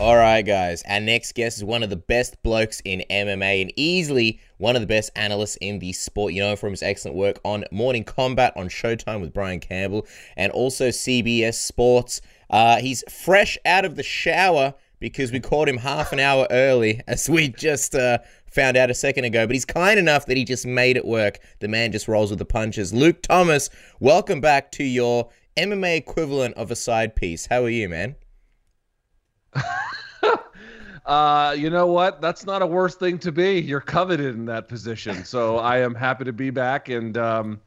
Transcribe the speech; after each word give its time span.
All 0.00 0.16
right, 0.16 0.42
guys. 0.42 0.84
Our 0.88 1.00
next 1.00 1.34
guest 1.34 1.56
is 1.56 1.64
one 1.64 1.82
of 1.82 1.90
the 1.90 1.96
best 1.96 2.40
blokes 2.44 2.80
in 2.84 3.02
MMA 3.10 3.62
and 3.62 3.72
easily 3.74 4.38
one 4.58 4.76
of 4.76 4.80
the 4.80 4.86
best 4.86 5.10
analysts 5.16 5.56
in 5.56 5.80
the 5.80 5.92
sport. 5.92 6.32
You 6.32 6.42
know 6.42 6.54
from 6.54 6.70
his 6.70 6.84
excellent 6.84 7.16
work 7.16 7.40
on 7.44 7.64
Morning 7.72 8.04
Combat 8.04 8.52
on 8.56 8.68
Showtime 8.68 9.20
with 9.20 9.34
Brian 9.34 9.58
Campbell 9.58 10.06
and 10.36 10.52
also 10.52 10.90
CBS 10.90 11.54
Sports. 11.54 12.20
Uh, 12.48 12.76
he's 12.78 13.02
fresh 13.10 13.58
out 13.66 13.84
of 13.84 13.96
the 13.96 14.04
shower 14.04 14.72
because 15.00 15.32
we 15.32 15.40
caught 15.40 15.68
him 15.68 15.78
half 15.78 16.12
an 16.12 16.20
hour 16.20 16.46
early, 16.48 17.00
as 17.08 17.28
we 17.28 17.48
just 17.48 17.96
uh, 17.96 18.18
found 18.46 18.76
out 18.76 18.90
a 18.90 18.94
second 18.94 19.24
ago. 19.24 19.48
But 19.48 19.56
he's 19.56 19.64
kind 19.64 19.98
enough 19.98 20.26
that 20.26 20.36
he 20.36 20.44
just 20.44 20.64
made 20.64 20.96
it 20.96 21.06
work. 21.06 21.40
The 21.58 21.66
man 21.66 21.90
just 21.90 22.06
rolls 22.06 22.30
with 22.30 22.38
the 22.38 22.44
punches. 22.44 22.94
Luke 22.94 23.20
Thomas, 23.22 23.68
welcome 23.98 24.40
back 24.40 24.70
to 24.72 24.84
your 24.84 25.28
MMA 25.56 25.96
equivalent 25.96 26.54
of 26.54 26.70
a 26.70 26.76
side 26.76 27.16
piece. 27.16 27.46
How 27.46 27.64
are 27.64 27.68
you, 27.68 27.88
man? 27.88 28.14
uh, 31.06 31.54
you 31.56 31.70
know 31.70 31.86
what? 31.86 32.20
That's 32.20 32.44
not 32.44 32.62
a 32.62 32.66
worse 32.66 32.94
thing 32.94 33.18
to 33.20 33.32
be. 33.32 33.60
You're 33.60 33.80
coveted 33.80 34.34
in 34.34 34.46
that 34.46 34.68
position. 34.68 35.24
So 35.24 35.58
I 35.58 35.78
am 35.78 35.94
happy 35.94 36.24
to 36.24 36.32
be 36.32 36.50
back 36.50 36.88
and 36.88 37.16
um, 37.16 37.60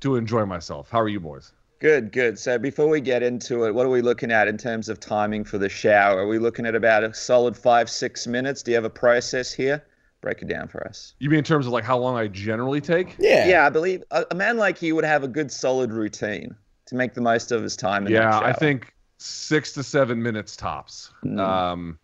to 0.00 0.16
enjoy 0.16 0.46
myself. 0.46 0.90
How 0.90 1.00
are 1.00 1.08
you, 1.08 1.20
boys? 1.20 1.52
Good, 1.80 2.10
good. 2.10 2.38
So 2.38 2.58
before 2.58 2.88
we 2.88 3.00
get 3.00 3.22
into 3.22 3.64
it, 3.64 3.74
what 3.74 3.86
are 3.86 3.90
we 3.90 4.02
looking 4.02 4.32
at 4.32 4.48
in 4.48 4.58
terms 4.58 4.88
of 4.88 4.98
timing 4.98 5.44
for 5.44 5.58
the 5.58 5.68
shower? 5.68 6.18
Are 6.18 6.26
we 6.26 6.38
looking 6.38 6.66
at 6.66 6.74
about 6.74 7.04
a 7.04 7.14
solid 7.14 7.56
five, 7.56 7.88
six 7.88 8.26
minutes? 8.26 8.64
Do 8.64 8.72
you 8.72 8.74
have 8.74 8.84
a 8.84 8.90
process 8.90 9.52
here? 9.52 9.84
Break 10.20 10.42
it 10.42 10.48
down 10.48 10.66
for 10.66 10.84
us. 10.88 11.14
You 11.20 11.30
mean 11.30 11.38
in 11.38 11.44
terms 11.44 11.66
of 11.66 11.72
like 11.72 11.84
how 11.84 11.96
long 11.96 12.16
I 12.16 12.26
generally 12.26 12.80
take? 12.80 13.14
Yeah. 13.20 13.46
Yeah, 13.46 13.66
I 13.66 13.70
believe 13.70 14.02
a, 14.10 14.26
a 14.32 14.34
man 14.34 14.56
like 14.56 14.82
you 14.82 14.96
would 14.96 15.04
have 15.04 15.22
a 15.22 15.28
good, 15.28 15.52
solid 15.52 15.92
routine 15.92 16.56
to 16.86 16.96
make 16.96 17.14
the 17.14 17.20
most 17.20 17.52
of 17.52 17.62
his 17.62 17.76
time. 17.76 18.08
In 18.08 18.12
that 18.12 18.18
Yeah, 18.18 18.40
I 18.40 18.52
think 18.52 18.92
six 19.18 19.72
to 19.72 19.82
seven 19.82 20.22
minutes 20.22 20.56
tops. 20.56 21.10
Mm. 21.24 21.38
Um, 21.40 21.98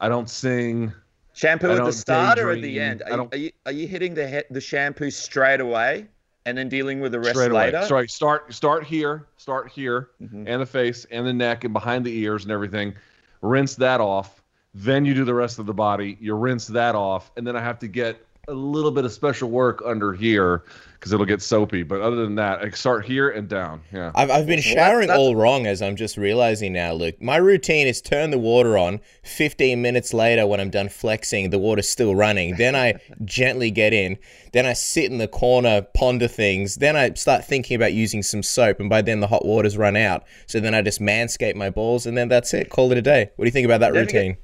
I 0.00 0.08
don't 0.08 0.28
sing. 0.28 0.92
shampoo 1.34 1.68
at 1.70 1.76
the 1.76 1.82
don't 1.82 1.92
start 1.92 2.38
or 2.38 2.50
at 2.50 2.62
the 2.62 2.80
end. 2.80 3.02
I 3.06 3.08
Are, 3.08 3.10
you, 3.10 3.16
don't- 3.16 3.34
are 3.34 3.38
you 3.38 3.50
are 3.66 3.72
you 3.72 3.86
hitting 3.86 4.14
the 4.14 4.26
he- 4.28 4.42
the 4.54 4.60
shampoo 4.60 5.10
straight 5.10 5.60
away 5.60 6.06
and 6.46 6.56
then 6.58 6.68
dealing 6.68 7.00
with 7.00 7.12
the 7.12 7.18
rest 7.20 7.30
straight 7.32 7.50
away. 7.50 7.66
later? 7.72 7.86
Sorry, 7.86 8.08
start 8.08 8.52
start 8.52 8.84
here, 8.84 9.26
start 9.36 9.70
here, 9.70 10.10
Mhm. 10.22 10.44
and 10.46 10.60
the 10.60 10.66
face 10.66 11.06
and 11.10 11.26
the 11.26 11.32
neck 11.32 11.64
and 11.64 11.72
behind 11.72 12.04
the 12.04 12.16
ears 12.18 12.42
and 12.44 12.52
everything. 12.52 12.94
Rinse 13.42 13.74
that 13.76 14.00
off. 14.00 14.42
Then 14.74 15.04
you 15.04 15.14
do 15.14 15.24
the 15.24 15.34
rest 15.34 15.58
of 15.58 15.66
the 15.66 15.74
body. 15.74 16.16
You 16.20 16.34
rinse 16.34 16.66
that 16.68 16.94
off, 16.94 17.30
and 17.36 17.46
then 17.46 17.56
I 17.56 17.60
have 17.60 17.78
to 17.80 17.88
get 17.88 18.24
a 18.48 18.52
little 18.52 18.90
bit 18.90 19.04
of 19.04 19.12
special 19.12 19.50
work 19.50 19.82
under 19.84 20.12
here 20.12 20.62
because 20.94 21.12
it'll 21.12 21.26
get 21.26 21.42
soapy. 21.42 21.82
But 21.82 22.00
other 22.00 22.16
than 22.16 22.34
that, 22.36 22.60
I 22.60 22.70
start 22.70 23.04
here 23.04 23.28
and 23.30 23.48
down. 23.48 23.82
Yeah. 23.92 24.10
I've, 24.14 24.30
I've 24.30 24.46
been 24.46 24.56
Well, 24.64 24.74
showering 24.74 25.08
that's- 25.08 25.18
all 25.18 25.36
wrong 25.36 25.66
as 25.66 25.82
I'm 25.82 25.96
just 25.96 26.16
realizing 26.16 26.72
now, 26.72 26.92
Luke. 26.94 27.20
My 27.20 27.36
routine 27.36 27.86
is 27.86 28.00
turn 28.00 28.30
the 28.30 28.38
water 28.38 28.78
on. 28.78 29.00
15 29.24 29.82
minutes 29.82 30.14
later, 30.14 30.46
when 30.46 30.60
I'm 30.60 30.70
done 30.70 30.88
flexing, 30.88 31.50
the 31.50 31.58
water's 31.58 31.88
still 31.88 32.14
running. 32.14 32.56
Then 32.56 32.74
I 32.74 32.94
gently 33.24 33.70
get 33.70 33.92
in. 33.92 34.16
Then 34.52 34.64
I 34.66 34.72
sit 34.72 35.10
in 35.10 35.18
the 35.18 35.28
corner, 35.28 35.82
ponder 35.94 36.28
things. 36.28 36.76
Then 36.76 36.96
I 36.96 37.12
start 37.14 37.44
thinking 37.44 37.74
about 37.76 37.92
using 37.92 38.22
some 38.22 38.42
soap. 38.42 38.80
And 38.80 38.88
by 38.88 39.02
then, 39.02 39.20
the 39.20 39.26
hot 39.26 39.44
water's 39.44 39.76
run 39.76 39.96
out. 39.96 40.24
So 40.46 40.60
then 40.60 40.74
I 40.74 40.80
just 40.82 41.00
manscape 41.00 41.54
my 41.54 41.70
balls. 41.70 42.06
And 42.06 42.16
then 42.16 42.28
that's 42.28 42.54
it. 42.54 42.70
Call 42.70 42.90
it 42.92 42.98
a 42.98 43.02
day. 43.02 43.30
What 43.36 43.44
do 43.44 43.46
you 43.48 43.52
think 43.52 43.66
about 43.66 43.80
that 43.80 43.92
Don't 43.92 44.06
forget- 44.06 44.14
routine? 44.22 44.36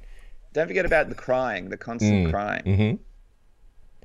Don't 0.53 0.67
forget 0.67 0.85
about 0.85 1.07
the 1.07 1.15
crying, 1.15 1.69
the 1.69 1.77
constant 1.77 2.27
Mm. 2.27 2.29
crying. 2.31 2.63
hmm 2.97 3.03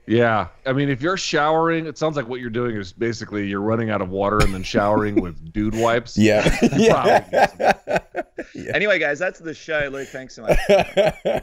Yeah. 0.07 0.49
I 0.65 0.73
mean, 0.73 0.89
if 0.89 1.03
you're 1.03 1.17
showering, 1.17 1.87
it 1.87 1.99
sounds 1.99 2.17
like 2.17 2.29
what 2.29 2.41
you're 2.41 2.51
doing 2.51 2.77
is 2.77 2.93
basically 2.93 3.49
you're 3.49 3.61
running 3.61 3.91
out 3.91 4.01
of 4.01 4.09
water 4.09 4.39
and 4.39 4.55
then 4.55 4.63
showering 4.63 5.21
with 5.21 5.53
dude 5.53 5.75
wipes. 5.75 6.17
Yeah. 6.17 6.57
Probably. 6.79 7.41
yeah. 8.55 8.73
Anyway, 8.73 8.99
guys, 8.99 9.19
that's 9.19 9.41
the 9.41 9.55
show. 9.55 9.89
Luke, 9.93 10.09
thanks 10.09 10.37
so 10.37 10.43
much. 10.43 10.59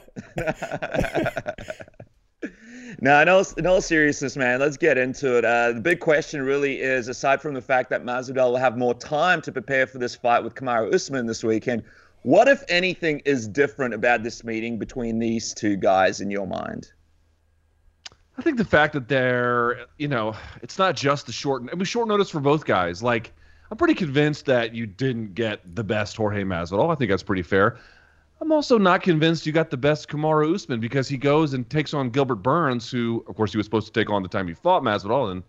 no, 3.01 3.21
in 3.21 3.29
all, 3.29 3.45
in 3.57 3.67
all 3.67 3.81
seriousness, 3.81 4.37
man, 4.37 4.61
let's 4.61 4.77
get 4.77 4.97
into 4.97 5.37
it. 5.37 5.43
Uh, 5.43 5.73
the 5.73 5.81
big 5.81 5.99
question 5.99 6.41
really 6.41 6.79
is, 6.79 7.09
aside 7.09 7.41
from 7.41 7.53
the 7.53 7.61
fact 7.61 7.89
that 7.89 8.05
Masvidal 8.05 8.51
will 8.51 8.57
have 8.57 8.77
more 8.77 8.93
time 8.93 9.41
to 9.41 9.51
prepare 9.51 9.87
for 9.87 9.97
this 9.97 10.15
fight 10.15 10.41
with 10.41 10.55
Kamaru 10.55 10.93
Usman 10.93 11.25
this 11.25 11.43
weekend, 11.43 11.83
what, 12.21 12.47
if 12.47 12.63
anything, 12.69 13.19
is 13.25 13.49
different 13.49 13.93
about 13.93 14.23
this 14.23 14.45
meeting 14.45 14.79
between 14.79 15.19
these 15.19 15.53
two 15.53 15.75
guys 15.75 16.21
in 16.21 16.31
your 16.31 16.47
mind? 16.47 16.93
I 18.37 18.41
think 18.41 18.57
the 18.57 18.65
fact 18.65 18.93
that 18.93 19.07
they're, 19.07 19.85
you 19.97 20.07
know, 20.07 20.35
it's 20.61 20.77
not 20.77 20.95
just 20.95 21.27
the 21.27 21.31
short. 21.31 21.63
It 21.71 21.77
was 21.77 21.87
short 21.87 22.07
notice 22.07 22.29
for 22.29 22.39
both 22.39 22.65
guys. 22.65 23.03
Like, 23.03 23.31
I'm 23.69 23.77
pretty 23.77 23.93
convinced 23.93 24.45
that 24.47 24.73
you 24.73 24.87
didn't 24.87 25.35
get 25.35 25.75
the 25.75 25.83
best 25.83 26.17
Jorge 26.17 26.43
Masvidal. 26.43 26.91
I 26.91 26.95
think 26.95 27.09
that's 27.11 27.23
pretty 27.23 27.43
fair. 27.43 27.77
I'm 28.41 28.51
also 28.51 28.77
not 28.77 29.03
convinced 29.03 29.45
you 29.45 29.53
got 29.53 29.69
the 29.69 29.77
best 29.77 30.09
Kamaru 30.09 30.53
Usman 30.53 30.79
because 30.79 31.07
he 31.07 31.15
goes 31.15 31.53
and 31.53 31.69
takes 31.69 31.93
on 31.93 32.09
Gilbert 32.09 32.37
Burns, 32.37 32.91
who, 32.91 33.23
of 33.27 33.35
course, 33.35 33.51
he 33.51 33.57
was 33.57 33.65
supposed 33.65 33.87
to 33.87 33.93
take 33.93 34.09
on 34.09 34.21
the 34.21 34.29
time 34.29 34.47
he 34.47 34.53
fought 34.53 34.83
Masvidal, 34.83 35.31
and 35.31 35.43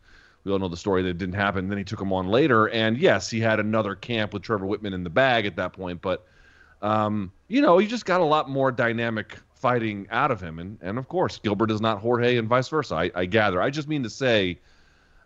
we 0.45 0.53
all 0.53 0.59
know 0.59 0.69
the 0.69 0.77
story 0.77 1.03
that 1.03 1.09
it 1.09 1.19
didn't 1.19 1.35
happen. 1.35 1.69
Then 1.69 1.79
he 1.79 1.85
took 1.85 2.01
him 2.01 2.13
on 2.13 2.29
later, 2.29 2.69
and 2.69 2.97
yes, 2.97 3.31
he 3.31 3.41
had 3.41 3.59
another 3.59 3.95
camp 3.97 4.33
with 4.33 4.43
Trevor 4.43 4.67
Wittman 4.67 4.95
in 4.95 5.03
the 5.03 5.11
bag 5.11 5.47
at 5.47 5.57
that 5.57 5.73
point, 5.73 6.03
but 6.03 6.27
um, 6.83 7.33
you 7.49 7.63
know, 7.63 7.79
you 7.79 7.89
just 7.89 8.05
got 8.05 8.21
a 8.21 8.25
lot 8.25 8.49
more 8.49 8.71
dynamic 8.71 9.39
fighting 9.65 10.07
out 10.11 10.31
of 10.31 10.43
him. 10.43 10.59
And, 10.59 10.77
and 10.83 10.99
of 10.99 11.09
course, 11.09 11.39
Gilbert 11.39 11.71
is 11.71 11.81
not 11.81 11.99
Jorge 11.99 12.37
and 12.37 12.47
vice 12.47 12.69
versa, 12.69 12.97
I, 12.97 13.11
I 13.15 13.25
gather. 13.25 13.63
I 13.63 13.71
just 13.71 13.89
mean 13.89 14.03
to 14.03 14.11
say, 14.11 14.59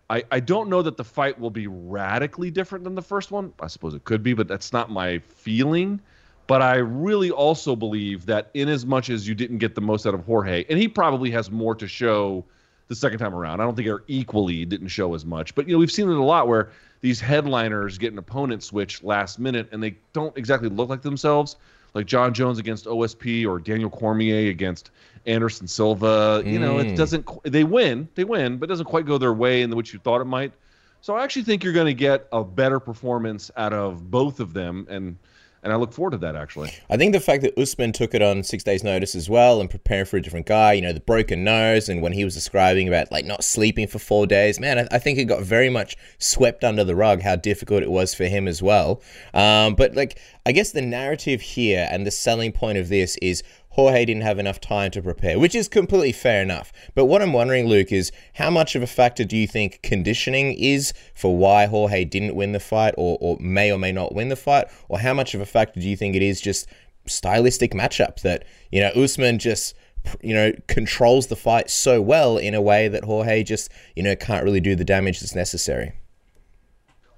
I, 0.09 0.23
I 0.31 0.39
don't 0.39 0.69
know 0.69 0.81
that 0.81 0.95
the 0.95 1.03
fight 1.03 1.37
will 1.37 1.49
be 1.49 1.67
radically 1.67 2.49
different 2.49 2.85
than 2.85 2.95
the 2.95 3.01
first 3.01 3.31
one. 3.31 3.51
I 3.59 3.67
suppose 3.67 3.93
it 3.95 4.05
could 4.05 4.23
be, 4.23 4.33
but 4.33 4.47
that's 4.47 4.71
not 4.71 4.89
my 4.89 5.19
feeling. 5.27 5.99
But 6.47 6.61
I 6.61 6.77
really 6.77 7.31
also 7.31 7.75
believe 7.75 8.27
that 8.27 8.49
in 8.53 8.69
as 8.69 8.85
much 8.85 9.09
as 9.09 9.27
you 9.27 9.35
didn't 9.35 9.57
get 9.57 9.75
the 9.75 9.81
most 9.81 10.07
out 10.07 10.13
of 10.13 10.23
Jorge, 10.25 10.63
and 10.69 10.79
he 10.79 10.87
probably 10.87 11.31
has 11.31 11.51
more 11.51 11.75
to 11.75 11.85
show 11.85 12.45
the 12.87 12.95
second 12.95 13.19
time 13.19 13.35
around. 13.35 13.59
I 13.59 13.65
don't 13.65 13.75
think 13.75 13.89
they're 13.89 14.05
equally 14.07 14.63
didn't 14.63 14.87
show 14.87 15.15
as 15.15 15.25
much. 15.25 15.53
But 15.53 15.67
you 15.67 15.73
know, 15.73 15.79
we've 15.79 15.91
seen 15.91 16.09
it 16.09 16.15
a 16.15 16.23
lot 16.23 16.47
where 16.47 16.71
these 17.01 17.19
headliners 17.19 17.97
get 17.97 18.13
an 18.13 18.17
opponent 18.17 18.63
switch 18.63 19.03
last 19.03 19.37
minute 19.37 19.67
and 19.73 19.83
they 19.83 19.97
don't 20.13 20.35
exactly 20.37 20.69
look 20.69 20.87
like 20.87 21.01
themselves. 21.01 21.57
Like 21.93 22.05
Jon 22.05 22.33
Jones 22.33 22.59
against 22.59 22.85
OSP 22.85 23.45
or 23.45 23.59
Daniel 23.59 23.89
Cormier 23.89 24.49
against 24.49 24.91
Anderson 25.25 25.67
Silva. 25.67 26.43
You 26.45 26.59
know, 26.59 26.79
it 26.79 26.87
Mm. 26.87 26.95
doesn't 26.95 27.27
they 27.43 27.63
win, 27.63 28.07
they 28.15 28.23
win, 28.23 28.57
but 28.57 28.65
it 28.65 28.69
doesn't 28.69 28.85
quite 28.85 29.05
go 29.05 29.17
their 29.17 29.33
way 29.33 29.61
in 29.61 29.75
which 29.75 29.93
you 29.93 29.99
thought 29.99 30.21
it 30.21 30.25
might. 30.25 30.53
So 31.01 31.15
I 31.15 31.23
actually 31.23 31.43
think 31.43 31.63
you're 31.63 31.73
going 31.73 31.87
to 31.87 31.93
get 31.93 32.27
a 32.31 32.43
better 32.43 32.79
performance 32.79 33.49
out 33.55 33.73
of 33.73 34.11
both 34.11 34.39
of 34.39 34.53
them 34.53 34.85
and 34.89 35.17
and 35.63 35.73
I 35.73 35.75
look 35.75 35.93
forward 35.93 36.11
to 36.11 36.17
that 36.19 36.35
actually. 36.35 36.71
I 36.89 36.97
think 36.97 37.13
the 37.13 37.19
fact 37.19 37.43
that 37.43 37.57
Usman 37.57 37.91
took 37.91 38.13
it 38.13 38.21
on 38.21 38.43
six 38.43 38.63
days' 38.63 38.83
notice 38.83 39.15
as 39.15 39.29
well 39.29 39.59
and 39.59 39.69
preparing 39.69 40.05
for 40.05 40.17
a 40.17 40.21
different 40.21 40.45
guy, 40.45 40.73
you 40.73 40.81
know, 40.81 40.93
the 40.93 40.99
broken 40.99 41.43
nose, 41.43 41.89
and 41.89 42.01
when 42.01 42.13
he 42.13 42.23
was 42.23 42.33
describing 42.33 42.87
about 42.87 43.11
like 43.11 43.25
not 43.25 43.43
sleeping 43.43 43.87
for 43.87 43.99
four 43.99 44.25
days, 44.25 44.59
man, 44.59 44.79
I, 44.79 44.95
I 44.95 44.99
think 44.99 45.19
it 45.19 45.25
got 45.25 45.43
very 45.43 45.69
much 45.69 45.95
swept 46.17 46.63
under 46.63 46.83
the 46.83 46.95
rug 46.95 47.21
how 47.21 47.35
difficult 47.35 47.83
it 47.83 47.91
was 47.91 48.13
for 48.13 48.25
him 48.25 48.47
as 48.47 48.61
well. 48.61 49.01
Um, 49.33 49.75
but 49.75 49.95
like, 49.95 50.19
I 50.45 50.51
guess 50.51 50.71
the 50.71 50.81
narrative 50.81 51.41
here 51.41 51.87
and 51.91 52.05
the 52.05 52.11
selling 52.11 52.51
point 52.51 52.77
of 52.77 52.89
this 52.89 53.17
is 53.17 53.43
Jorge 53.71 54.05
didn't 54.05 54.23
have 54.23 54.39
enough 54.39 54.59
time 54.59 54.91
to 54.91 55.01
prepare, 55.01 55.39
which 55.39 55.55
is 55.55 55.67
completely 55.67 56.11
fair 56.11 56.41
enough. 56.41 56.73
But 56.95 57.05
what 57.05 57.21
I'm 57.21 57.33
wondering, 57.33 57.67
Luke, 57.67 57.91
is 57.91 58.11
how 58.33 58.49
much 58.49 58.75
of 58.75 58.81
a 58.81 58.87
factor 58.87 59.23
do 59.23 59.37
you 59.37 59.47
think 59.47 59.81
conditioning 59.83 60.53
is 60.53 60.93
for 61.13 61.37
why 61.37 61.65
Jorge 61.65 62.03
didn't 62.05 62.35
win 62.35 62.51
the 62.51 62.59
fight 62.59 62.93
or, 62.97 63.17
or 63.21 63.37
may 63.39 63.71
or 63.71 63.77
may 63.77 63.91
not 63.91 64.13
win 64.13 64.29
the 64.29 64.35
fight? 64.35 64.67
Or 64.87 64.99
how 64.99 65.13
much 65.13 65.33
of 65.33 65.41
a 65.41 65.45
factor 65.45 65.79
do 65.79 65.87
you 65.87 65.95
think 65.95 66.15
it 66.15 66.21
is 66.21 66.41
just 66.41 66.67
stylistic 67.05 67.71
matchup 67.71 68.21
that, 68.21 68.45
you 68.71 68.81
know, 68.81 68.89
Usman 68.89 69.39
just 69.39 69.75
you 70.21 70.33
know 70.33 70.53
controls 70.67 71.27
the 71.27 71.35
fight 71.35 71.69
so 71.69 72.01
well 72.01 72.37
in 72.37 72.55
a 72.55 72.61
way 72.61 72.87
that 72.87 73.03
Jorge 73.03 73.43
just 73.43 73.69
you 73.97 74.01
know 74.03 74.15
can't 74.15 74.45
really 74.45 74.61
do 74.61 74.75
the 74.75 74.85
damage 74.85 75.19
that's 75.19 75.35
necessary. 75.35 75.91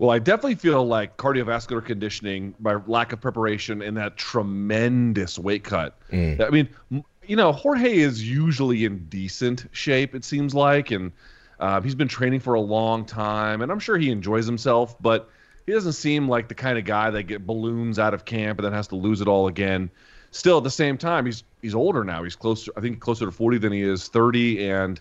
Well, 0.02 0.10
I 0.10 0.18
definitely 0.18 0.56
feel 0.56 0.84
like 0.84 1.18
cardiovascular 1.18 1.86
conditioning, 1.86 2.56
by 2.60 2.74
lack 2.88 3.14
of 3.14 3.22
preparation, 3.22 3.84
and 3.84 3.96
that 3.98 4.18
tremendous 4.18 5.38
weight 5.38 5.64
cut. 5.64 5.96
I 6.42 6.50
mean, 6.50 6.70
you 7.28 7.36
know, 7.36 7.52
Jorge 7.52 8.00
is 8.00 8.28
usually 8.28 8.84
in 8.84 9.06
decent 9.10 9.68
shape, 9.74 10.16
it 10.16 10.26
seems 10.26 10.56
like, 10.56 10.90
and 10.90 11.12
uh, 11.60 11.82
he's 11.82 11.94
been 11.94 12.08
training 12.08 12.40
for 12.40 12.56
a 12.56 12.60
long 12.60 13.06
time, 13.06 13.62
and 13.62 13.72
I'm 13.72 13.78
sure 13.78 13.96
he 13.96 14.10
enjoys 14.10 14.48
himself, 14.48 15.00
but 15.00 15.30
he 15.68 15.72
doesn't 15.72 15.94
seem 15.94 16.28
like 16.28 16.48
the 16.48 16.56
kind 16.56 16.80
of 16.80 16.86
guy 16.86 17.12
that 17.12 17.24
get 17.24 17.46
balloons 17.46 18.00
out 18.00 18.16
of 18.16 18.26
camp 18.26 18.58
and 18.58 18.66
then 18.66 18.74
has 18.74 18.88
to 18.88 18.96
lose 18.96 19.22
it 19.22 19.28
all 19.28 19.50
again. 19.50 19.88
Still, 20.32 20.58
at 20.58 20.64
the 20.64 20.72
same 20.72 20.98
time, 20.98 21.28
he's 21.28 21.44
he's 21.62 21.76
older 21.76 22.04
now. 22.04 22.24
He's 22.24 22.36
closer, 22.36 22.72
I 22.76 22.82
think, 22.82 23.02
closer 23.02 23.28
to 23.28 23.32
40 23.32 23.60
than 23.60 23.72
he 23.72 23.84
is 23.84 24.08
30, 24.08 24.68
and 24.68 25.00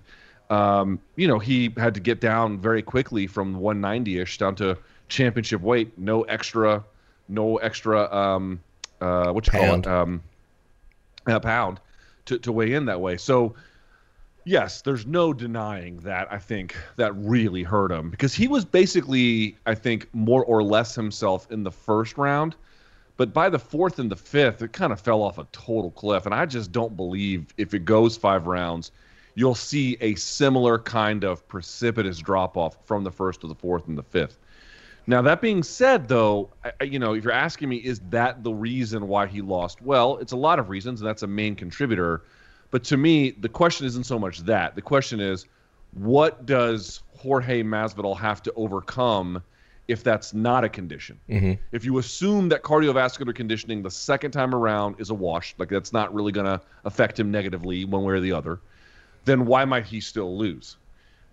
um, 0.51 1.01
you 1.17 1.29
know, 1.29 1.39
he 1.39 1.73
had 1.77 1.95
to 1.95 2.01
get 2.01 2.21
down 2.21 2.59
very 2.59 2.83
quickly 2.83 3.27
from 3.27 3.55
190ish 3.55 4.37
down 4.37 4.57
to 4.57 4.77
championship 5.11 5.61
weight. 5.61 5.99
No 5.99 6.23
extra, 6.23 6.83
no 7.29 7.59
extra. 7.59 8.11
Um, 8.15 8.61
uh, 9.01 9.33
what 9.33 9.47
you 9.47 9.53
Pound. 9.53 9.85
call 9.85 9.93
it? 9.93 10.01
Um, 10.03 10.23
a 11.27 11.39
pound 11.41 11.81
to 12.27 12.39
to 12.39 12.53
weigh 12.53 12.73
in 12.73 12.87
that 12.87 13.01
way. 13.01 13.17
So. 13.17 13.55
Yes, 14.47 14.81
there's 14.81 15.05
no 15.07 15.35
denying 15.35 15.99
that. 15.99 16.27
I 16.33 16.39
think 16.39 16.75
that 16.97 17.15
really 17.15 17.63
hurt 17.63 17.93
him 17.93 18.09
because 18.09 18.33
he 18.35 18.49
was 18.49 18.65
basically, 18.65 19.55
I 19.67 19.75
think, 19.75 20.09
more 20.15 20.43
or 20.47 20.63
less 20.63 20.95
himself 20.95 21.47
in 21.53 21.63
the 21.63 21.71
first 21.71 22.17
round. 22.17 22.57
But 23.19 23.35
by 23.35 23.51
the 23.51 23.59
fourth 23.59 23.99
and 23.99 24.11
the 24.11 24.17
fifth, 24.17 24.63
it 24.63 24.73
kind 24.73 24.95
of 24.95 25.01
fell 25.01 25.23
off 25.23 25.37
a 25.37 25.47
total 25.53 25.91
cliff. 25.91 26.25
And 26.25 26.35
I 26.35 26.47
just 26.47 26.73
don't 26.73 26.97
believe 26.97 27.53
if 27.59 27.75
it 27.75 27.85
goes 27.85 28.17
five 28.17 28.47
rounds, 28.47 28.93
you'll 29.35 29.55
see 29.55 29.99
a 30.01 30.15
similar 30.15 30.79
kind 30.79 31.23
of 31.23 31.47
precipitous 31.47 32.19
drop 32.19 32.57
off 32.57 32.79
from 32.87 33.05
the 33.05 33.11
first 33.13 33.43
to 33.43 33.47
the 33.47 33.55
fourth 33.55 33.89
and 33.89 33.99
the 33.99 34.03
fifth. 34.03 34.39
Now, 35.11 35.23
that 35.23 35.41
being 35.41 35.65
said, 35.65 36.07
though, 36.07 36.51
I, 36.65 36.85
you 36.85 37.01
know, 37.01 37.15
if 37.15 37.25
you're 37.25 37.33
asking 37.33 37.69
me, 37.69 37.79
is 37.79 38.01
that 38.11 38.45
the 38.45 38.53
reason 38.53 39.09
why 39.09 39.27
he 39.27 39.43
lost? 39.43 39.83
Well, 39.83 40.19
it's 40.19 40.31
a 40.31 40.37
lot 40.37 40.61
of 40.61 40.71
reasons, 40.71 41.01
and 41.01 41.09
that's 41.09 41.25
a 41.25 41.27
main 41.27 41.57
contributor. 41.57 42.23
But 42.71 42.85
to 42.85 42.97
me, 42.97 43.33
the 43.33 43.49
question 43.49 43.89
isn't 43.89 44.05
so 44.05 44.21
much 44.21 44.39
that. 44.43 44.77
The 44.77 44.83
question 44.83 45.19
is, 45.19 45.47
what 45.95 46.47
does 46.47 47.03
Jorge 47.17 47.65
Masvidal 47.65 48.17
have 48.19 48.41
to 48.45 48.53
overcome 48.55 49.43
if 49.89 50.05
that's 50.05 50.33
not 50.33 50.63
a 50.63 50.69
condition? 50.69 51.19
Mm-hmm. 51.29 51.61
If 51.73 51.85
you 51.85 51.99
assume 51.99 52.49
that 52.51 52.63
cardiovascular 52.63 53.35
conditioning 53.35 53.83
the 53.83 53.91
second 53.91 54.31
time 54.31 54.55
around 54.55 54.95
is 55.01 55.11
a 55.11 55.15
wash, 55.15 55.57
like 55.59 55.71
that's 55.71 55.93
not 55.93 56.15
really 56.15 56.31
going 56.31 56.47
to 56.47 56.61
affect 56.85 57.19
him 57.19 57.33
negatively 57.33 57.85
one 57.85 58.05
way 58.05 58.15
or 58.15 58.21
the 58.21 58.31
other, 58.31 58.61
then 59.25 59.45
why 59.45 59.65
might 59.65 59.87
he 59.87 60.01
still 60.01 60.39
lose? 60.39 60.77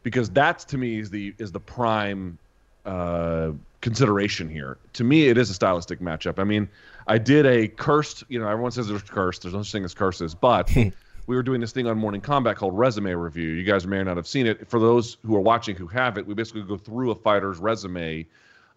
Because 0.01 0.31
that's 0.31 0.65
to 0.65 0.79
me 0.79 0.97
is 0.97 1.11
the 1.11 1.35
is 1.37 1.51
the 1.51 1.59
prime 1.59 2.39
uh, 2.87 3.51
consideration 3.81 4.49
here. 4.49 4.77
To 4.93 5.03
me, 5.03 5.27
it 5.27 5.37
is 5.37 5.49
a 5.49 5.53
stylistic 5.53 5.99
matchup. 5.99 6.39
I 6.39 6.43
mean, 6.43 6.67
I 7.07 7.17
did 7.17 7.45
a 7.45 7.67
cursed. 7.67 8.23
You 8.27 8.39
know, 8.39 8.47
everyone 8.47 8.71
says 8.71 8.87
there's 8.87 9.03
cursed. 9.03 9.43
There's 9.43 9.53
no 9.53 9.63
such 9.63 9.71
thing 9.71 9.85
as 9.85 9.93
curses, 9.93 10.33
but 10.33 10.71
we 11.27 11.35
were 11.35 11.43
doing 11.43 11.61
this 11.61 11.71
thing 11.71 11.87
on 11.87 11.97
Morning 11.97 12.21
Combat 12.21 12.55
called 12.55 12.77
Resume 12.77 13.13
Review. 13.13 13.49
You 13.49 13.63
guys 13.63 13.85
may 13.85 13.97
or 13.97 14.05
not 14.05 14.17
have 14.17 14.27
seen 14.27 14.47
it. 14.47 14.67
For 14.67 14.79
those 14.79 15.17
who 15.25 15.35
are 15.35 15.41
watching 15.41 15.75
who 15.75 15.87
have 15.87 16.17
it, 16.17 16.25
we 16.25 16.33
basically 16.33 16.63
go 16.63 16.77
through 16.77 17.11
a 17.11 17.15
fighter's 17.15 17.59
resume 17.59 18.25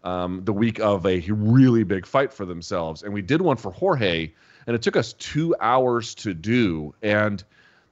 um, 0.03 0.43
the 0.45 0.53
week 0.53 0.81
of 0.81 1.05
a 1.07 1.21
really 1.29 1.85
big 1.85 2.07
fight 2.07 2.33
for 2.33 2.47
themselves, 2.47 3.03
and 3.03 3.13
we 3.13 3.21
did 3.23 3.43
one 3.43 3.57
for 3.57 3.71
Jorge, 3.71 4.33
and 4.67 4.75
it 4.75 4.81
took 4.83 4.97
us 4.97 5.13
two 5.15 5.55
hours 5.61 6.15
to 6.17 6.33
do, 6.33 6.95
and 7.03 7.45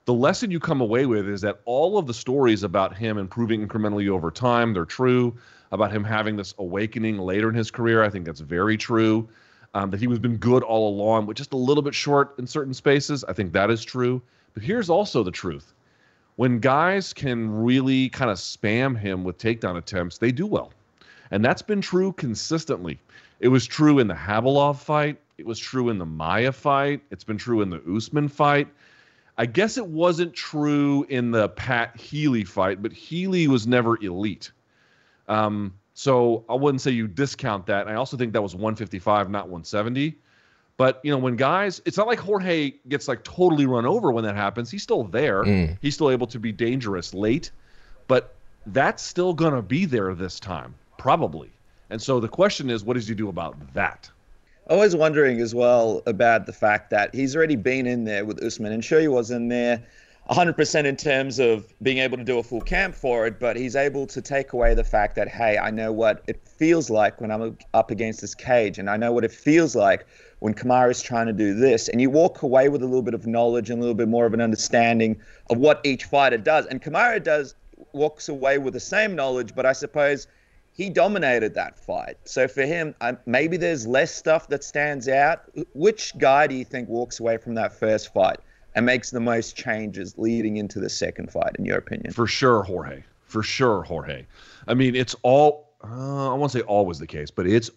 the 0.06 0.14
lesson 0.14 0.50
you 0.50 0.58
come 0.58 0.80
away 0.80 1.04
with 1.04 1.28
is 1.28 1.42
that 1.42 1.60
all 1.66 1.98
of 1.98 2.06
the 2.06 2.14
stories 2.14 2.62
about 2.62 2.96
him 2.96 3.18
improving 3.18 3.66
incrementally 3.66 4.08
over 4.08 4.30
time 4.30 4.72
they're 4.72 4.86
true 4.86 5.36
about 5.72 5.92
him 5.92 6.04
having 6.04 6.36
this 6.36 6.54
awakening 6.58 7.18
later 7.18 7.48
in 7.48 7.54
his 7.54 7.70
career. 7.70 8.02
I 8.02 8.10
think 8.10 8.24
that's 8.24 8.40
very 8.40 8.76
true. 8.76 9.28
Um, 9.74 9.90
that 9.90 10.00
he 10.00 10.06
was 10.06 10.18
been 10.18 10.38
good 10.38 10.62
all 10.62 10.88
along 10.88 11.26
but 11.26 11.36
just 11.36 11.52
a 11.52 11.56
little 11.56 11.82
bit 11.82 11.94
short 11.94 12.38
in 12.38 12.46
certain 12.46 12.72
spaces. 12.72 13.22
I 13.24 13.34
think 13.34 13.52
that 13.52 13.70
is 13.70 13.84
true. 13.84 14.22
But 14.54 14.62
here's 14.62 14.88
also 14.88 15.22
the 15.22 15.30
truth. 15.30 15.74
When 16.36 16.58
guys 16.58 17.12
can 17.12 17.50
really 17.50 18.08
kind 18.08 18.30
of 18.30 18.38
spam 18.38 18.96
him 18.98 19.24
with 19.24 19.38
takedown 19.38 19.76
attempts 19.76 20.18
they 20.18 20.32
do 20.32 20.46
well. 20.46 20.72
And 21.30 21.44
that's 21.44 21.62
been 21.62 21.80
true 21.80 22.12
consistently. 22.12 22.98
It 23.40 23.48
was 23.48 23.66
true 23.66 23.98
in 23.98 24.08
the 24.08 24.14
Khabilov 24.14 24.76
fight. 24.76 25.18
It 25.36 25.46
was 25.46 25.58
true 25.58 25.90
in 25.90 25.98
the 25.98 26.06
Maya 26.06 26.52
fight. 26.52 27.02
It's 27.10 27.24
been 27.24 27.38
true 27.38 27.60
in 27.60 27.70
the 27.70 27.82
Usman 27.94 28.28
fight. 28.28 28.68
I 29.36 29.46
guess 29.46 29.78
it 29.78 29.86
wasn't 29.86 30.34
true 30.34 31.06
in 31.08 31.30
the 31.30 31.48
Pat 31.50 31.96
Healy 31.96 32.42
fight, 32.42 32.82
but 32.82 32.92
Healy 32.92 33.46
was 33.46 33.68
never 33.68 33.96
elite. 34.02 34.50
Um, 35.28 35.74
so 35.94 36.44
I 36.48 36.54
wouldn't 36.54 36.80
say 36.80 36.90
you 36.90 37.06
discount 37.06 37.66
that. 37.66 37.88
I 37.88 37.94
also 37.94 38.16
think 38.16 38.32
that 38.32 38.42
was 38.42 38.54
155, 38.54 39.30
not 39.30 39.44
170. 39.44 40.16
But 40.76 41.00
you 41.02 41.10
know, 41.10 41.18
when 41.18 41.34
guys, 41.34 41.82
it's 41.84 41.96
not 41.96 42.06
like 42.06 42.20
Jorge 42.20 42.72
gets 42.88 43.08
like 43.08 43.24
totally 43.24 43.66
run 43.66 43.84
over 43.84 44.12
when 44.12 44.24
that 44.24 44.36
happens. 44.36 44.70
He's 44.70 44.84
still 44.84 45.04
there. 45.04 45.42
Mm. 45.42 45.76
He's 45.82 45.94
still 45.94 46.10
able 46.10 46.28
to 46.28 46.38
be 46.38 46.52
dangerous 46.52 47.12
late, 47.12 47.50
but 48.06 48.36
that's 48.66 49.02
still 49.02 49.34
gonna 49.34 49.60
be 49.60 49.84
there 49.86 50.14
this 50.14 50.38
time, 50.38 50.74
probably. 50.96 51.50
And 51.90 52.00
so 52.00 52.20
the 52.20 52.28
question 52.28 52.70
is, 52.70 52.84
what 52.84 52.94
does 52.94 53.08
he 53.08 53.14
do 53.14 53.28
about 53.28 53.56
that? 53.74 54.08
Always 54.70 54.94
wondering 54.94 55.40
as 55.40 55.52
well 55.52 56.02
about 56.06 56.46
the 56.46 56.52
fact 56.52 56.90
that 56.90 57.12
he's 57.12 57.34
already 57.34 57.56
been 57.56 57.86
in 57.86 58.04
there 58.04 58.24
with 58.24 58.40
Usman, 58.40 58.70
and 58.70 58.84
sure 58.84 59.00
he 59.00 59.08
was 59.08 59.32
in 59.32 59.48
there 59.48 59.82
100% 60.30 60.84
in 60.84 60.94
terms 60.94 61.38
of 61.38 61.72
being 61.82 61.98
able 61.98 62.18
to 62.18 62.24
do 62.24 62.38
a 62.38 62.42
full 62.42 62.60
camp 62.60 62.94
for 62.94 63.26
it, 63.26 63.40
but 63.40 63.56
he's 63.56 63.74
able 63.74 64.06
to 64.06 64.20
take 64.20 64.52
away 64.52 64.74
the 64.74 64.84
fact 64.84 65.14
that, 65.16 65.26
hey, 65.26 65.56
I 65.56 65.70
know 65.70 65.90
what 65.90 66.22
it 66.26 66.46
feels 66.46 66.90
like 66.90 67.18
when 67.20 67.30
I'm 67.30 67.56
up 67.72 67.90
against 67.90 68.20
this 68.20 68.34
cage, 68.34 68.78
and 68.78 68.90
I 68.90 68.98
know 68.98 69.10
what 69.10 69.24
it 69.24 69.32
feels 69.32 69.74
like 69.74 70.06
when 70.40 70.52
Kamaru 70.52 70.90
is 70.90 71.00
trying 71.00 71.26
to 71.28 71.32
do 71.32 71.54
this. 71.54 71.88
And 71.88 72.00
you 72.00 72.10
walk 72.10 72.42
away 72.42 72.68
with 72.68 72.82
a 72.82 72.84
little 72.84 73.02
bit 73.02 73.14
of 73.14 73.26
knowledge 73.26 73.70
and 73.70 73.78
a 73.78 73.80
little 73.80 73.94
bit 73.94 74.08
more 74.08 74.26
of 74.26 74.34
an 74.34 74.42
understanding 74.42 75.18
of 75.48 75.56
what 75.56 75.80
each 75.82 76.04
fighter 76.04 76.38
does. 76.38 76.66
And 76.66 76.82
Kamaru 76.82 77.24
does 77.24 77.54
walks 77.92 78.28
away 78.28 78.58
with 78.58 78.74
the 78.74 78.80
same 78.80 79.16
knowledge, 79.16 79.54
but 79.54 79.64
I 79.64 79.72
suppose 79.72 80.26
he 80.72 80.90
dominated 80.90 81.54
that 81.54 81.78
fight. 81.78 82.18
So 82.24 82.46
for 82.46 82.66
him, 82.66 82.94
um, 83.00 83.16
maybe 83.24 83.56
there's 83.56 83.86
less 83.86 84.14
stuff 84.14 84.48
that 84.48 84.62
stands 84.62 85.08
out. 85.08 85.44
Which 85.72 86.16
guy 86.18 86.46
do 86.46 86.54
you 86.54 86.66
think 86.66 86.90
walks 86.90 87.18
away 87.18 87.38
from 87.38 87.54
that 87.54 87.72
first 87.72 88.12
fight 88.12 88.38
and 88.78 88.86
makes 88.86 89.10
the 89.10 89.18
most 89.18 89.56
changes 89.56 90.16
leading 90.18 90.56
into 90.56 90.78
the 90.78 90.88
second 90.88 91.32
fight, 91.32 91.56
in 91.58 91.64
your 91.64 91.78
opinion? 91.78 92.12
For 92.12 92.28
sure, 92.28 92.62
Jorge. 92.62 93.02
For 93.24 93.42
sure, 93.42 93.82
Jorge. 93.82 94.24
I 94.68 94.74
mean, 94.74 94.94
it's 94.94 95.16
all, 95.24 95.74
uh, 95.82 96.30
I 96.30 96.34
won't 96.34 96.52
say 96.52 96.60
always 96.60 97.00
the 97.00 97.06
case, 97.06 97.28
but 97.28 97.48
it's 97.48 97.72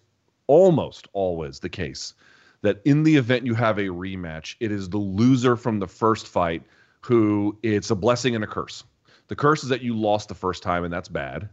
almost 0.45 1.07
always 1.13 1.59
the 1.59 1.69
case 1.69 2.13
that 2.61 2.83
in 2.85 3.01
the 3.01 3.15
event 3.15 3.47
you 3.47 3.55
have 3.55 3.79
a 3.79 3.87
rematch, 3.87 4.55
it 4.59 4.71
is 4.71 4.89
the 4.89 4.99
loser 4.99 5.55
from 5.55 5.79
the 5.79 5.87
first 5.87 6.27
fight 6.27 6.61
who 6.99 7.57
it's 7.63 7.89
a 7.89 7.95
blessing 7.95 8.35
and 8.35 8.43
a 8.43 8.47
curse. 8.47 8.83
The 9.27 9.35
curse 9.35 9.63
is 9.63 9.69
that 9.69 9.81
you 9.81 9.97
lost 9.97 10.29
the 10.29 10.35
first 10.35 10.61
time, 10.61 10.83
and 10.83 10.93
that's 10.93 11.09
bad 11.09 11.49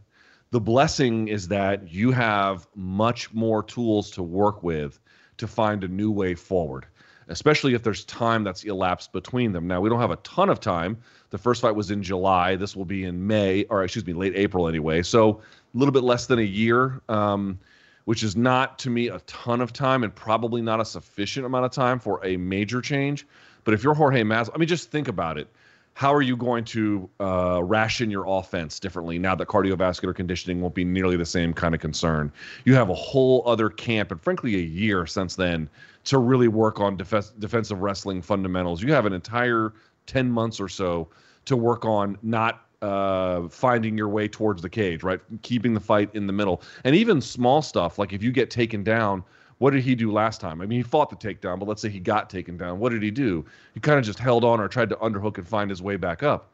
the 0.51 0.59
blessing 0.59 1.27
is 1.27 1.47
that 1.47 1.91
you 1.91 2.11
have 2.11 2.67
much 2.75 3.33
more 3.33 3.61
tools 3.61 4.09
to 4.11 4.23
work 4.23 4.63
with 4.63 4.99
to 5.37 5.47
find 5.47 5.83
a 5.83 5.87
new 5.87 6.11
way 6.11 6.33
forward, 6.33 6.87
especially 7.29 7.73
if 7.73 7.83
there's 7.83 8.03
time 8.05 8.43
that's 8.43 8.63
elapsed 8.63 9.13
between 9.13 9.51
them. 9.51 9.67
Now, 9.67 9.79
we 9.79 9.89
don't 9.89 10.01
have 10.01 10.11
a 10.11 10.17
ton 10.17 10.49
of 10.49 10.59
time. 10.59 10.97
The 11.29 11.37
first 11.37 11.61
fight 11.61 11.75
was 11.75 11.91
in 11.91 12.03
July. 12.03 12.55
This 12.55 12.75
will 12.75 12.85
be 12.85 13.05
in 13.05 13.25
May, 13.25 13.63
or 13.65 13.83
excuse 13.83 14.05
me, 14.05 14.13
late 14.13 14.33
April 14.35 14.67
anyway. 14.67 15.03
So 15.03 15.41
a 15.73 15.77
little 15.77 15.91
bit 15.91 16.03
less 16.03 16.25
than 16.25 16.39
a 16.39 16.43
year, 16.43 17.01
um, 17.07 17.59
which 18.05 18.23
is 18.23 18.35
not 18.35 18.79
to 18.79 18.89
me 18.89 19.07
a 19.09 19.19
ton 19.19 19.61
of 19.61 19.71
time 19.71 20.03
and 20.03 20.13
probably 20.13 20.61
not 20.61 20.81
a 20.81 20.85
sufficient 20.85 21.45
amount 21.45 21.65
of 21.65 21.71
time 21.71 21.99
for 21.99 22.19
a 22.25 22.35
major 22.37 22.81
change. 22.81 23.27
But 23.63 23.73
if 23.75 23.83
you're 23.83 23.93
Jorge 23.93 24.23
Masvidal, 24.23 24.51
I 24.55 24.57
mean, 24.57 24.67
just 24.67 24.89
think 24.89 25.07
about 25.07 25.37
it 25.37 25.47
how 25.93 26.13
are 26.13 26.21
you 26.21 26.37
going 26.37 26.63
to 26.63 27.09
uh, 27.19 27.61
ration 27.63 28.09
your 28.09 28.23
offense 28.25 28.79
differently 28.79 29.19
now 29.19 29.35
that 29.35 29.47
cardiovascular 29.47 30.15
conditioning 30.15 30.61
won't 30.61 30.73
be 30.73 30.85
nearly 30.85 31.17
the 31.17 31.25
same 31.25 31.53
kind 31.53 31.75
of 31.75 31.81
concern? 31.81 32.31
You 32.63 32.73
have 32.75 32.89
a 32.89 32.93
whole 32.93 33.43
other 33.45 33.69
camp, 33.69 34.11
and 34.11 34.21
frankly, 34.21 34.55
a 34.55 34.59
year 34.59 35.05
since 35.05 35.35
then 35.35 35.69
to 36.05 36.17
really 36.17 36.47
work 36.47 36.79
on 36.79 36.95
def- 36.95 37.37
defensive 37.39 37.81
wrestling 37.81 38.21
fundamentals. 38.21 38.81
You 38.81 38.93
have 38.93 39.05
an 39.05 39.13
entire 39.13 39.73
10 40.05 40.31
months 40.31 40.59
or 40.59 40.69
so 40.69 41.09
to 41.45 41.55
work 41.55 41.85
on 41.85 42.17
not 42.23 42.65
uh, 42.81 43.47
finding 43.49 43.97
your 43.97 44.07
way 44.07 44.27
towards 44.27 44.61
the 44.61 44.69
cage, 44.69 45.03
right? 45.03 45.19
Keeping 45.41 45.73
the 45.73 45.79
fight 45.79 46.09
in 46.13 46.27
the 46.27 46.33
middle. 46.33 46.61
And 46.83 46.95
even 46.95 47.21
small 47.21 47.61
stuff, 47.61 47.99
like 47.99 48.13
if 48.13 48.23
you 48.23 48.31
get 48.31 48.49
taken 48.49 48.83
down, 48.83 49.23
what 49.59 49.71
did 49.71 49.83
he 49.83 49.93
do 49.93 50.11
last 50.11 50.41
time? 50.41 50.61
I 50.61 50.65
mean, 50.65 50.79
he 50.79 50.83
fought 50.83 51.09
the 51.09 51.15
takedown, 51.15 51.59
but 51.59 51.67
let's 51.67 51.81
say 51.81 51.89
he 51.89 51.99
got 51.99 52.29
taken 52.29 52.57
down. 52.57 52.79
What 52.79 52.91
did 52.91 53.03
he 53.03 53.11
do? 53.11 53.45
He 53.73 53.79
kind 53.79 53.99
of 53.99 54.05
just 54.05 54.19
held 54.19 54.43
on 54.43 54.59
or 54.59 54.67
tried 54.67 54.89
to 54.89 54.95
underhook 54.97 55.37
and 55.37 55.47
find 55.47 55.69
his 55.69 55.81
way 55.81 55.97
back 55.97 56.23
up. 56.23 56.49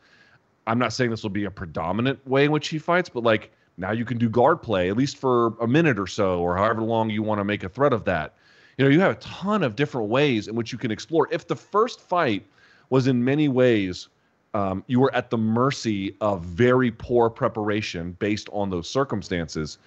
I'm 0.68 0.80
not 0.80 0.92
saying 0.92 1.12
this 1.12 1.22
will 1.22 1.30
be 1.30 1.46
a 1.46 1.52
predominant 1.52 2.26
way 2.28 2.46
in 2.46 2.52
which 2.52 2.68
he 2.68 2.80
fights, 2.80 3.08
but 3.08 3.24
like 3.24 3.52
now 3.78 3.92
you 3.92 4.06
can 4.06 4.18
do 4.18 4.28
guard 4.28 4.62
play 4.62 4.90
at 4.90 4.98
least 4.98 5.18
for 5.18 5.54
a 5.62 5.68
minute 5.68 6.00
or 6.00 6.08
so, 6.08 6.40
or 6.40 6.58
however 6.58 6.82
long 6.82 7.10
you 7.12 7.22
want 7.22 7.40
to 7.40 7.46
make 7.46 7.64
a 7.64 7.70
threat 7.70 7.94
of 7.94 8.06
that. 8.06 8.34
You 8.78 8.86
know, 8.86 8.92
you 8.92 9.00
have 9.00 9.12
a 9.12 9.20
ton 9.20 9.62
of 9.62 9.76
different 9.76 10.10
ways 10.10 10.48
in 10.48 10.56
which 10.56 10.72
you 10.72 10.78
can 10.78 10.92
explore. 10.92 11.28
If 11.32 11.48
the 11.48 11.56
first 11.56 12.02
fight 12.02 12.44
was 12.90 13.08
in 13.08 13.24
many 13.24 13.48
ways 13.48 14.10
um, 14.56 14.86
you 14.88 15.02
were 15.02 15.14
at 15.14 15.30
the 15.30 15.38
mercy 15.38 16.16
of 16.22 16.42
very 16.46 16.90
poor 16.90 17.30
preparation 17.30 18.14
based 18.20 18.48
on 18.54 18.70
those 18.70 18.90
circumstances 18.90 19.78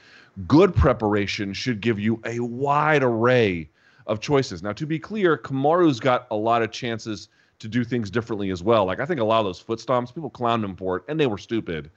good 0.47 0.75
preparation 0.75 1.53
should 1.53 1.81
give 1.81 1.99
you 1.99 2.21
a 2.25 2.41
wide 2.41 3.03
array 3.03 3.69
of 4.07 4.21
choices. 4.21 4.63
Now, 4.63 4.73
to 4.73 4.87
be 4.87 4.99
clear, 4.99 5.37
Kamaru's 5.37 6.01
got 6.01 6.27
a 6.31 6.37
lot 6.37 6.63
of 6.63 6.71
chances 6.71 7.29
to 7.59 7.69
do 7.69 7.85
things 7.85 8.11
differently 8.11 8.51
as 8.51 8.63
well. 8.63 8.85
Like 8.85 9.01
I 9.01 9.07
think 9.07 9.21
a 9.21 9.25
lot 9.25 9.41
of 9.41 9.47
those 9.47 9.59
foot 9.59 9.81
stomps, 9.81 10.15
people 10.15 10.31
clowned 10.31 10.65
him 10.65 10.77
for 10.77 10.97
it, 10.97 11.05
and 11.09 11.19
they 11.19 11.27
were 11.27 11.39
stupid. 11.39 11.91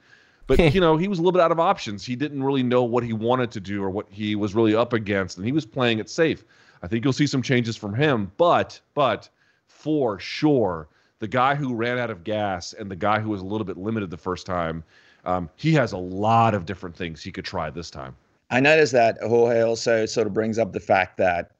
But 0.46 0.58
you 0.74 0.80
know, 0.80 0.96
he 0.96 1.08
was 1.08 1.18
a 1.18 1.22
little 1.22 1.32
bit 1.32 1.40
out 1.40 1.52
of 1.52 1.60
options. 1.60 2.04
He 2.04 2.16
didn't 2.16 2.42
really 2.42 2.62
know 2.62 2.82
what 2.82 3.04
he 3.04 3.12
wanted 3.12 3.50
to 3.52 3.60
do 3.60 3.82
or 3.82 3.90
what 3.90 4.06
he 4.10 4.34
was 4.34 4.54
really 4.54 4.74
up 4.74 4.92
against, 4.92 5.36
and 5.36 5.46
he 5.46 5.52
was 5.52 5.64
playing 5.64 5.98
it 5.98 6.10
safe. 6.10 6.44
I 6.82 6.88
think 6.88 7.04
you'll 7.04 7.12
see 7.12 7.28
some 7.28 7.42
changes 7.42 7.76
from 7.76 7.94
him, 7.94 8.32
but 8.36 8.80
but 8.94 9.28
for 9.68 10.18
sure, 10.18 10.88
the 11.20 11.28
guy 11.28 11.54
who 11.54 11.74
ran 11.74 11.98
out 11.98 12.10
of 12.10 12.24
gas 12.24 12.72
and 12.72 12.90
the 12.90 12.96
guy 12.96 13.20
who 13.20 13.30
was 13.30 13.40
a 13.40 13.44
little 13.44 13.64
bit 13.64 13.76
limited 13.76 14.10
the 14.10 14.16
first 14.16 14.46
time, 14.46 14.82
um, 15.24 15.48
he 15.54 15.72
has 15.74 15.92
a 15.92 15.98
lot 15.98 16.54
of 16.54 16.66
different 16.66 16.96
things 16.96 17.22
he 17.22 17.30
could 17.30 17.44
try 17.44 17.70
this 17.70 17.90
time. 17.90 18.16
I 18.52 18.60
noticed 18.60 18.92
that 18.92 19.16
Jorge 19.22 19.62
also 19.62 20.04
sort 20.04 20.26
of 20.26 20.34
brings 20.34 20.58
up 20.58 20.74
the 20.74 20.80
fact 20.80 21.16
that 21.16 21.52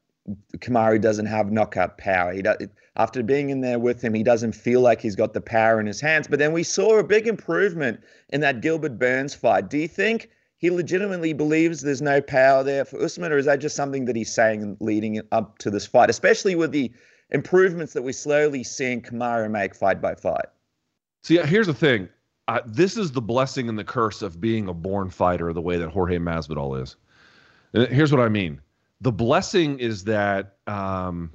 Kamaru 0.59 1.01
doesn't 1.01 1.25
have 1.25 1.51
knockout 1.51 1.97
power. 1.97 2.33
He 2.33 2.43
does, 2.43 2.59
after 2.97 3.23
being 3.23 3.49
in 3.49 3.63
there 3.63 3.79
with 3.79 4.03
him, 4.03 4.13
he 4.13 4.23
doesn't 4.23 4.53
feel 4.53 4.83
like 4.83 5.01
he's 5.01 5.17
got 5.17 5.33
the 5.33 5.41
power 5.41 5.81
in 5.81 5.87
his 5.87 6.03
hands. 6.03 6.29
But 6.29 6.39
then 6.39 6.53
we 6.53 6.63
saw 6.63 6.99
a 6.99 7.05
big 7.05 7.27
improvement 7.27 8.01
in 8.29 8.43
that 8.43 8.61
Gilbert 8.61 8.99
Burns 8.99 9.35
fight. 9.35 9.71
Do 9.71 9.79
you 9.79 9.89
think 9.89 10.29
he 10.59 10.71
legitimately 10.71 11.33
believes 11.33 11.81
there's 11.81 12.03
no 12.03 12.21
power 12.21 12.63
there 12.63 12.85
for 12.85 13.03
Usman, 13.03 13.33
or 13.33 13.39
is 13.39 13.47
that 13.47 13.61
just 13.61 13.75
something 13.75 14.05
that 14.05 14.15
he's 14.15 14.33
saying 14.33 14.77
leading 14.79 15.23
up 15.33 15.57
to 15.59 15.71
this 15.71 15.87
fight, 15.87 16.11
especially 16.11 16.55
with 16.55 16.73
the 16.73 16.93
improvements 17.31 17.95
that 17.95 18.03
we're 18.03 18.13
slowly 18.13 18.63
seeing 18.63 19.01
Kamaru 19.01 19.51
make 19.51 19.75
fight 19.75 20.03
by 20.03 20.15
fight? 20.15 20.47
See, 21.23 21.39
here's 21.39 21.69
the 21.69 21.75
thing. 21.75 22.11
Uh, 22.49 22.61
this 22.67 22.97
is 22.97 23.13
the 23.13 23.21
blessing 23.21 23.69
and 23.69 23.79
the 23.79 23.85
curse 23.85 24.23
of 24.23 24.41
being 24.41 24.69
a 24.69 24.75
born 24.75 25.11
fighter, 25.11 25.53
the 25.53 25.61
way 25.61 25.79
that 25.79 25.89
Jorge 25.89 26.19
Masvidal 26.19 26.83
is. 26.83 26.97
And 27.73 27.87
here's 27.89 28.13
what 28.13 28.21
I 28.21 28.29
mean. 28.29 28.61
The 29.01 29.13
blessing 29.13 29.79
is 29.79 30.05
that, 30.05 30.57
um, 30.67 31.33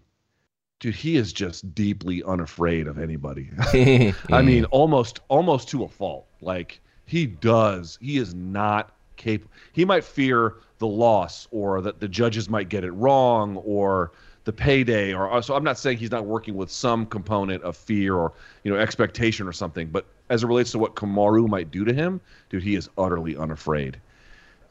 dude, 0.79 0.95
he 0.95 1.17
is 1.17 1.33
just 1.33 1.73
deeply 1.73 2.23
unafraid 2.23 2.87
of 2.87 2.99
anybody. 2.99 3.49
I 4.31 4.41
mean, 4.41 4.65
almost, 4.71 5.21
almost 5.29 5.69
to 5.69 5.83
a 5.83 5.87
fault. 5.87 6.27
Like 6.41 6.81
he 7.05 7.25
does. 7.25 7.97
He 8.01 8.17
is 8.17 8.33
not 8.33 8.93
capable. 9.15 9.51
He 9.73 9.85
might 9.85 10.03
fear 10.03 10.55
the 10.77 10.87
loss, 10.87 11.47
or 11.51 11.81
that 11.81 11.99
the 11.99 12.07
judges 12.07 12.49
might 12.49 12.69
get 12.69 12.83
it 12.83 12.91
wrong, 12.91 13.57
or 13.57 14.11
the 14.47 14.53
payday 14.53 15.13
or 15.13 15.29
uh, 15.29 15.41
so 15.41 15.55
I'm 15.55 15.63
not 15.63 15.77
saying 15.77 15.97
he's 15.97 16.09
not 16.09 16.25
working 16.25 16.55
with 16.55 16.71
some 16.71 17.05
component 17.05 17.61
of 17.63 17.75
fear 17.75 18.15
or 18.15 18.31
you 18.63 18.71
know 18.71 18.79
expectation 18.79 19.45
or 19.45 19.51
something 19.51 19.89
but 19.89 20.07
as 20.29 20.43
it 20.43 20.47
relates 20.47 20.71
to 20.71 20.79
what 20.79 20.95
Kamaru 20.95 21.47
might 21.47 21.71
do 21.71 21.85
to 21.85 21.93
him 21.93 22.19
dude 22.49 22.63
he 22.63 22.75
is 22.75 22.89
utterly 22.97 23.35
unafraid. 23.35 23.99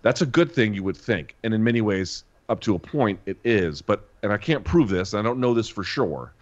That's 0.03 0.23
a 0.23 0.27
good 0.27 0.53
thing 0.53 0.75
you 0.75 0.83
would 0.83 0.97
think 0.97 1.35
and 1.43 1.53
in 1.55 1.63
many 1.63 1.81
ways 1.81 2.25
up 2.49 2.61
to 2.61 2.75
a 2.75 2.79
point 2.79 3.19
it 3.27 3.37
is 3.45 3.83
but 3.83 4.09
and 4.23 4.33
I 4.33 4.37
can't 4.37 4.65
prove 4.65 4.89
this 4.89 5.15
I 5.15 5.23
don't 5.23 5.41
know 5.41 5.55
this 5.55 5.69
for 5.69 5.83
sure 5.85 6.33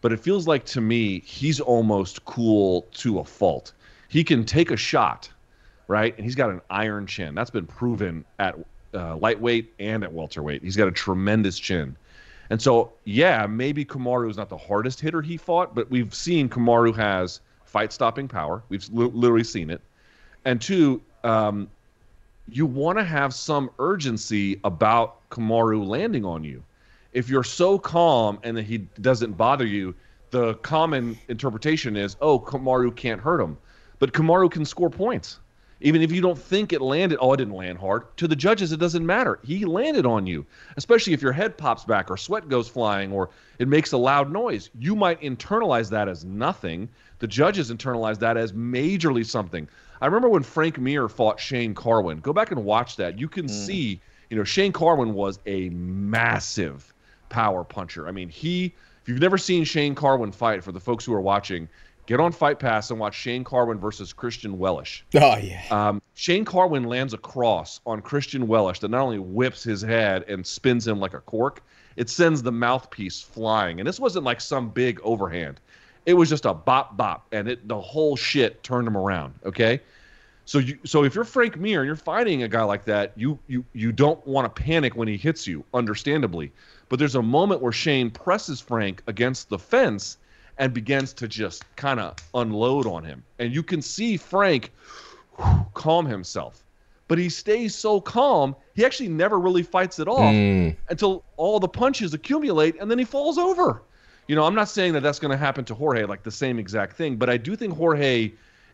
but 0.00 0.12
it 0.12 0.20
feels 0.20 0.46
like 0.46 0.64
to 0.66 0.80
me 0.80 1.20
he's 1.20 1.60
almost 1.60 2.24
cool 2.24 2.86
to 2.94 3.18
a 3.18 3.24
fault. 3.24 3.72
He 4.08 4.24
can 4.24 4.44
take 4.44 4.70
a 4.70 4.76
shot 4.76 5.28
right 5.88 6.14
and 6.16 6.24
he's 6.24 6.34
got 6.34 6.50
an 6.50 6.60
iron 6.70 7.06
chin. 7.06 7.34
That's 7.34 7.50
been 7.50 7.66
proven 7.66 8.24
at 8.38 8.56
uh, 8.94 9.16
lightweight 9.16 9.72
and 9.78 10.02
at 10.02 10.12
welterweight. 10.12 10.62
He's 10.62 10.76
got 10.76 10.88
a 10.88 10.92
tremendous 10.92 11.58
chin. 11.58 11.96
And 12.50 12.60
so, 12.60 12.92
yeah, 13.04 13.46
maybe 13.46 13.84
Kamaru 13.84 14.28
is 14.28 14.36
not 14.36 14.48
the 14.48 14.56
hardest 14.56 15.00
hitter 15.00 15.22
he 15.22 15.36
fought, 15.36 15.74
but 15.74 15.88
we've 15.88 16.12
seen 16.12 16.48
Kamaru 16.48 16.94
has 16.96 17.40
fight 17.70 17.92
stopping 17.92 18.26
power. 18.26 18.62
We've 18.68 18.86
li- 18.92 19.10
literally 19.14 19.44
seen 19.44 19.70
it. 19.70 19.80
And 20.44 20.60
two, 20.60 21.00
um, 21.22 21.68
you 22.48 22.66
want 22.66 22.98
to 22.98 23.04
have 23.04 23.32
some 23.32 23.70
urgency 23.78 24.58
about 24.64 25.28
Kamaru 25.30 25.86
landing 25.86 26.24
on 26.24 26.42
you. 26.42 26.64
If 27.12 27.28
you're 27.28 27.44
so 27.44 27.78
calm 27.78 28.38
and 28.42 28.56
that 28.56 28.64
he 28.64 28.78
doesn't 29.00 29.36
bother 29.36 29.66
you, 29.66 29.94
the 30.30 30.54
common 30.54 31.16
interpretation 31.28 31.96
is, 31.96 32.16
oh, 32.20 32.40
Kamaru 32.40 32.94
can't 32.94 33.20
hurt 33.20 33.40
him. 33.40 33.56
But 34.00 34.12
Kamaru 34.12 34.50
can 34.50 34.64
score 34.64 34.90
points. 34.90 35.38
Even 35.82 36.02
if 36.02 36.12
you 36.12 36.20
don't 36.20 36.38
think 36.38 36.72
it 36.72 36.82
landed, 36.82 37.18
oh, 37.20 37.32
it 37.32 37.38
didn't 37.38 37.54
land 37.54 37.78
hard. 37.78 38.16
To 38.18 38.28
the 38.28 38.36
judges, 38.36 38.70
it 38.72 38.80
doesn't 38.80 39.04
matter. 39.04 39.38
He 39.42 39.64
landed 39.64 40.04
on 40.04 40.26
you, 40.26 40.44
especially 40.76 41.14
if 41.14 41.22
your 41.22 41.32
head 41.32 41.56
pops 41.56 41.84
back 41.84 42.10
or 42.10 42.16
sweat 42.16 42.48
goes 42.48 42.68
flying 42.68 43.12
or 43.12 43.30
it 43.58 43.66
makes 43.66 43.92
a 43.92 43.96
loud 43.96 44.30
noise. 44.30 44.68
You 44.78 44.94
might 44.94 45.20
internalize 45.22 45.88
that 45.90 46.08
as 46.08 46.24
nothing. 46.24 46.88
The 47.20 47.26
judges 47.26 47.70
internalized 47.70 48.18
that 48.18 48.36
as 48.36 48.52
majorly 48.52 49.24
something. 49.24 49.68
I 50.00 50.06
remember 50.06 50.28
when 50.28 50.42
Frank 50.42 50.78
Mir 50.78 51.08
fought 51.08 51.38
Shane 51.38 51.74
Carwin. 51.74 52.18
Go 52.20 52.32
back 52.32 52.50
and 52.50 52.64
watch 52.64 52.96
that. 52.96 53.18
You 53.18 53.28
can 53.28 53.46
mm. 53.46 53.50
see, 53.50 54.00
you 54.30 54.36
know, 54.36 54.44
Shane 54.44 54.72
Carwin 54.72 55.14
was 55.14 55.38
a 55.46 55.68
massive 55.70 56.92
power 57.28 57.62
puncher. 57.62 58.08
I 58.08 58.12
mean, 58.12 58.28
he, 58.28 58.74
if 59.02 59.08
you've 59.08 59.20
never 59.20 59.38
seen 59.38 59.64
Shane 59.64 59.94
Carwin 59.94 60.32
fight, 60.32 60.64
for 60.64 60.72
the 60.72 60.80
folks 60.80 61.04
who 61.04 61.12
are 61.12 61.20
watching, 61.20 61.68
Get 62.10 62.18
on 62.18 62.32
Fight 62.32 62.58
Pass 62.58 62.90
and 62.90 62.98
watch 62.98 63.14
Shane 63.14 63.44
Carwin 63.44 63.78
versus 63.78 64.12
Christian 64.12 64.58
Wellisch. 64.58 65.04
Oh 65.14 65.36
yeah. 65.36 65.62
Um, 65.70 66.02
Shane 66.14 66.44
Carwin 66.44 66.82
lands 66.82 67.14
a 67.14 67.18
cross 67.18 67.80
on 67.86 68.02
Christian 68.02 68.48
Wellisch 68.48 68.80
that 68.80 68.90
not 68.90 69.02
only 69.02 69.20
whips 69.20 69.62
his 69.62 69.80
head 69.80 70.24
and 70.26 70.44
spins 70.44 70.84
him 70.88 70.98
like 70.98 71.14
a 71.14 71.20
cork, 71.20 71.62
it 71.94 72.10
sends 72.10 72.42
the 72.42 72.50
mouthpiece 72.50 73.20
flying. 73.22 73.78
And 73.78 73.86
this 73.86 74.00
wasn't 74.00 74.24
like 74.24 74.40
some 74.40 74.70
big 74.70 74.98
overhand. 75.04 75.60
It 76.10 76.14
was 76.14 76.28
just 76.28 76.44
a 76.44 76.52
bop 76.52 76.96
bop, 76.96 77.26
and 77.30 77.48
it 77.48 77.66
the 77.68 77.80
whole 77.80 78.16
shit 78.16 78.62
turned 78.64 78.88
him 78.88 78.96
around. 78.96 79.34
Okay. 79.44 79.80
So 80.44 80.58
you 80.58 80.78
so 80.84 81.04
if 81.04 81.14
you're 81.14 81.24
Frank 81.24 81.56
Mir 81.56 81.80
and 81.80 81.86
you're 81.86 81.94
fighting 81.94 82.42
a 82.42 82.48
guy 82.48 82.64
like 82.64 82.84
that, 82.86 83.12
you 83.14 83.38
you 83.46 83.64
you 83.72 83.92
don't 83.92 84.24
want 84.26 84.52
to 84.52 84.62
panic 84.62 84.96
when 84.96 85.06
he 85.06 85.16
hits 85.16 85.46
you, 85.46 85.64
understandably. 85.72 86.50
But 86.88 86.98
there's 86.98 87.14
a 87.14 87.22
moment 87.22 87.62
where 87.62 87.70
Shane 87.70 88.10
presses 88.10 88.60
Frank 88.60 89.04
against 89.06 89.48
the 89.48 89.58
fence 89.58 90.18
and 90.58 90.74
begins 90.74 91.12
to 91.14 91.28
just 91.28 91.64
kind 91.76 92.00
of 92.00 92.16
unload 92.34 92.86
on 92.86 93.04
him. 93.04 93.22
And 93.38 93.54
you 93.54 93.62
can 93.62 93.80
see 93.80 94.16
Frank 94.16 94.72
whew, 95.36 95.66
calm 95.74 96.04
himself. 96.04 96.64
But 97.06 97.18
he 97.18 97.28
stays 97.28 97.74
so 97.74 98.00
calm, 98.00 98.56
he 98.74 98.84
actually 98.84 99.08
never 99.08 99.38
really 99.38 99.62
fights 99.62 100.00
it 100.00 100.08
off 100.08 100.34
mm. 100.34 100.76
until 100.88 101.24
all 101.36 101.60
the 101.60 101.68
punches 101.68 102.12
accumulate 102.12 102.76
and 102.80 102.90
then 102.90 102.98
he 102.98 103.04
falls 103.04 103.38
over. 103.38 103.82
You 104.30 104.36
know, 104.36 104.44
I'm 104.44 104.54
not 104.54 104.68
saying 104.68 104.92
that 104.92 105.02
that's 105.02 105.18
going 105.18 105.32
to 105.32 105.36
happen 105.36 105.64
to 105.64 105.74
Jorge 105.74 106.04
like 106.04 106.22
the 106.22 106.30
same 106.30 106.60
exact 106.60 106.96
thing, 106.96 107.16
but 107.16 107.28
I 107.28 107.36
do 107.36 107.56
think 107.56 107.76
Jorge 107.76 108.30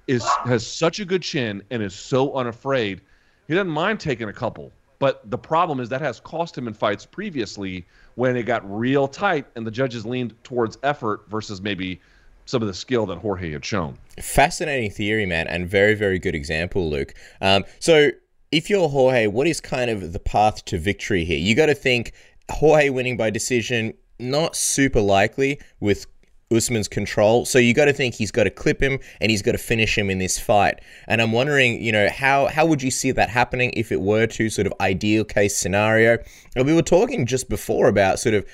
is 0.07 0.23
has 0.45 0.67
such 0.67 1.01
a 1.01 1.05
good 1.07 1.23
chin 1.23 1.63
and 1.71 1.83
is 1.83 1.95
so 1.95 2.35
unafraid. 2.35 3.01
He 3.49 3.55
doesn't 3.55 3.73
mind 3.73 3.99
taking 3.99 4.29
a 4.29 4.35
couple. 4.35 4.71
But 4.99 5.31
the 5.31 5.39
problem 5.39 5.81
is 5.81 5.89
that 5.89 6.03
has 6.03 6.21
cost 6.21 6.59
him 6.59 6.69
in 6.69 6.75
fights 6.75 7.07
previously 7.07 7.87
when 8.17 8.37
it 8.37 8.43
got 8.43 8.71
real 8.71 9.09
tight 9.09 9.47
and 9.57 9.67
the 9.67 9.71
judges 9.71 10.05
leaned 10.05 10.35
towards 10.45 10.77
effort 10.83 11.23
versus 11.31 11.63
maybe 11.63 12.03
some 12.45 12.61
of 12.61 12.69
the 12.69 12.75
skill 12.75 13.07
that 13.07 13.17
Jorge 13.17 13.51
had 13.51 13.65
shown. 13.65 13.97
Fascinating 14.21 14.91
theory, 14.91 15.25
man, 15.25 15.47
and 15.49 15.67
very, 15.67 15.95
very 15.95 16.19
good 16.19 16.35
example, 16.35 16.91
Luke. 16.91 17.15
Um, 17.41 17.65
so, 17.79 18.11
if 18.53 18.69
you're 18.69 18.91
Jorge, 18.91 19.27
what 19.27 19.47
is 19.47 19.63
kind 19.63 19.91
of 19.91 20.13
the 20.13 20.21
path 20.21 20.67
to 20.67 20.79
victory 20.79 21.25
here? 21.25 21.39
You 21.39 21.55
got 21.55 21.67
to 21.67 21.75
think 21.75 22.13
Jorge 22.51 22.91
winning 22.91 23.17
by 23.17 23.31
decision, 23.31 23.95
not 24.19 24.57
super 24.57 25.01
likely 25.01 25.61
with 25.81 26.07
Usman's 26.55 26.89
control. 26.89 27.45
So 27.45 27.59
you 27.59 27.75
got 27.75 27.87
to 27.87 27.93
think 27.93 28.15
he's 28.15 28.31
got 28.31 28.45
to 28.45 28.51
clip 28.51 28.81
him 28.81 28.99
and 29.21 29.31
he's 29.31 29.43
got 29.43 29.53
to 29.53 29.59
finish 29.59 29.99
him 29.99 30.11
in 30.11 30.19
this 30.19 30.39
fight. 30.39 30.81
And 31.09 31.21
I'm 31.21 31.33
wondering, 31.33 31.83
you 31.83 31.93
know, 31.93 32.09
how 32.09 32.47
how 32.47 32.67
would 32.67 32.83
you 32.83 32.91
see 32.91 33.11
that 33.13 33.31
happening 33.31 33.73
if 33.77 33.91
it 33.91 34.01
were 34.01 34.27
to 34.29 34.49
sort 34.49 34.67
of 34.67 34.75
ideal 34.81 35.25
case 35.25 35.57
scenario? 35.57 36.19
And 36.55 36.67
we 36.67 36.75
were 36.75 36.83
talking 36.83 37.27
just 37.27 37.49
before 37.49 37.89
about 37.89 38.21
sort 38.21 38.35
of 38.35 38.47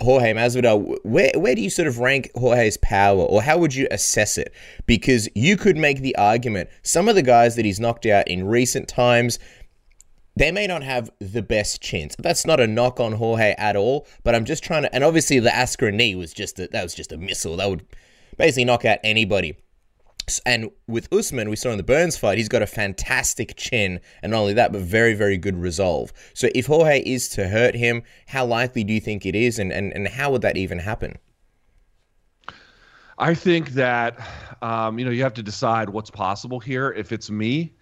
Jorge 0.00 0.32
Masvidal. 0.34 0.98
Where 1.04 1.32
where 1.34 1.54
do 1.54 1.62
you 1.62 1.70
sort 1.70 1.88
of 1.88 1.98
rank 1.98 2.30
Jorge's 2.36 2.76
power, 2.76 3.22
or 3.22 3.42
how 3.42 3.58
would 3.58 3.74
you 3.74 3.88
assess 3.90 4.36
it? 4.38 4.52
Because 4.86 5.28
you 5.34 5.56
could 5.56 5.76
make 5.76 6.00
the 6.00 6.14
argument 6.16 6.68
some 6.82 7.08
of 7.08 7.14
the 7.14 7.22
guys 7.22 7.56
that 7.56 7.64
he's 7.64 7.80
knocked 7.80 8.06
out 8.06 8.28
in 8.28 8.46
recent 8.46 8.88
times 8.88 9.38
they 10.38 10.52
may 10.52 10.68
not 10.68 10.84
have 10.84 11.10
the 11.18 11.42
best 11.42 11.82
chins. 11.82 12.14
That's 12.18 12.46
not 12.46 12.60
a 12.60 12.66
knock 12.66 13.00
on 13.00 13.12
Jorge 13.12 13.54
at 13.58 13.74
all, 13.74 14.06
but 14.22 14.36
I'm 14.36 14.44
just 14.44 14.62
trying 14.62 14.82
to. 14.82 14.94
And 14.94 15.02
obviously, 15.02 15.40
the 15.40 15.50
Askren 15.50 15.94
knee 15.94 16.14
was 16.14 16.32
just 16.32 16.60
a, 16.60 16.68
that 16.68 16.82
was 16.84 16.94
just 16.94 17.10
a 17.10 17.16
missile 17.16 17.56
that 17.56 17.68
would 17.68 17.84
basically 18.36 18.64
knock 18.64 18.84
out 18.84 18.98
anybody. 19.02 19.56
And 20.46 20.70
with 20.86 21.12
Usman, 21.12 21.48
we 21.48 21.56
saw 21.56 21.70
in 21.70 21.78
the 21.78 21.82
Burns 21.82 22.16
fight, 22.16 22.38
he's 22.38 22.50
got 22.50 22.62
a 22.62 22.66
fantastic 22.66 23.56
chin, 23.56 23.98
and 24.22 24.30
not 24.30 24.40
only 24.40 24.52
that, 24.52 24.72
but 24.72 24.82
very, 24.82 25.14
very 25.14 25.38
good 25.38 25.56
resolve. 25.56 26.12
So 26.34 26.48
if 26.54 26.66
Jorge 26.66 27.00
is 27.00 27.30
to 27.30 27.48
hurt 27.48 27.74
him, 27.74 28.02
how 28.26 28.44
likely 28.44 28.84
do 28.84 28.92
you 28.92 29.00
think 29.00 29.26
it 29.26 29.34
is, 29.34 29.58
and 29.58 29.72
and, 29.72 29.92
and 29.92 30.06
how 30.06 30.30
would 30.30 30.42
that 30.42 30.56
even 30.56 30.78
happen? 30.78 31.18
I 33.18 33.34
think 33.34 33.70
that 33.70 34.16
um, 34.62 35.00
you 35.00 35.04
know 35.04 35.10
you 35.10 35.24
have 35.24 35.34
to 35.34 35.42
decide 35.42 35.90
what's 35.90 36.10
possible 36.10 36.60
here. 36.60 36.92
If 36.92 37.10
it's 37.10 37.28
me, 37.28 37.72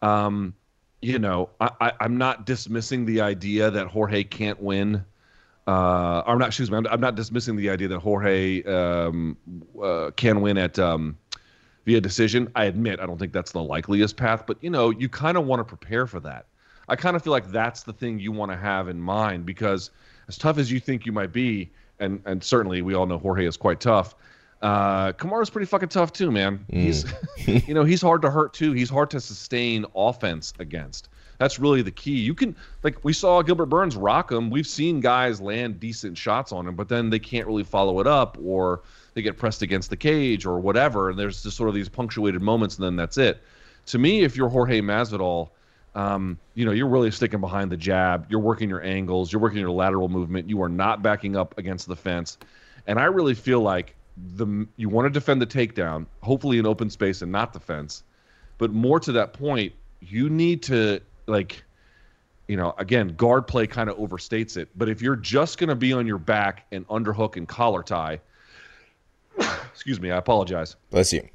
um, 0.00 0.54
you 1.02 1.18
know, 1.18 1.50
I, 1.60 1.92
I'm 2.00 2.16
not 2.16 2.46
dismissing 2.46 3.04
the 3.04 3.20
idea 3.20 3.70
that 3.70 3.86
Jorge 3.88 4.24
can't 4.24 4.60
win. 4.60 5.04
Uh, 5.66 6.22
I'm 6.26 6.38
not, 6.38 6.48
excuse 6.48 6.70
me, 6.70 6.76
I'm, 6.76 6.86
I'm, 6.86 7.00
not 7.00 7.16
dismissing 7.16 7.56
the 7.56 7.70
idea 7.70 7.88
that 7.88 7.98
Jorge 7.98 8.62
um, 8.62 9.36
uh, 9.82 10.10
can 10.16 10.40
win 10.40 10.56
at 10.58 10.78
um, 10.78 11.18
via 11.84 12.00
decision. 12.00 12.50
I 12.54 12.64
admit 12.64 13.00
I 13.00 13.06
don't 13.06 13.18
think 13.18 13.32
that's 13.32 13.52
the 13.52 13.62
likeliest 13.62 14.16
path, 14.16 14.44
but 14.46 14.58
you 14.62 14.70
know, 14.70 14.90
you 14.90 15.08
kind 15.08 15.36
of 15.36 15.44
want 15.44 15.60
to 15.60 15.64
prepare 15.64 16.06
for 16.06 16.20
that. 16.20 16.46
I 16.88 16.96
kind 16.96 17.16
of 17.16 17.22
feel 17.22 17.32
like 17.32 17.50
that's 17.50 17.82
the 17.82 17.92
thing 17.92 18.20
you 18.20 18.30
want 18.30 18.52
to 18.52 18.56
have 18.56 18.88
in 18.88 19.00
mind 19.00 19.44
because 19.44 19.90
as 20.28 20.38
tough 20.38 20.56
as 20.58 20.70
you 20.70 20.78
think 20.78 21.04
you 21.04 21.12
might 21.12 21.32
be, 21.32 21.70
and 21.98 22.20
and 22.26 22.42
certainly 22.42 22.82
we 22.82 22.94
all 22.94 23.06
know 23.06 23.18
Jorge 23.18 23.46
is 23.46 23.56
quite 23.56 23.80
tough. 23.80 24.14
Uh, 24.66 25.12
Kamaru's 25.12 25.48
pretty 25.48 25.66
fucking 25.66 25.90
tough 25.90 26.12
too, 26.12 26.32
man. 26.32 26.66
Mm. 26.72 26.82
He's, 26.82 27.04
you 27.68 27.72
know, 27.72 27.84
he's 27.84 28.02
hard 28.02 28.20
to 28.22 28.30
hurt 28.32 28.52
too. 28.52 28.72
He's 28.72 28.90
hard 28.90 29.10
to 29.10 29.20
sustain 29.20 29.86
offense 29.94 30.52
against. 30.58 31.08
That's 31.38 31.60
really 31.60 31.82
the 31.82 31.92
key. 31.92 32.18
You 32.18 32.34
can, 32.34 32.56
like, 32.82 33.04
we 33.04 33.12
saw 33.12 33.42
Gilbert 33.42 33.66
Burns 33.66 33.94
rock 33.94 34.32
him. 34.32 34.50
We've 34.50 34.66
seen 34.66 34.98
guys 34.98 35.40
land 35.40 35.78
decent 35.78 36.18
shots 36.18 36.50
on 36.50 36.66
him, 36.66 36.74
but 36.74 36.88
then 36.88 37.10
they 37.10 37.20
can't 37.20 37.46
really 37.46 37.62
follow 37.62 38.00
it 38.00 38.08
up, 38.08 38.38
or 38.42 38.80
they 39.14 39.22
get 39.22 39.36
pressed 39.36 39.62
against 39.62 39.88
the 39.88 39.96
cage, 39.96 40.46
or 40.46 40.58
whatever. 40.58 41.10
And 41.10 41.18
there's 41.18 41.44
just 41.44 41.56
sort 41.56 41.68
of 41.68 41.74
these 41.76 41.88
punctuated 41.88 42.42
moments, 42.42 42.76
and 42.76 42.84
then 42.84 42.96
that's 42.96 43.18
it. 43.18 43.40
To 43.86 43.98
me, 43.98 44.24
if 44.24 44.36
you're 44.36 44.48
Jorge 44.48 44.80
Masvidal, 44.80 45.50
um, 45.94 46.40
you 46.54 46.64
know, 46.64 46.72
you're 46.72 46.88
really 46.88 47.12
sticking 47.12 47.40
behind 47.40 47.70
the 47.70 47.76
jab. 47.76 48.26
You're 48.28 48.40
working 48.40 48.68
your 48.68 48.82
angles. 48.82 49.30
You're 49.30 49.42
working 49.42 49.60
your 49.60 49.70
lateral 49.70 50.08
movement. 50.08 50.48
You 50.48 50.60
are 50.62 50.68
not 50.68 51.02
backing 51.02 51.36
up 51.36 51.56
against 51.56 51.86
the 51.86 51.96
fence. 51.96 52.38
And 52.88 52.98
I 52.98 53.04
really 53.04 53.34
feel 53.34 53.60
like 53.60 53.94
the 54.16 54.66
you 54.76 54.88
want 54.88 55.06
to 55.06 55.10
defend 55.10 55.42
the 55.42 55.46
takedown, 55.46 56.06
hopefully 56.22 56.58
in 56.58 56.66
open 56.66 56.90
space 56.90 57.22
and 57.22 57.30
not 57.30 57.52
the 57.52 57.60
fence. 57.60 58.02
But 58.58 58.72
more 58.72 58.98
to 59.00 59.12
that 59.12 59.32
point, 59.32 59.72
you 60.00 60.30
need 60.30 60.62
to 60.64 61.00
like 61.26 61.62
you 62.48 62.56
know, 62.56 62.74
again, 62.78 63.08
guard 63.16 63.46
play 63.46 63.66
kind 63.66 63.90
of 63.90 63.96
overstates 63.96 64.56
it. 64.56 64.68
But 64.76 64.88
if 64.88 65.02
you're 65.02 65.16
just 65.16 65.58
going 65.58 65.68
to 65.68 65.74
be 65.74 65.92
on 65.92 66.06
your 66.06 66.18
back 66.18 66.66
and 66.70 66.86
underhook 66.88 67.36
and 67.36 67.46
collar 67.48 67.82
tie, 67.82 68.20
excuse 69.38 70.00
me, 70.00 70.10
I 70.10 70.16
apologize. 70.16 70.76
Bless 70.90 71.12
you. 71.12 71.28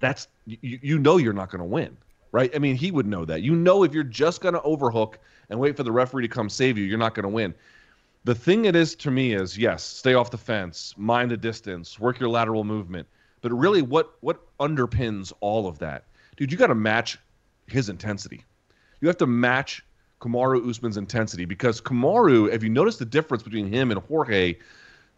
That's 0.00 0.28
you, 0.46 0.78
you 0.82 0.98
know 0.98 1.16
you're 1.16 1.32
not 1.32 1.50
going 1.50 1.60
to 1.60 1.66
win, 1.66 1.96
right? 2.32 2.54
I 2.54 2.58
mean, 2.58 2.76
he 2.76 2.90
would 2.90 3.06
know 3.06 3.24
that. 3.24 3.42
You 3.42 3.54
know 3.54 3.82
if 3.82 3.92
you're 3.92 4.04
just 4.04 4.40
going 4.40 4.54
to 4.54 4.62
overhook 4.62 5.18
and 5.50 5.58
wait 5.58 5.76
for 5.76 5.82
the 5.82 5.92
referee 5.92 6.22
to 6.22 6.28
come 6.28 6.48
save 6.48 6.76
you, 6.76 6.84
you're 6.84 6.98
not 6.98 7.14
going 7.14 7.24
to 7.24 7.28
win. 7.28 7.54
The 8.26 8.34
thing 8.34 8.64
it 8.64 8.74
is 8.74 8.96
to 8.96 9.12
me 9.12 9.34
is 9.34 9.56
yes, 9.56 9.84
stay 9.84 10.14
off 10.14 10.32
the 10.32 10.36
fence, 10.36 10.94
mind 10.96 11.30
the 11.30 11.36
distance, 11.36 12.00
work 12.00 12.18
your 12.18 12.28
lateral 12.28 12.64
movement. 12.64 13.06
But 13.40 13.52
really, 13.52 13.82
what 13.82 14.16
what 14.20 14.40
underpins 14.58 15.32
all 15.38 15.68
of 15.68 15.78
that, 15.78 16.06
dude? 16.36 16.50
You 16.50 16.58
got 16.58 16.66
to 16.66 16.74
match 16.74 17.20
his 17.68 17.88
intensity. 17.88 18.44
You 19.00 19.06
have 19.06 19.16
to 19.18 19.28
match 19.28 19.86
Kamaru 20.20 20.68
Usman's 20.68 20.96
intensity 20.96 21.44
because 21.44 21.80
Kamaru, 21.80 22.52
if 22.52 22.64
you 22.64 22.68
notice 22.68 22.96
the 22.96 23.04
difference 23.04 23.44
between 23.44 23.72
him 23.72 23.92
and 23.92 24.00
Jorge, 24.00 24.56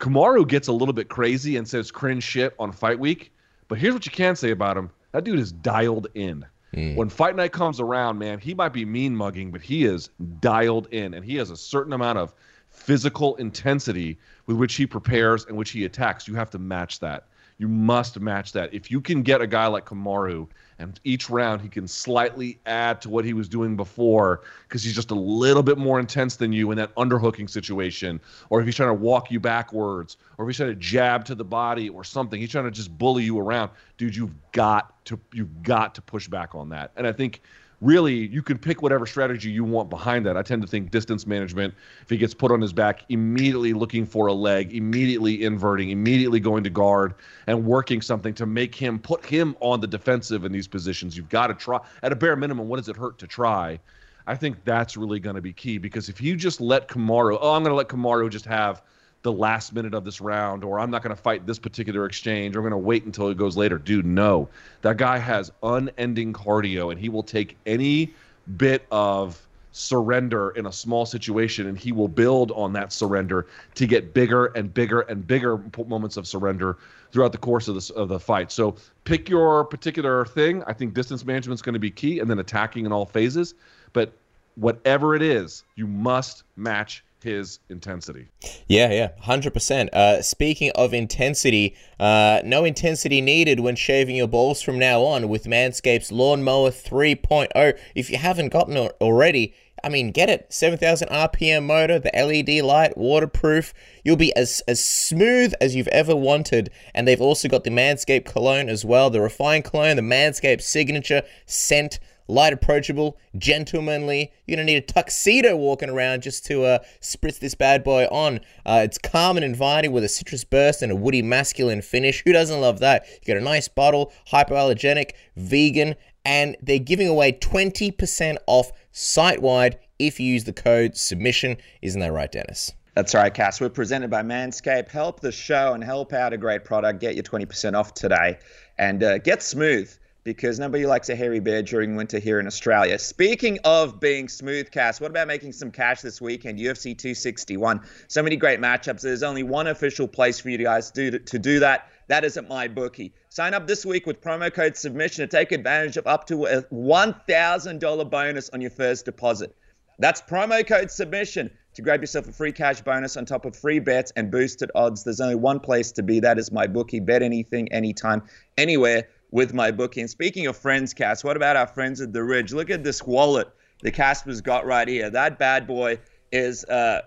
Kamaru 0.01 0.47
gets 0.47 0.69
a 0.69 0.73
little 0.73 0.93
bit 0.93 1.09
crazy 1.09 1.57
and 1.57 1.67
says 1.67 1.91
cringe 1.91 2.23
shit 2.23 2.55
on 2.59 2.73
fight 2.73 2.99
week. 2.99 3.33
But 3.69 3.79
here's 3.79 3.95
what 3.95 4.05
you 4.05 4.13
can 4.13 4.37
say 4.37 4.51
about 4.51 4.77
him: 4.77 4.91
that 5.13 5.25
dude 5.25 5.39
is 5.39 5.51
dialed 5.51 6.09
in. 6.15 6.45
Mm. 6.75 6.97
When 6.97 7.09
fight 7.09 7.37
night 7.37 7.53
comes 7.53 7.81
around, 7.81 8.19
man, 8.19 8.39
he 8.39 8.53
might 8.53 8.75
be 8.75 8.85
mean 8.85 9.17
mugging, 9.17 9.51
but 9.51 9.63
he 9.63 9.87
is 9.87 10.11
dialed 10.41 10.89
in, 10.91 11.15
and 11.15 11.25
he 11.25 11.37
has 11.37 11.49
a 11.49 11.57
certain 11.57 11.95
amount 11.95 12.19
of 12.19 12.35
physical 12.79 13.37
intensity 13.37 14.19
with 14.47 14.57
which 14.57 14.75
he 14.75 14.87
prepares 14.87 15.45
and 15.47 15.57
which 15.57 15.71
he 15.71 15.85
attacks. 15.85 16.27
You 16.27 16.35
have 16.37 16.51
to 16.51 16.59
match 16.59 17.01
that. 17.01 17.27
You 17.59 17.67
must 17.67 18.19
match 18.21 18.53
that. 18.53 18.73
If 18.73 18.89
you 18.89 19.01
can 19.01 19.23
get 19.23 19.41
a 19.41 19.47
guy 19.47 19.67
like 19.67 19.85
Kamaru 19.85 20.47
and 20.79 20.99
each 21.03 21.29
round 21.29 21.61
he 21.61 21.69
can 21.69 21.89
slightly 21.89 22.61
add 22.67 23.01
to 23.01 23.09
what 23.09 23.25
he 23.25 23.33
was 23.33 23.49
doing 23.49 23.77
before 23.77 24.43
because 24.63 24.85
he's 24.85 24.95
just 24.95 25.11
a 25.11 25.17
little 25.17 25.65
bit 25.65 25.77
more 25.77 25.99
intense 25.99 26.37
than 26.37 26.53
you 26.53 26.71
in 26.71 26.79
that 26.79 26.95
underhooking 26.95 27.51
situation, 27.51 28.21
or 28.49 28.61
if 28.61 28.67
he's 28.67 28.77
trying 28.77 28.91
to 28.91 28.95
walk 28.95 29.33
you 29.33 29.41
backwards, 29.41 30.19
or 30.39 30.45
if 30.45 30.51
he's 30.51 30.57
trying 30.57 30.71
to 30.71 30.77
jab 30.77 31.25
to 31.25 31.35
the 31.35 31.45
body 31.45 31.89
or 31.89 32.05
something, 32.05 32.41
he's 32.41 32.51
trying 32.51 32.65
to 32.65 32.71
just 32.71 32.97
bully 32.97 33.25
you 33.25 33.37
around, 33.41 33.73
dude. 33.97 34.15
You've 34.15 34.35
got 34.53 35.05
to 35.07 35.19
you've 35.33 35.63
got 35.65 35.97
to 35.97 36.03
push 36.03 36.29
back 36.29 36.55
on 36.55 36.69
that, 36.69 36.93
and 36.97 37.09
I 37.09 37.13
think 37.13 37.43
really 37.81 38.15
you 38.15 38.43
can 38.43 38.59
pick 38.59 38.83
whatever 38.83 39.07
strategy 39.07 39.51
you 39.51 39.65
want 39.65 39.89
behind 39.91 40.27
that. 40.27 40.37
I 40.37 40.43
tend 40.43 40.63
to 40.63 40.69
think 40.69 40.91
distance 40.91 41.27
management, 41.27 41.75
if 42.03 42.11
he 42.11 42.17
gets 42.17 42.35
put 42.35 42.51
on 42.51 42.61
his 42.61 42.73
back, 42.73 43.05
immediately 43.09 43.73
looking 43.73 44.05
for 44.05 44.27
a 44.27 44.33
leg, 44.33 44.75
immediately 44.75 45.45
inverting, 45.45 45.91
immediately 45.91 46.41
going 46.41 46.65
to 46.65 46.71
guard 46.71 47.15
and 47.47 47.65
working 47.65 48.01
something 48.01 48.35
to 48.35 48.47
make 48.47 48.75
him 48.75 48.99
put 48.99 49.25
him 49.25 49.57
on 49.61 49.81
the 49.81 49.87
defensive 49.87 50.45
in 50.45 50.53
these 50.53 50.69
positions. 50.69 51.17
You've 51.17 51.29
got 51.29 51.49
to 51.49 51.55
try 51.55 51.79
at 52.03 52.13
a 52.13 52.17
bare 52.17 52.37
minimum, 52.37 52.69
what 52.69 52.79
does 52.79 52.89
it 52.89 52.97
hurt 52.97 53.19
to 53.19 53.27
try? 53.27 53.79
I 54.27 54.35
think 54.35 54.63
that's 54.65 54.97
really 54.97 55.21
going 55.21 55.37
to 55.37 55.43
be 55.43 55.53
key 55.53 55.79
because 55.79 56.09
if 56.09 56.21
you 56.21 56.37
just 56.37 56.61
let 56.61 56.89
Kamaru, 56.89 57.39
oh, 57.41 57.55
I'm 57.55 57.63
going 57.63 57.71
to 57.71 57.77
let 57.77 57.89
Kamaru 57.89 58.29
just 58.31 58.45
have– 58.47 58.83
the 59.23 59.33
last 59.33 59.73
minute 59.73 59.95
of 59.95 60.05
this 60.05 60.21
round, 60.21 60.65
or 60.65 60.79
I'm 60.79 60.91
not 60.91 61.03
going 61.03 61.15
to 61.15 61.21
fight 61.21 61.47
this 61.47 61.59
particular 61.59 62.07
exchange, 62.07 62.55
or 62.55 62.61
I'm 62.61 62.63
going 62.63 62.71
to 62.71 62.79
wait 62.79 63.05
until 63.05 63.29
it 63.29 63.37
goes 63.37 63.57
later. 63.57 63.79
Dude, 63.79 64.07
no. 64.07 64.49
That 64.83 64.97
guy 64.97 65.19
has 65.19 65.51
unending 65.63 66.33
cardio, 66.33 66.91
and 66.93 67.01
he 67.01 67.09
will 67.09 67.23
take 67.23 67.57
any 67.67 68.13
bit 68.57 68.87
of 68.91 69.45
surrender 69.73 70.51
in 70.51 70.67
a 70.67 70.73
small 70.73 71.05
situation, 71.05 71.67
and 71.67 71.79
he 71.79 71.93
will 71.93 72.09
build 72.09 72.53
on 72.53 72.73
that 72.73 72.93
surrender 72.93 73.47
to 73.75 73.87
get 73.87 74.15
bigger 74.15 74.47
and 74.47 74.73
bigger 74.73 75.01
and 75.03 75.27
bigger 75.27 75.59
moments 75.87 76.17
of 76.17 76.27
surrender 76.27 76.79
throughout 77.13 77.33
the 77.33 77.39
course 77.39 77.69
of 77.69 77.75
the, 77.75 77.95
of 77.95 78.09
the 78.09 78.21
fight. 78.21 78.53
So 78.53 78.77
pick 79.05 79.29
your 79.29 79.65
particular 79.65 80.25
thing. 80.27 80.63
I 80.67 80.73
think 80.73 80.95
distance 80.95 81.25
management 81.25 81.59
is 81.59 81.63
going 81.63 81.75
to 81.75 81.79
be 81.81 81.91
key, 81.91 82.21
and 82.21 82.31
then 82.31 82.39
attacking 82.39 82.87
in 82.87 82.93
all 82.93 83.05
phases. 83.05 83.55
But 83.93 84.13
whatever 84.55 85.15
it 85.15 85.23
is, 85.23 85.65
you 85.77 85.87
must 85.87 86.45
match 86.57 87.05
his 87.23 87.59
intensity. 87.69 88.29
Yeah, 88.67 88.91
yeah, 88.91 89.09
100%. 89.23 89.89
Uh, 89.93 90.23
speaking 90.23 90.71
of 90.75 90.95
intensity, 90.95 91.77
uh, 91.99 92.41
no 92.45 92.65
intensity 92.65 93.21
needed 93.21 93.61
when 93.61 93.77
shaving 93.77 94.17
your 94.17 94.29
balls 94.29 94.63
from 94.63 94.79
now 94.79 95.03
on 95.03 95.29
with 95.29 95.45
Manscaped's 95.45 96.13
Lawnmower 96.13 96.71
3.0. 96.71 97.79
If 97.95 98.11
you 98.11 98.19
haven't 98.19 98.51
gotten 98.51 98.77
it 98.77 98.97
already, 99.01 99.55
I 99.85 99.89
mean, 99.89 100.11
get 100.11 100.29
it. 100.29 100.47
7,000 100.53 101.09
RPM 101.09 101.65
motor, 101.65 101.99
the 101.99 102.11
LED 102.15 102.65
light, 102.65 102.97
waterproof. 102.97 103.73
You'll 104.05 104.17
be 104.17 104.35
as, 104.35 104.63
as 104.67 104.85
smooth 104.85 105.55
as 105.61 105.75
you've 105.75 105.89
ever 105.89 106.17
wanted. 106.17 106.71
And 106.95 107.07
they've 107.07 107.21
also 107.21 107.49
got 107.49 107.65
the 107.65 107.71
Manscaped 107.71 108.25
cologne 108.25 108.69
as 108.69 108.85
well, 108.85 109.11
the 109.11 109.21
refined 109.21 109.65
cologne, 109.65 109.97
the 109.97 110.03
Manscaped 110.03 110.63
signature 110.63 111.23
scent 111.47 112.01
light, 112.29 112.53
approachable, 112.53 113.19
gentlemanly. 113.37 114.33
You're 114.47 114.57
gonna 114.57 114.67
need 114.67 114.77
a 114.77 114.81
tuxedo 114.81 115.57
walking 115.57 115.91
around 115.91 116.23
just 116.23 116.47
to 116.47 116.65
uh, 116.65 116.79
spritz 117.01 117.39
this 117.39 117.55
bad 117.55 117.83
boy 117.83 118.05
on. 118.07 118.41
Uh, 118.65 118.83
it's 118.85 118.99
calm 118.99 119.37
and 119.37 119.45
inviting 119.45 119.93
with 119.93 120.05
a 120.05 120.09
citrus 120.09 120.45
burst 120.45 120.83
and 120.83 120.93
a 120.93 120.97
woody 120.97 121.23
masculine 121.23 121.83
finish. 121.83 122.23
Who 122.25 122.33
doesn't 122.33 122.61
love 122.61 122.79
that? 122.81 123.07
You 123.07 123.21
get 123.25 123.37
a 123.37 123.41
nice 123.41 123.69
bottle, 123.69 124.13
hypoallergenic, 124.31 125.13
vegan, 125.37 125.97
and 126.25 126.57
they're 126.63 126.79
giving 126.79 127.09
away 127.09 127.33
20% 127.33 128.37
off 128.47 128.71
site 128.93 129.41
wide 129.41 129.79
if 129.99 130.21
you 130.21 130.27
use 130.27 130.45
the 130.45 130.53
code 130.53 130.97
submission. 130.97 131.57
Isn't 131.83 132.01
that 132.01 132.13
right, 132.13 132.31
Dennis? 132.31 132.73
That's 132.95 133.15
right, 133.15 133.33
Cass. 133.33 133.61
We're 133.61 133.69
presented 133.69 134.11
by 134.11 134.23
Manscaped. 134.23 134.91
Help 134.91 135.21
the 135.21 135.31
show 135.31 135.73
and 135.73 135.85
help 135.85 136.13
out 136.13 136.33
a 136.33 136.37
great 136.37 136.65
product. 136.65 137.01
Get 137.01 137.15
your 137.15 137.23
20% 137.23 137.75
off 137.75 137.95
today 137.95 138.39
and 138.77 139.03
uh, 139.03 139.19
get 139.19 139.43
smooth 139.43 139.97
because 140.29 140.59
nobody 140.59 140.85
likes 140.85 141.09
a 141.09 141.17
hairy 141.17 141.41
bear 141.41 141.63
during 141.63 141.97
winter 141.97 142.19
here 142.19 142.39
in 142.39 142.47
Australia. 142.47 142.99
Speaking 142.99 143.59
of 143.65 143.99
being 143.99 144.29
smooth, 144.29 144.71
Cass, 144.71 145.01
what 145.01 145.11
about 145.11 145.27
making 145.27 145.53
some 145.53 145.71
cash 145.71 146.03
this 146.03 146.21
weekend? 146.21 146.59
UFC 146.59 146.95
261. 146.99 147.81
So 148.09 148.23
many 148.23 148.37
great 148.37 148.61
matchups. 148.61 149.01
There's 149.01 149.23
only 149.23 149.43
one 149.43 149.69
official 149.69 150.07
place 150.07 150.39
for 150.39 150.51
you 150.51 150.59
guys 150.59 150.91
to 150.91 151.11
do, 151.13 151.19
to 151.19 151.39
do 151.39 151.61
that. 151.61 151.89
That 152.09 152.27
is 152.27 152.37
at 152.37 152.47
MyBookie. 152.47 153.13
Sign 153.31 153.55
up 153.55 153.67
this 153.67 153.87
week 153.87 154.05
with 154.05 154.21
promo 154.21 154.53
code 154.53 154.77
submission 154.77 155.27
to 155.27 155.35
take 155.35 155.51
advantage 155.51 155.97
of 155.97 156.07
up 156.07 156.27
to 156.27 156.45
a 156.45 156.63
$1,000 156.65 158.11
bonus 158.11 158.51
on 158.51 158.61
your 158.61 158.71
first 158.71 159.07
deposit. 159.07 159.57
That's 159.99 160.21
promo 160.21 160.67
code 160.67 160.91
submission 160.91 161.51
to 161.73 161.81
grab 161.81 162.03
yourself 162.03 162.29
a 162.29 162.33
free 162.33 162.53
cash 162.53 162.83
bonus 162.83 163.17
on 163.17 163.25
top 163.25 163.47
of 163.47 163.57
free 163.57 163.79
bets 163.79 164.13
and 164.15 164.31
boosted 164.31 164.71
odds. 164.75 165.05
There's 165.05 165.21
only 165.21 165.37
one 165.37 165.61
place 165.61 165.93
to 165.93 166.03
be. 166.03 166.21
That 166.21 166.39
is 166.39 166.53
my 166.53 166.67
bookie. 166.67 167.01
Bet 167.01 167.23
anything, 167.23 167.73
anytime, 167.73 168.25
anywhere 168.59 169.09
with 169.31 169.53
MyBookie. 169.53 170.01
And 170.01 170.11
speaking 170.11 170.47
of 170.47 170.57
friends, 170.57 170.95
Cass, 170.95 171.23
what 171.23 171.37
about 171.37 171.57
our 171.57 171.67
friends 171.67 172.01
at 172.01 172.13
the 172.13 172.23
Ridge? 172.23 172.53
Look 172.53 172.71
at 172.71 172.85
this 172.85 173.03
wallet 173.03 173.49
the 173.83 173.91
Casper's 173.91 174.41
got 174.41 174.67
right 174.67 174.89
here. 174.89 175.11
That 175.11 175.39
bad 175.39 175.67
boy 175.67 175.99
is 176.33 176.65
uh, 176.65 177.03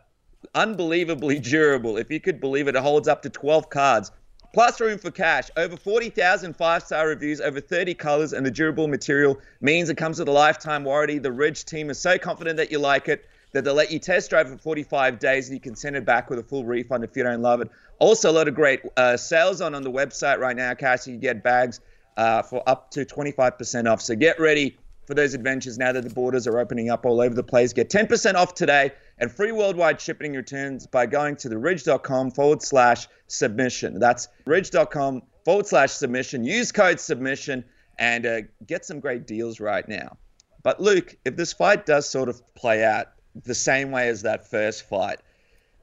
unbelievably 0.55 1.39
durable. 1.39 1.97
If 1.97 2.09
you 2.09 2.19
could 2.19 2.39
believe 2.39 2.67
it, 2.67 2.75
it 2.75 2.81
holds 2.81 3.07
up 3.07 3.21
to 3.23 3.29
12 3.29 3.69
cards. 3.69 4.11
Plus 4.53 4.81
room 4.81 4.97
for 4.97 5.11
cash. 5.11 5.49
Over 5.55 5.77
40,000 5.77 6.55
five-star 6.55 7.07
reviews, 7.07 7.39
over 7.39 7.61
30 7.61 7.93
colors, 7.93 8.33
and 8.33 8.45
the 8.45 8.51
durable 8.51 8.87
material 8.87 9.39
means 9.61 9.89
it 9.89 9.95
comes 9.95 10.19
with 10.19 10.27
a 10.27 10.31
lifetime 10.31 10.83
warranty. 10.83 11.19
The 11.19 11.31
Ridge 11.31 11.63
team 11.63 11.89
is 11.89 11.99
so 11.99 12.17
confident 12.17 12.57
that 12.57 12.71
you 12.71 12.79
like 12.79 13.07
it 13.07 13.25
that 13.53 13.63
they'll 13.65 13.73
let 13.73 13.91
you 13.91 13.99
test 13.99 14.29
drive 14.29 14.49
for 14.49 14.57
45 14.57 15.19
days 15.19 15.47
and 15.47 15.55
you 15.55 15.61
can 15.61 15.75
send 15.75 15.97
it 15.97 16.05
back 16.05 16.29
with 16.29 16.39
a 16.39 16.43
full 16.43 16.63
refund 16.63 17.03
if 17.03 17.15
you 17.17 17.23
don't 17.23 17.41
love 17.41 17.59
it. 17.61 17.69
Also, 17.99 18.31
a 18.31 18.33
lot 18.33 18.47
of 18.47 18.55
great 18.55 18.81
uh, 18.97 19.15
sales 19.17 19.61
on 19.61 19.75
on 19.75 19.83
the 19.83 19.91
website 19.91 20.39
right 20.39 20.55
now, 20.55 20.73
Cash. 20.73 21.05
You 21.05 21.17
get 21.17 21.43
bags 21.43 21.81
uh, 22.17 22.41
for 22.41 22.67
up 22.67 22.91
to 22.91 23.05
25% 23.05 23.91
off. 23.91 24.01
So 24.01 24.15
get 24.15 24.39
ready 24.39 24.77
for 25.05 25.15
those 25.15 25.33
adventures 25.33 25.77
now 25.77 25.91
that 25.91 26.03
the 26.03 26.09
borders 26.09 26.47
are 26.47 26.59
opening 26.59 26.89
up 26.89 27.05
all 27.05 27.21
over 27.21 27.33
the 27.33 27.43
place. 27.43 27.73
Get 27.73 27.89
10% 27.89 28.35
off 28.35 28.53
today 28.53 28.91
and 29.17 29.31
free 29.31 29.51
worldwide 29.51 29.99
shipping 29.99 30.33
returns 30.33 30.87
by 30.87 31.05
going 31.05 31.35
to 31.37 31.49
theridge.com 31.49 32.31
forward 32.31 32.61
slash 32.61 33.07
submission. 33.27 33.99
That's 33.99 34.27
ridge.com 34.45 35.23
forward 35.43 35.67
slash 35.67 35.91
submission. 35.91 36.43
Use 36.43 36.71
code 36.71 36.99
submission 36.99 37.65
and 37.99 38.25
uh, 38.25 38.41
get 38.65 38.85
some 38.85 38.99
great 38.99 39.27
deals 39.27 39.59
right 39.59 39.87
now. 39.87 40.17
But 40.63 40.79
Luke, 40.79 41.17
if 41.25 41.35
this 41.35 41.53
fight 41.53 41.85
does 41.85 42.07
sort 42.07 42.29
of 42.29 42.41
play 42.55 42.83
out 42.83 43.07
the 43.43 43.55
same 43.55 43.91
way 43.91 44.09
as 44.09 44.21
that 44.21 44.49
first 44.49 44.87
fight, 44.87 45.19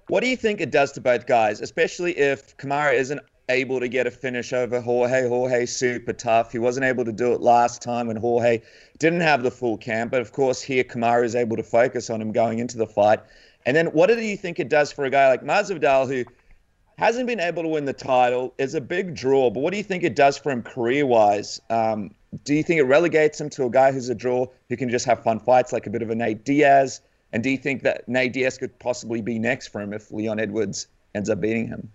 what 0.08 0.22
do 0.22 0.28
you 0.28 0.36
think 0.36 0.60
it 0.60 0.70
does 0.70 0.92
to 0.92 1.00
both 1.00 1.26
guys, 1.26 1.60
especially 1.60 2.16
if 2.16 2.56
Kamaru 2.56 2.94
isn't 2.94 3.20
able 3.48 3.80
to 3.80 3.88
get 3.88 4.06
a 4.06 4.11
finish 4.11 4.52
over 4.52 4.80
Jorge. 4.80 5.28
Jorge 5.28 5.66
super 5.66 6.12
tough. 6.12 6.52
He 6.52 6.58
wasn't 6.58 6.84
able 6.84 7.04
to 7.04 7.12
do 7.12 7.32
it 7.32 7.40
last 7.40 7.82
time 7.82 8.06
when 8.06 8.16
Jorge 8.16 8.61
didn't 8.98 9.20
have 9.20 9.42
the 9.42 9.50
full 9.50 9.76
camp. 9.76 10.11
But 10.11 10.20
of 10.20 10.32
course, 10.32 10.61
here 10.61 10.84
Kamaru 10.84 11.24
is 11.24 11.34
able 11.34 11.56
to 11.56 11.62
focus 11.62 12.11
on 12.11 12.20
him 12.20 12.32
going 12.32 12.58
into 12.58 12.76
the 12.76 12.87
fight. 12.87 13.20
And 13.66 13.76
then 13.76 13.87
what 13.88 14.08
do 14.08 14.20
you 14.20 14.37
think 14.37 14.58
it 14.58 14.68
does 14.68 14.92
for 14.92 15.04
a 15.04 15.11
guy 15.11 15.28
like 15.28 15.42
Masvidal 15.42 16.08
who 16.08 16.24
hasn't 16.96 17.26
been 17.26 17.40
able 17.40 17.62
to 17.62 17.68
win 17.68 17.84
the 17.84 17.92
title? 17.92 18.54
Is 18.58 18.74
a 18.74 18.80
big 18.80 19.14
draw, 19.14 19.50
but 19.50 19.61
what 19.61 19.72
do 19.72 19.76
you 19.76 19.84
think 19.84 20.04
it 20.04 20.16
does 20.16 20.38
for 20.38 20.50
him 20.50 20.62
career-wise? 20.62 21.61
Um, 21.70 22.14
do 22.44 22.54
you 22.54 22.62
think 22.62 22.78
it 22.80 22.84
relegates 22.84 23.40
him 23.40 23.48
to 23.50 23.64
a 23.64 23.70
guy 23.70 23.92
who's 23.92 24.08
a 24.08 24.14
draw 24.14 24.46
who 24.68 24.76
can 24.76 24.90
just 24.90 25.06
have 25.06 25.22
fun 25.22 25.40
fights, 25.40 25.72
like 25.72 25.87
a 25.87 25.90
bit 25.90 26.02
of 26.02 26.11
a 26.11 26.14
Nate 26.14 26.44
Diaz? 26.44 27.00
And 27.32 27.42
do 27.42 27.50
you 27.50 27.58
think 27.58 27.82
that 27.82 28.08
Nate 28.08 28.32
Diaz 28.32 28.58
could 28.58 28.78
possibly 28.78 29.20
be 29.20 29.38
next 29.38 29.68
for 29.68 29.80
him 29.80 29.92
if 29.92 30.11
Leon 30.11 30.40
Edwards 30.40 30.87
ends 31.14 31.28
up 31.28 31.40
beating 31.40 31.68
him? 31.68 31.90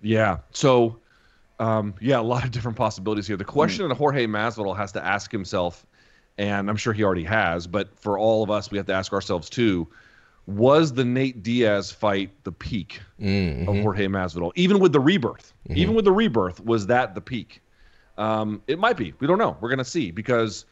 Yeah. 0.00 0.38
So, 0.52 1.00
um, 1.58 1.94
yeah, 2.00 2.20
a 2.20 2.22
lot 2.22 2.44
of 2.44 2.50
different 2.50 2.76
possibilities 2.76 3.26
here. 3.26 3.36
The 3.36 3.44
question 3.44 3.84
mm. 3.84 3.88
that 3.88 3.96
Jorge 3.96 4.26
Masvidal 4.26 4.76
has 4.76 4.92
to 4.92 5.04
ask 5.04 5.30
himself 5.32 5.84
and 6.38 6.70
I'm 6.70 6.76
sure 6.76 6.92
he 6.92 7.02
already 7.02 7.24
has. 7.24 7.66
But 7.66 7.98
for 7.98 8.18
all 8.18 8.42
of 8.42 8.50
us, 8.50 8.70
we 8.70 8.78
have 8.78 8.86
to 8.86 8.94
ask 8.94 9.12
ourselves 9.12 9.50
too: 9.50 9.88
Was 10.46 10.92
the 10.94 11.04
Nate 11.04 11.42
Diaz 11.42 11.90
fight 11.90 12.30
the 12.44 12.52
peak 12.52 13.00
Mm-hmm. 13.20 13.68
of 13.68 13.82
Jorge 13.82 14.06
Masvidal? 14.06 14.52
Even 14.54 14.78
with 14.78 14.92
the 14.92 15.00
rebirth, 15.00 15.52
even 15.68 15.94
with 15.94 16.04
the 16.04 16.12
rebirth, 16.12 16.64
was 16.64 16.86
that 16.86 17.14
the 17.14 17.20
peak? 17.20 17.60
Um, 18.16 18.62
it 18.66 18.78
might 18.78 18.96
be. 18.96 19.12
We 19.18 19.26
don't 19.26 19.38
know. 19.38 19.56
We're 19.60 19.70
gonna 19.70 19.84
see 19.84 20.10
because 20.10 20.64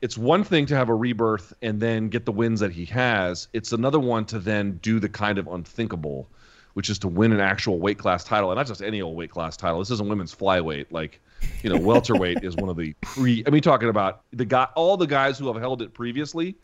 it's 0.00 0.18
one 0.18 0.44
thing 0.44 0.66
to 0.66 0.76
have 0.76 0.90
a 0.90 0.94
rebirth 0.94 1.54
and 1.62 1.80
then 1.80 2.08
get 2.08 2.26
the 2.26 2.32
wins 2.32 2.60
that 2.60 2.72
he 2.72 2.84
has. 2.86 3.48
It's 3.52 3.72
another 3.72 4.00
one 4.00 4.26
to 4.26 4.38
then 4.38 4.78
do 4.82 5.00
the 5.00 5.08
kind 5.08 5.38
of 5.38 5.46
unthinkable, 5.46 6.28
which 6.74 6.90
is 6.90 6.98
to 7.00 7.08
win 7.08 7.32
an 7.32 7.40
actual 7.40 7.78
weight 7.78 7.98
class 7.98 8.22
title, 8.24 8.50
and 8.50 8.56
not 8.58 8.66
just 8.66 8.82
any 8.82 9.00
old 9.02 9.16
weight 9.16 9.30
class 9.30 9.56
title. 9.56 9.78
This 9.78 9.90
isn't 9.90 10.08
women's 10.08 10.34
flyweight. 10.34 10.86
Like, 10.90 11.20
you 11.62 11.70
know, 11.70 11.78
welterweight 11.80 12.44
is 12.44 12.54
one 12.56 12.68
of 12.68 12.76
the 12.76 12.92
pre. 13.00 13.42
I 13.46 13.50
mean, 13.50 13.62
talking 13.62 13.88
about 13.88 14.22
the 14.32 14.44
guy, 14.44 14.68
all 14.74 14.96
the 14.96 15.06
guys 15.06 15.38
who 15.38 15.46
have 15.52 15.60
held 15.60 15.82
it 15.82 15.94
previously. 15.94 16.56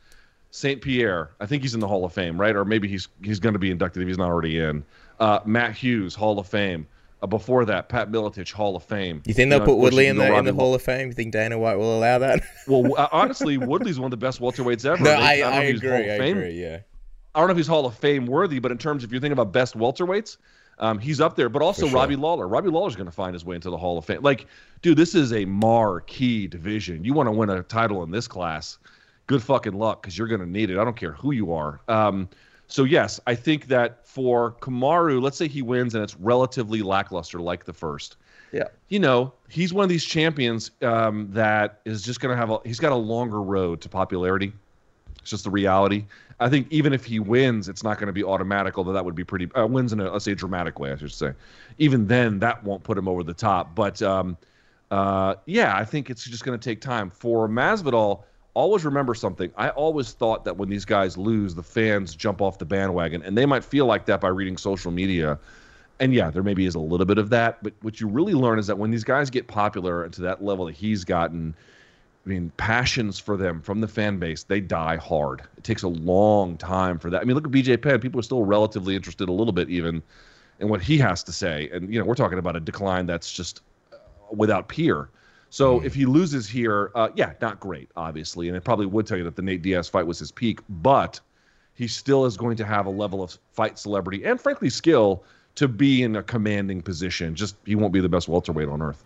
Saint 0.53 0.83
Pierre, 0.83 1.31
I 1.39 1.47
think 1.47 1.63
he's 1.63 1.75
in 1.75 1.81
the 1.81 1.87
Hall 1.87 2.05
of 2.05 2.13
Fame, 2.13 2.41
right? 2.41 2.57
Or 2.57 2.65
maybe 2.65 2.89
he's 2.89 3.07
he's 3.23 3.39
going 3.39 3.53
to 3.53 3.59
be 3.61 3.71
inducted 3.71 4.03
if 4.03 4.09
he's 4.09 4.19
not 4.19 4.31
already 4.31 4.59
in. 4.59 4.85
Uh, 5.21 5.39
Matt 5.45 5.77
Hughes, 5.77 6.15
Hall 6.15 6.39
of 6.41 6.47
Fame. 6.49 6.89
Uh, 7.23 7.27
before 7.29 7.67
that, 7.67 7.89
Pat 7.91 8.11
Miletich, 8.11 8.51
Hall 8.51 8.75
of 8.75 8.83
Fame. 8.83 9.23
You 9.27 9.35
think 9.35 9.51
they'll 9.51 9.59
know, 9.61 9.65
put 9.67 9.77
Woodley 9.77 10.07
in 10.07 10.13
unfortunately, 10.17 10.43
the 10.45 10.49
in 10.51 10.57
the 10.57 10.61
Hall 10.61 10.75
of 10.75 10.83
Fame? 10.83 11.07
You 11.09 11.13
think 11.13 11.33
Dana 11.33 11.57
White 11.59 11.77
will 11.77 11.97
allow 11.99 12.19
that? 12.19 12.43
well, 12.67 12.95
uh, 12.99 13.09
honestly, 13.13 13.59
Woodley's 13.59 14.01
one 14.01 14.07
of 14.07 14.11
the 14.11 14.17
best 14.17 14.41
welterweights 14.41 14.85
ever. 14.87 14.97
no, 15.05 15.11
They- 15.11 15.15
I, 15.17 15.37
don't 15.39 15.53
I 15.53 15.63
if 15.65 15.83
Hall 15.83 15.91
agree. 15.93 16.09
of 16.09 16.15
I 16.15 16.19
Fame. 16.19 16.37
agree. 16.39 16.61
Yeah. 16.63 16.79
I 17.35 17.41
don't 17.41 17.49
know 17.49 17.53
if 17.53 17.57
he's 17.57 17.67
Hall 17.67 17.87
of 17.87 17.95
Fame 17.95 18.27
worthy, 18.27 18.59
but 18.59 18.73
in 18.73 18.79
terms 18.79 19.05
if 19.05 19.13
you're 19.13 19.21
thinking 19.21 19.33
about 19.33 19.53
best 19.53 19.77
welterweights, 19.77 20.37
um, 20.79 20.99
he's 20.99 21.21
up 21.21 21.37
there. 21.37 21.49
But 21.49 21.63
also 21.63 21.87
sure. 21.87 21.95
Robbie 21.95 22.17
Lawler. 22.17 22.49
Robbie 22.49 22.71
Lawler's 22.71 22.97
going 22.97 23.07
to 23.07 23.13
find 23.13 23.35
his 23.35 23.45
way 23.45 23.55
into 23.55 23.71
the 23.71 23.77
Hall 23.77 23.99
of 23.99 24.05
Fame. 24.05 24.23
Like, 24.23 24.47
dude, 24.83 24.97
this 24.97 25.15
is 25.15 25.33
a 25.33 25.45
marquee 25.45 26.47
division. 26.47 27.05
You 27.05 27.15
want 27.15 27.29
to 27.29 27.33
win 27.33 27.51
a 27.51 27.63
title 27.63 28.03
in 28.03 28.11
this 28.11 28.27
class? 28.27 28.79
Good 29.27 29.43
fucking 29.43 29.75
luck 29.75 30.03
because 30.03 30.19
you're 30.19 30.27
going 30.27 30.41
to 30.41 30.47
need 30.47 30.71
it. 30.71 30.79
I 30.79 30.85
don't 30.85 30.97
care 30.97 31.13
who 31.13 31.33
you 31.33 31.53
are. 31.53 31.81
Um, 31.87 32.29
so 32.67 32.85
yes, 32.85 33.21
I 33.27 33.35
think 33.35 33.67
that 33.67 34.07
for 34.07 34.53
Kamaru, 34.61 35.21
let's 35.21 35.37
say 35.37 35.49
he 35.49 35.61
wins 35.61 35.95
and 35.95 36.03
it's 36.03 36.17
relatively 36.17 36.83
lackluster, 36.83 37.41
like 37.41 37.65
the 37.65 37.73
first 37.73 38.17
Yeah. 38.53 38.65
you 38.89 39.01
know, 39.01 39.33
he's 39.49 39.73
one 39.73 39.83
of 39.83 39.89
these 39.89 40.05
champions 40.05 40.71
um, 40.83 41.29
that 41.33 41.81
is 41.85 42.03
just 42.03 42.21
going 42.21 42.33
to 42.33 42.37
have 42.37 42.51
a. 42.51 42.59
He's 42.65 42.81
got 42.81 42.93
a 42.93 42.97
longer 42.97 43.43
road 43.43 43.81
to 43.83 43.89
popularity. 43.89 44.53
It's 45.21 45.31
just 45.31 45.45
the 45.45 45.51
reality. 45.51 46.05
I 46.39 46.49
think 46.49 46.69
even 46.71 46.93
if 46.93 47.05
he 47.05 47.21
wins, 47.21 47.69
it's 47.69 47.83
not 47.83 47.99
going 47.99 48.07
to 48.07 48.13
be 48.13 48.25
automatic. 48.25 48.79
Although 48.79 48.93
that 48.93 49.05
would 49.05 49.15
be 49.15 49.25
pretty. 49.25 49.53
Uh, 49.55 49.67
wins 49.67 49.93
in 49.93 50.01
a 50.01 50.11
let's 50.11 50.25
say 50.25 50.35
dramatic 50.35 50.79
way, 50.79 50.93
I 50.93 50.97
should 50.97 51.13
say. 51.13 51.33
Even 51.79 52.07
then, 52.07 52.39
that 52.39 52.65
won't 52.65 52.83
put 52.83 52.97
him 52.97 53.09
over 53.09 53.23
the 53.23 53.35
top. 53.35 53.75
But 53.75 54.01
um, 54.03 54.37
uh, 54.91 55.35
yeah, 55.47 55.77
I 55.77 55.85
think 55.85 56.11
it's 56.11 56.25
just 56.25 56.45
going 56.45 56.59
to 56.59 56.65
take 56.65 56.81
time 56.81 57.11
for 57.11 57.49
Masvidal. 57.49 58.23
Always 58.55 58.85
remember 58.85 59.15
something. 59.15 59.53
I 59.57 59.69
always 59.71 60.13
thought 60.13 60.45
that 60.45 60.57
when 60.57 60.69
these 60.69 60.85
guys 60.85 61.17
lose, 61.17 61.55
the 61.55 61.63
fans 61.63 62.15
jump 62.17 62.43
off 62.43 62.59
the 62.59 62.65
bandwagon, 62.65 63.23
and 63.23 63.39
they 63.39 63.47
might 63.47 63.65
feel 63.65 63.87
like 63.87 64.07
that 64.07 64.21
by 64.21 64.29
reading 64.29 64.57
social 64.57 64.91
media 64.91 65.39
and 66.01 66.15
yeah, 66.15 66.31
there 66.31 66.43
maybe 66.43 66.65
is 66.65 66.75
a 66.75 66.81
little 66.81 67.05
bit 67.05 67.19
of 67.19 67.29
that, 67.29 67.63
but 67.63 67.75
what 67.83 68.01
you 68.01 68.09
really 68.09 68.33
learn 68.33 68.59
is 68.59 68.67
that 68.67 68.79
when 68.79 68.91
these 68.91 69.05
guys 69.05 69.29
get 69.29 69.47
popular 69.47 70.03
and 70.03 70.13
to 70.15 70.23
that 70.23 70.43
level 70.43 70.65
that 70.65 70.75
he's 70.75 71.05
gotten, 71.05 71.55
I 72.25 72.29
mean, 72.29 72.53
passions 72.57 73.19
for 73.19 73.37
them 73.37 73.63
from 73.63 73.81
the 73.81 73.89
fan 73.89 74.19
base, 74.19 74.43
they 74.43 74.61
die 74.61 74.97
hard. 74.97 75.43
It 75.57 75.65
takes 75.65 75.83
a 75.83 75.89
long 75.89 76.57
time 76.59 76.99
for 76.99 77.09
that. 77.11 77.23
I 77.23 77.25
mean, 77.25 77.35
look 77.35 77.47
at 77.47 77.51
BJ 77.51 77.81
Penn. 77.81 78.01
People 78.01 78.21
are 78.21 78.25
still 78.25 78.45
relatively 78.45 78.95
interested 78.95 79.29
a 79.29 79.33
little 79.33 79.53
bit 79.53 79.71
even 79.71 80.03
in 80.59 80.69
what 80.69 80.83
he 80.83 80.99
has 80.99 81.23
to 81.25 81.33
say. 81.33 81.71
And, 81.73 81.93
you 81.93 81.99
know, 81.99 82.05
we're 82.05 82.15
talking 82.15 82.39
about 82.39 82.57
a 82.57 82.61
decline 82.61 83.07
that's 83.07 83.33
just 83.33 83.63
uh, 83.93 83.97
without 84.31 84.69
peer. 84.69 85.09
So 85.53 85.83
if 85.83 85.95
he 85.95 86.07
loses 86.07 86.49
here, 86.49 86.93
uh, 86.95 87.09
yeah, 87.17 87.33
not 87.41 87.59
great, 87.59 87.91
obviously. 87.97 88.47
And 88.47 88.57
it 88.57 88.63
probably 88.63 88.87
would 88.87 89.07
tell 89.07 89.19
you 89.19 89.25
that 89.25 89.35
the 89.35 89.43
Nate 89.43 89.63
Diaz 89.63 89.89
fight 89.89 90.07
was 90.07 90.19
his 90.19 90.31
peak, 90.31 90.61
but 90.69 91.19
he 91.75 91.89
still 91.89 92.25
is 92.25 92.37
going 92.37 92.57
to 92.59 92.65
have 92.65 92.87
a 92.87 92.91
level 92.91 93.21
of 93.21 93.37
fight 93.53 93.77
celebrity 93.77 94.25
and, 94.25 94.41
frankly, 94.41 94.71
skill 94.71 95.25
to 95.57 95.67
be 95.67 96.05
in 96.05 96.15
a 96.15 96.23
commanding 96.23 96.83
position. 96.83 97.35
Just 97.35 97.57
he 97.67 97.75
won't 97.75 97.93
be 97.93 98.01
the 98.01 98.09
best 98.09 98.29
welterweight 98.29 98.69
on 98.69 98.81
earth. 98.81 99.03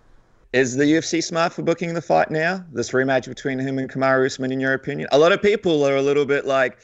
Is 0.55 0.77
the 0.77 0.85
UFC 0.85 1.21
smart 1.21 1.53
for 1.53 1.63
booking 1.63 1.95
the 1.95 2.01
fight 2.01 2.31
now? 2.31 2.65
This 2.73 2.91
rematch 2.93 3.27
between 3.29 3.59
him 3.59 3.77
and 3.77 3.91
Kamaru 3.91 4.25
Usman, 4.27 4.53
in 4.53 4.61
your 4.61 4.73
opinion? 4.75 5.09
A 5.11 5.19
lot 5.19 5.33
of 5.33 5.43
people 5.43 5.83
are 5.83 5.97
a 5.97 6.01
little 6.01 6.25
bit 6.25 6.47
like, 6.47 6.79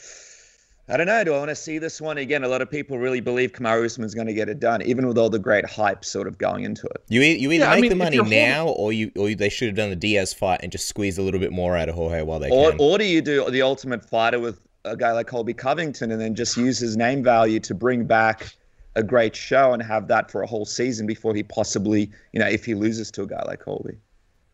I 0.88 0.96
don't 0.96 1.06
know. 1.06 1.22
Do 1.22 1.34
I 1.34 1.38
want 1.38 1.50
to 1.50 1.54
see 1.54 1.78
this 1.78 2.00
one 2.00 2.18
again? 2.18 2.42
A 2.42 2.48
lot 2.48 2.62
of 2.62 2.68
people 2.68 2.98
really 2.98 3.20
believe 3.20 3.52
Kamaru 3.52 3.84
Usman's 3.84 4.12
going 4.12 4.26
to 4.26 4.34
get 4.34 4.48
it 4.48 4.58
done, 4.58 4.82
even 4.82 5.06
with 5.06 5.16
all 5.16 5.30
the 5.30 5.38
great 5.38 5.64
hype 5.66 6.04
sort 6.04 6.26
of 6.26 6.36
going 6.36 6.64
into 6.64 6.84
it. 6.88 7.04
You 7.10 7.22
e- 7.22 7.36
you 7.38 7.52
either 7.52 7.64
Yeah, 7.66 7.70
I 7.70 7.74
make 7.76 7.82
mean, 7.82 7.90
the 7.90 7.94
money 7.94 8.16
you're 8.16 8.24
holding- 8.24 8.40
now, 8.40 8.66
or 8.70 8.92
you 8.92 9.12
or 9.16 9.32
they 9.34 9.48
should 9.48 9.68
have 9.68 9.76
done 9.76 9.90
the 9.90 9.94
Diaz 9.94 10.34
fight 10.34 10.58
and 10.64 10.72
just 10.72 10.88
squeeze 10.88 11.16
a 11.16 11.22
little 11.22 11.38
bit 11.38 11.52
more 11.52 11.76
out 11.76 11.88
of 11.88 11.94
Jorge 11.94 12.22
while 12.22 12.40
they 12.40 12.50
Or, 12.50 12.70
can. 12.72 12.80
or 12.80 12.98
do 12.98 13.04
you 13.04 13.22
do 13.22 13.48
the 13.52 13.62
ultimate 13.62 14.04
fighter 14.04 14.40
with 14.40 14.58
a 14.84 14.96
guy 14.96 15.12
like 15.12 15.28
Colby 15.28 15.54
Covington 15.54 16.10
and 16.10 16.20
then 16.20 16.34
just 16.34 16.56
use 16.56 16.80
his 16.80 16.96
name 16.96 17.22
value 17.22 17.60
to 17.60 17.72
bring 17.74 18.04
back 18.04 18.52
a 18.96 19.02
great 19.02 19.36
show 19.36 19.72
and 19.72 19.82
have 19.82 20.08
that 20.08 20.30
for 20.30 20.42
a 20.42 20.46
whole 20.46 20.64
season 20.64 21.06
before 21.06 21.34
he 21.34 21.42
possibly, 21.42 22.10
you 22.32 22.40
know, 22.40 22.46
if 22.46 22.64
he 22.64 22.74
loses 22.74 23.10
to 23.12 23.22
a 23.22 23.26
guy 23.26 23.42
like 23.46 23.60
Colby? 23.60 23.96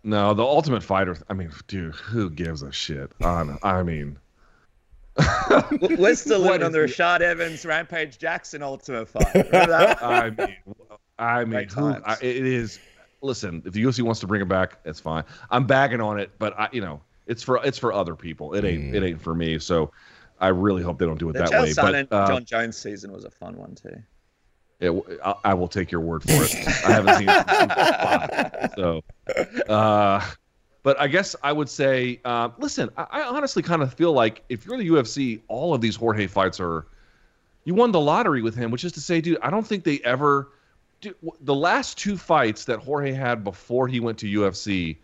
No, 0.05 0.35
the 0.35 0.45
Ultimate 0.45 0.83
Fighter. 0.83 1.17
I 1.29 1.35
mean, 1.35 1.51
dude, 1.67 1.95
who 1.95 2.31
gives 2.31 2.63
a 2.63 2.71
shit? 2.71 3.11
On, 3.23 3.59
I 3.63 3.83
mean, 3.83 4.19
We're 5.81 6.15
still 6.15 6.43
What 6.43 6.53
living 6.53 6.67
on 6.67 6.73
the 6.73 6.81
the- 6.81 6.85
Rashad 6.87 7.21
Evans, 7.21 7.65
Rampage 7.65 8.19
Jackson 8.19 8.63
ultimate 8.63 9.09
fight. 9.09 9.33
That? 9.51 10.03
I 10.03 10.31
mean, 10.31 10.57
I 11.19 11.45
mean, 11.45 11.69
who. 11.69 11.87
I, 12.05 12.17
it 12.21 12.47
is. 12.47 12.79
Listen, 13.23 13.63
if 13.65 13.73
the 13.73 13.83
UFC 13.83 14.03
wants 14.03 14.21
to 14.21 14.27
bring 14.27 14.43
it 14.43 14.49
back, 14.49 14.79
it's 14.85 15.01
fine. 15.01 15.25
I'm 15.51 15.67
bagging 15.67 16.01
on 16.01 16.21
it, 16.21 16.33
but 16.39 16.59
I, 16.59 16.69
you 16.71 16.83
know, 16.83 17.01
it's 17.27 17.43
for 17.43 17.65
it's 17.65 17.79
for 17.79 17.93
other 17.93 18.15
people. 18.15 18.53
It 18.55 18.65
ain't 18.65 18.95
it 18.95 19.03
ain't 19.03 19.21
for 19.21 19.35
me. 19.35 19.59
So, 19.59 19.91
I 20.39 20.49
really 20.49 20.83
hope 20.83 20.99
they 20.99 21.07
don't 21.07 21.19
do 21.19 21.31
it 21.31 21.33
The 21.33 21.39
that 21.41 21.51
Chael 21.51 21.63
way. 21.63 22.09
But 22.09 22.13
uh, 22.15 22.27
Jon 22.29 22.45
Jones 22.45 22.77
season 22.77 23.11
was 23.11 23.25
a 23.25 23.31
fun 23.31 23.57
one 23.57 23.75
too. 23.75 23.97
It, 24.81 24.93
I, 25.25 25.35
I 25.45 25.55
will 25.55 25.69
take 25.69 25.91
your 25.91 26.01
word 26.01 26.23
for 26.23 26.33
it. 26.33 26.55
I 26.85 26.93
haven't 26.93 27.17
seen 27.17 27.29
it. 27.29 27.49
since 27.49 28.75
2005, 28.75 28.75
so, 28.77 29.73
uh, 29.73 30.31
but 30.83 31.01
I 31.01 31.09
guess 31.09 31.35
I 31.43 31.53
would 31.53 31.69
say, 31.69 32.21
uh, 32.25 32.51
listen, 32.59 32.91
I, 32.97 33.07
I 33.11 33.23
honestly 33.23 33.63
kind 33.63 33.83
of 33.83 33.93
feel 33.95 34.13
like 34.13 34.45
if 34.49 34.67
you're 34.67 34.77
the 34.77 34.89
UFC, 34.89 35.41
all 35.49 35.75
of 35.75 35.81
these 35.81 35.97
Jorge 35.97 36.27
fights 36.27 36.61
are, 36.61 36.87
you 37.65 37.75
won 37.75 37.91
the 37.91 38.01
lottery 38.01 38.43
with 38.43 38.55
him, 38.55 38.71
which 38.71 38.85
is 38.85 38.93
to 38.93 39.01
say, 39.01 39.21
dude, 39.21 39.39
I 39.43 39.51
don't 39.51 39.67
think 39.67 39.83
they 39.83 39.99
ever, 40.05 40.53
dude, 41.01 41.17
the 41.41 41.55
last 41.55 41.99
two 41.99 42.17
fights 42.17 42.67
that 42.67 42.79
Jorge 42.79 43.13
had 43.13 43.43
before 43.43 43.89
he 43.89 43.99
went 43.99 44.19
to 44.19 44.27
UFC 44.27 44.99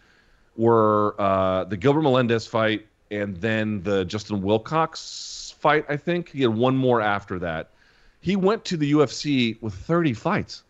were 0.57 1.21
uh, 1.21 1.65
the 1.65 1.77
Gilbert 1.77 2.03
Melendez 2.03 2.47
fight 2.47 2.87
and 3.11 3.37
then 3.39 3.83
the 3.83 4.05
Justin 4.05 4.43
Wilcox 4.43 5.55
fight. 5.59 5.85
I 5.89 5.97
think 5.97 6.31
he 6.31 6.43
had 6.43 6.55
one 6.55 6.77
more 6.77 7.01
after 7.01 7.39
that. 7.41 7.71
He 8.23 8.37
went 8.37 8.65
to 8.67 8.77
the 8.77 8.93
UFC 8.93 9.61
with 9.61 9.75
30 9.75 10.15
fights. 10.15 10.63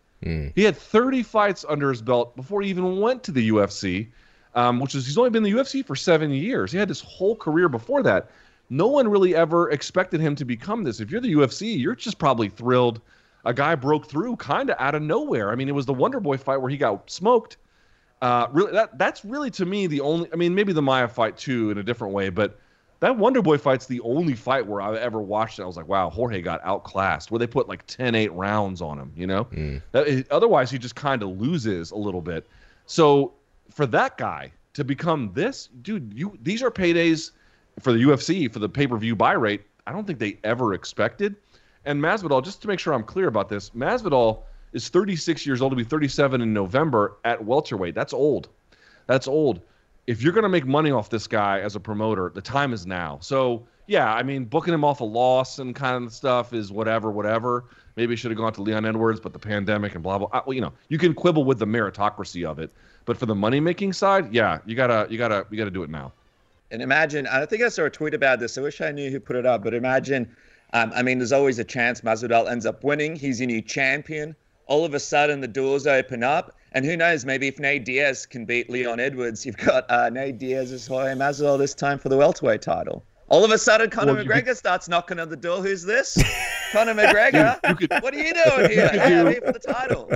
He 0.55 0.63
had 0.63 0.75
30 0.75 1.21
fights 1.23 1.63
under 1.69 1.89
his 1.89 2.01
belt 2.01 2.35
before 2.35 2.61
he 2.61 2.69
even 2.69 2.99
went 2.99 3.23
to 3.23 3.31
the 3.31 3.49
UFC, 3.49 4.07
um, 4.55 4.79
which 4.79 4.95
is 4.95 5.05
he's 5.05 5.17
only 5.17 5.29
been 5.29 5.45
in 5.45 5.53
the 5.53 5.59
UFC 5.61 5.85
for 5.85 5.95
seven 5.95 6.31
years. 6.31 6.71
He 6.71 6.77
had 6.77 6.89
his 6.89 7.01
whole 7.01 7.35
career 7.35 7.69
before 7.69 8.01
that. 8.03 8.31
No 8.69 8.87
one 8.87 9.07
really 9.07 9.35
ever 9.35 9.69
expected 9.69 10.19
him 10.19 10.35
to 10.35 10.45
become 10.45 10.83
this. 10.83 10.99
If 10.99 11.11
you're 11.11 11.21
the 11.21 11.33
UFC, 11.33 11.79
you're 11.79 11.95
just 11.95 12.17
probably 12.17 12.49
thrilled. 12.49 13.01
A 13.45 13.53
guy 13.53 13.75
broke 13.75 14.07
through 14.07 14.37
kind 14.37 14.69
of 14.69 14.77
out 14.79 14.95
of 14.95 15.01
nowhere. 15.01 15.51
I 15.51 15.55
mean, 15.55 15.69
it 15.69 15.75
was 15.75 15.85
the 15.85 15.93
Wonder 15.93 16.19
Boy 16.19 16.37
fight 16.37 16.57
where 16.57 16.71
he 16.71 16.77
got 16.77 17.11
smoked. 17.11 17.57
Uh, 18.21 18.47
really, 18.51 18.71
that 18.71 18.97
that's 18.97 19.25
really 19.25 19.51
to 19.51 19.65
me 19.65 19.85
the 19.85 19.99
only. 19.99 20.29
I 20.31 20.37
mean, 20.37 20.55
maybe 20.55 20.71
the 20.71 20.81
Maya 20.81 21.09
fight 21.09 21.37
too 21.37 21.69
in 21.69 21.77
a 21.77 21.83
different 21.83 22.13
way, 22.13 22.29
but 22.29 22.57
that 23.03 23.17
Wonder 23.17 23.41
Boy 23.41 23.57
fight's 23.57 23.85
the 23.85 23.99
only 23.99 24.33
fight 24.33 24.65
where 24.65 24.81
I've 24.81 24.95
ever 24.95 25.21
watched 25.21 25.59
it. 25.59 25.63
I 25.63 25.65
was 25.65 25.75
like, 25.75 25.89
wow, 25.89 26.09
Jorge 26.09 26.41
got 26.41 26.61
outclassed. 26.63 27.31
Where 27.31 27.39
they 27.39 27.47
put 27.47 27.67
like 27.67 27.85
10, 27.85 28.15
8 28.15 28.31
rounds 28.31 28.81
on 28.81 28.97
him. 28.97 29.11
You 29.13 29.27
know, 29.27 29.43
mm. 29.45 29.81
that, 29.91 30.25
otherwise 30.31 30.71
he 30.71 30.77
just 30.77 30.95
kind 30.95 31.21
of 31.21 31.41
loses 31.41 31.91
a 31.91 31.97
little 31.97 32.21
bit. 32.21 32.47
So 32.85 33.33
for 33.69 33.85
that 33.87 34.17
guy 34.17 34.53
to 34.75 34.85
become 34.85 35.31
this 35.33 35.67
dude, 35.81 36.13
you 36.15 36.39
these 36.41 36.63
are 36.63 36.71
paydays 36.71 37.31
for 37.81 37.91
the 37.91 37.99
UFC 37.99 38.49
for 38.49 38.59
the 38.59 38.69
pay 38.69 38.87
per 38.87 38.95
view 38.95 39.17
buy 39.17 39.33
rate. 39.33 39.63
I 39.85 39.91
don't 39.91 40.07
think 40.07 40.19
they 40.19 40.39
ever 40.45 40.73
expected. 40.73 41.35
And 41.83 42.01
Masvidal, 42.01 42.41
just 42.41 42.61
to 42.61 42.69
make 42.69 42.79
sure 42.79 42.93
I'm 42.93 43.03
clear 43.03 43.27
about 43.27 43.49
this, 43.49 43.71
Masvidal 43.71 44.43
is 44.71 44.87
36 44.87 45.45
years 45.45 45.61
old 45.61 45.73
to 45.73 45.75
be 45.75 45.83
37 45.83 46.39
in 46.39 46.53
November 46.53 47.17
at 47.25 47.43
welterweight. 47.43 47.95
That's 47.95 48.13
old. 48.13 48.47
That's 49.07 49.27
old. 49.27 49.59
If 50.07 50.21
you're 50.21 50.33
going 50.33 50.43
to 50.43 50.49
make 50.49 50.65
money 50.65 50.91
off 50.91 51.09
this 51.09 51.27
guy 51.27 51.59
as 51.61 51.75
a 51.75 51.79
promoter, 51.79 52.31
the 52.33 52.41
time 52.41 52.73
is 52.73 52.85
now. 52.85 53.19
So, 53.21 53.65
yeah, 53.87 54.13
I 54.13 54.23
mean, 54.23 54.45
booking 54.45 54.73
him 54.73 54.83
off 54.83 54.99
a 54.99 55.05
loss 55.05 55.59
and 55.59 55.73
kind 55.75 56.05
of 56.05 56.13
stuff 56.13 56.53
is 56.53 56.71
whatever, 56.71 57.09
whatever. 57.11 57.65
Maybe 57.95 58.15
should 58.15 58.31
have 58.31 58.37
gone 58.37 58.53
to 58.53 58.61
Leon 58.61 58.85
Edwards, 58.85 59.19
but 59.19 59.33
the 59.33 59.39
pandemic 59.39 59.93
and 59.93 60.03
blah 60.03 60.17
blah. 60.17 60.27
uh, 60.33 60.41
Well, 60.45 60.53
you 60.55 60.61
know, 60.61 60.73
you 60.89 60.97
can 60.97 61.13
quibble 61.13 61.43
with 61.45 61.59
the 61.59 61.67
meritocracy 61.67 62.43
of 62.43 62.59
it, 62.59 62.71
but 63.05 63.17
for 63.17 63.27
the 63.27 63.35
money 63.35 63.59
making 63.59 63.93
side, 63.93 64.33
yeah, 64.33 64.59
you 64.65 64.75
gotta, 64.75 65.07
you 65.09 65.17
gotta, 65.17 65.45
you 65.51 65.57
gotta 65.57 65.69
do 65.71 65.83
it 65.83 65.89
now. 65.89 66.11
And 66.71 66.81
imagine, 66.81 67.27
I 67.27 67.45
think 67.45 67.61
I 67.61 67.69
saw 67.69 67.83
a 67.83 67.89
tweet 67.89 68.13
about 68.15 68.39
this. 68.39 68.57
I 68.57 68.61
wish 68.61 68.81
I 68.81 68.91
knew 68.91 69.11
who 69.11 69.19
put 69.19 69.35
it 69.35 69.45
up, 69.45 69.63
but 69.63 69.73
imagine, 69.75 70.35
um, 70.73 70.91
I 70.95 71.03
mean, 71.03 71.19
there's 71.19 71.31
always 71.31 71.59
a 71.59 71.63
chance 71.63 72.01
Masvidal 72.01 72.49
ends 72.49 72.65
up 72.65 72.83
winning. 72.83 73.15
He's 73.15 73.39
your 73.39 73.47
new 73.47 73.61
champion. 73.61 74.35
all 74.65 74.85
of 74.85 74.93
a 74.93 74.99
sudden 74.99 75.39
the 75.41 75.47
doors 75.47 75.85
open 75.85 76.23
up. 76.23 76.55
And 76.73 76.85
who 76.85 76.97
knows, 76.97 77.23
maybe 77.23 77.47
if 77.47 77.59
Nate 77.59 77.85
Diaz 77.85 78.25
can 78.25 78.45
beat 78.45 78.69
Leon 78.69 78.99
Edwards, 78.99 79.45
you've 79.45 79.57
got 79.57 79.89
uh, 79.89 80.09
Nate 80.09 80.39
Diaz 80.39 80.71
as 80.71 80.87
Jorge 80.87 81.13
Masvidal 81.13 81.57
this 81.57 81.75
time 81.75 81.99
for 81.99 82.09
the 82.09 82.17
welterweight 82.17 82.63
title. 82.63 83.05
All 83.29 83.45
of 83.45 83.51
a 83.51 83.57
sudden, 83.57 83.89
Conor 83.89 84.13
well, 84.15 84.25
McGregor 84.25 84.45
could... 84.45 84.57
starts 84.57 84.89
knocking 84.89 85.19
on 85.19 85.29
the 85.29 85.35
door. 85.35 85.61
Who's 85.61 85.83
this? 85.83 86.21
Conor 86.71 86.93
McGregor. 86.95 87.59
you, 87.63 87.69
you 87.69 87.75
could, 87.75 87.91
what 88.01 88.13
are 88.13 88.17
you 88.17 88.33
doing 88.33 88.71
here? 88.71 88.89
You 88.91 88.99
yeah, 88.99 89.23
do... 89.23 89.29
here 89.29 89.41
for 89.41 89.51
the 89.51 89.59
title. 89.59 90.11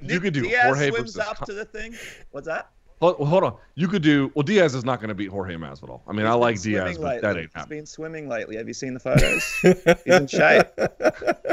You 0.00 0.18
could 0.18 0.34
do 0.34 0.42
Diaz 0.42 0.64
Jorge 0.64 0.90
swims 0.90 1.18
up 1.18 1.36
Con- 1.36 1.46
to 1.46 1.54
the 1.54 1.64
thing. 1.64 1.94
What's 2.30 2.46
that? 2.46 2.70
Hold, 3.02 3.16
hold 3.16 3.42
on. 3.42 3.56
You 3.74 3.88
could 3.88 4.02
do 4.02 4.30
well. 4.36 4.44
Diaz 4.44 4.76
is 4.76 4.84
not 4.84 5.00
going 5.00 5.08
to 5.08 5.14
beat 5.14 5.28
Jorge 5.28 5.56
Masvidal. 5.56 6.02
I 6.06 6.12
mean, 6.12 6.20
He's 6.20 6.26
I 6.26 6.34
like 6.34 6.62
Diaz, 6.62 6.98
but 6.98 7.20
that 7.20 7.36
ain't 7.36 7.50
happening. 7.52 7.78
He's 7.78 7.80
been 7.80 7.86
swimming 7.86 8.28
lately. 8.28 8.56
Have 8.56 8.68
you 8.68 8.74
seen 8.74 8.94
the 8.94 9.00
photos? 9.00 9.44
he's 9.62 10.14
in 10.14 10.28
shape. 10.28 10.68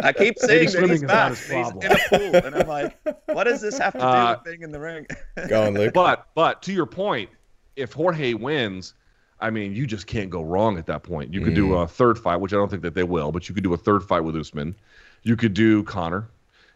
I 0.03 0.13
keep 0.13 0.37
seeing 0.37 0.69
that 0.69 0.89
he's 0.91 1.03
back. 1.03 1.31
He's 1.31 1.49
in 1.49 1.91
a 1.91 1.97
pool, 2.07 2.35
and 2.35 2.55
I'm 2.55 2.67
like, 2.67 2.95
what 3.25 3.45
does 3.45 3.61
this 3.61 3.79
have 3.79 3.93
to 3.93 3.99
do 3.99 4.05
uh, 4.05 4.35
with 4.37 4.43
being 4.45 4.61
in 4.61 4.71
the 4.71 4.79
ring? 4.79 5.07
go 5.47 5.63
on, 5.65 5.73
Luke. 5.73 5.91
But 5.91 6.27
but 6.35 6.61
to 6.63 6.71
your 6.71 6.85
point, 6.85 7.31
if 7.75 7.93
Jorge 7.93 8.35
wins, 8.35 8.93
I 9.39 9.49
mean, 9.49 9.75
you 9.75 9.87
just 9.87 10.05
can't 10.05 10.29
go 10.29 10.43
wrong 10.43 10.77
at 10.77 10.85
that 10.85 11.01
point. 11.01 11.33
You 11.33 11.41
could 11.41 11.53
mm. 11.53 11.55
do 11.55 11.73
a 11.77 11.87
third 11.87 12.19
fight, 12.19 12.35
which 12.35 12.53
I 12.53 12.57
don't 12.57 12.69
think 12.69 12.83
that 12.83 12.93
they 12.93 13.03
will, 13.03 13.31
but 13.31 13.49
you 13.49 13.55
could 13.55 13.63
do 13.63 13.73
a 13.73 13.77
third 13.77 14.03
fight 14.03 14.19
with 14.19 14.35
Usman. 14.35 14.75
You 15.23 15.35
could 15.35 15.55
do 15.55 15.81
Conor. 15.81 16.29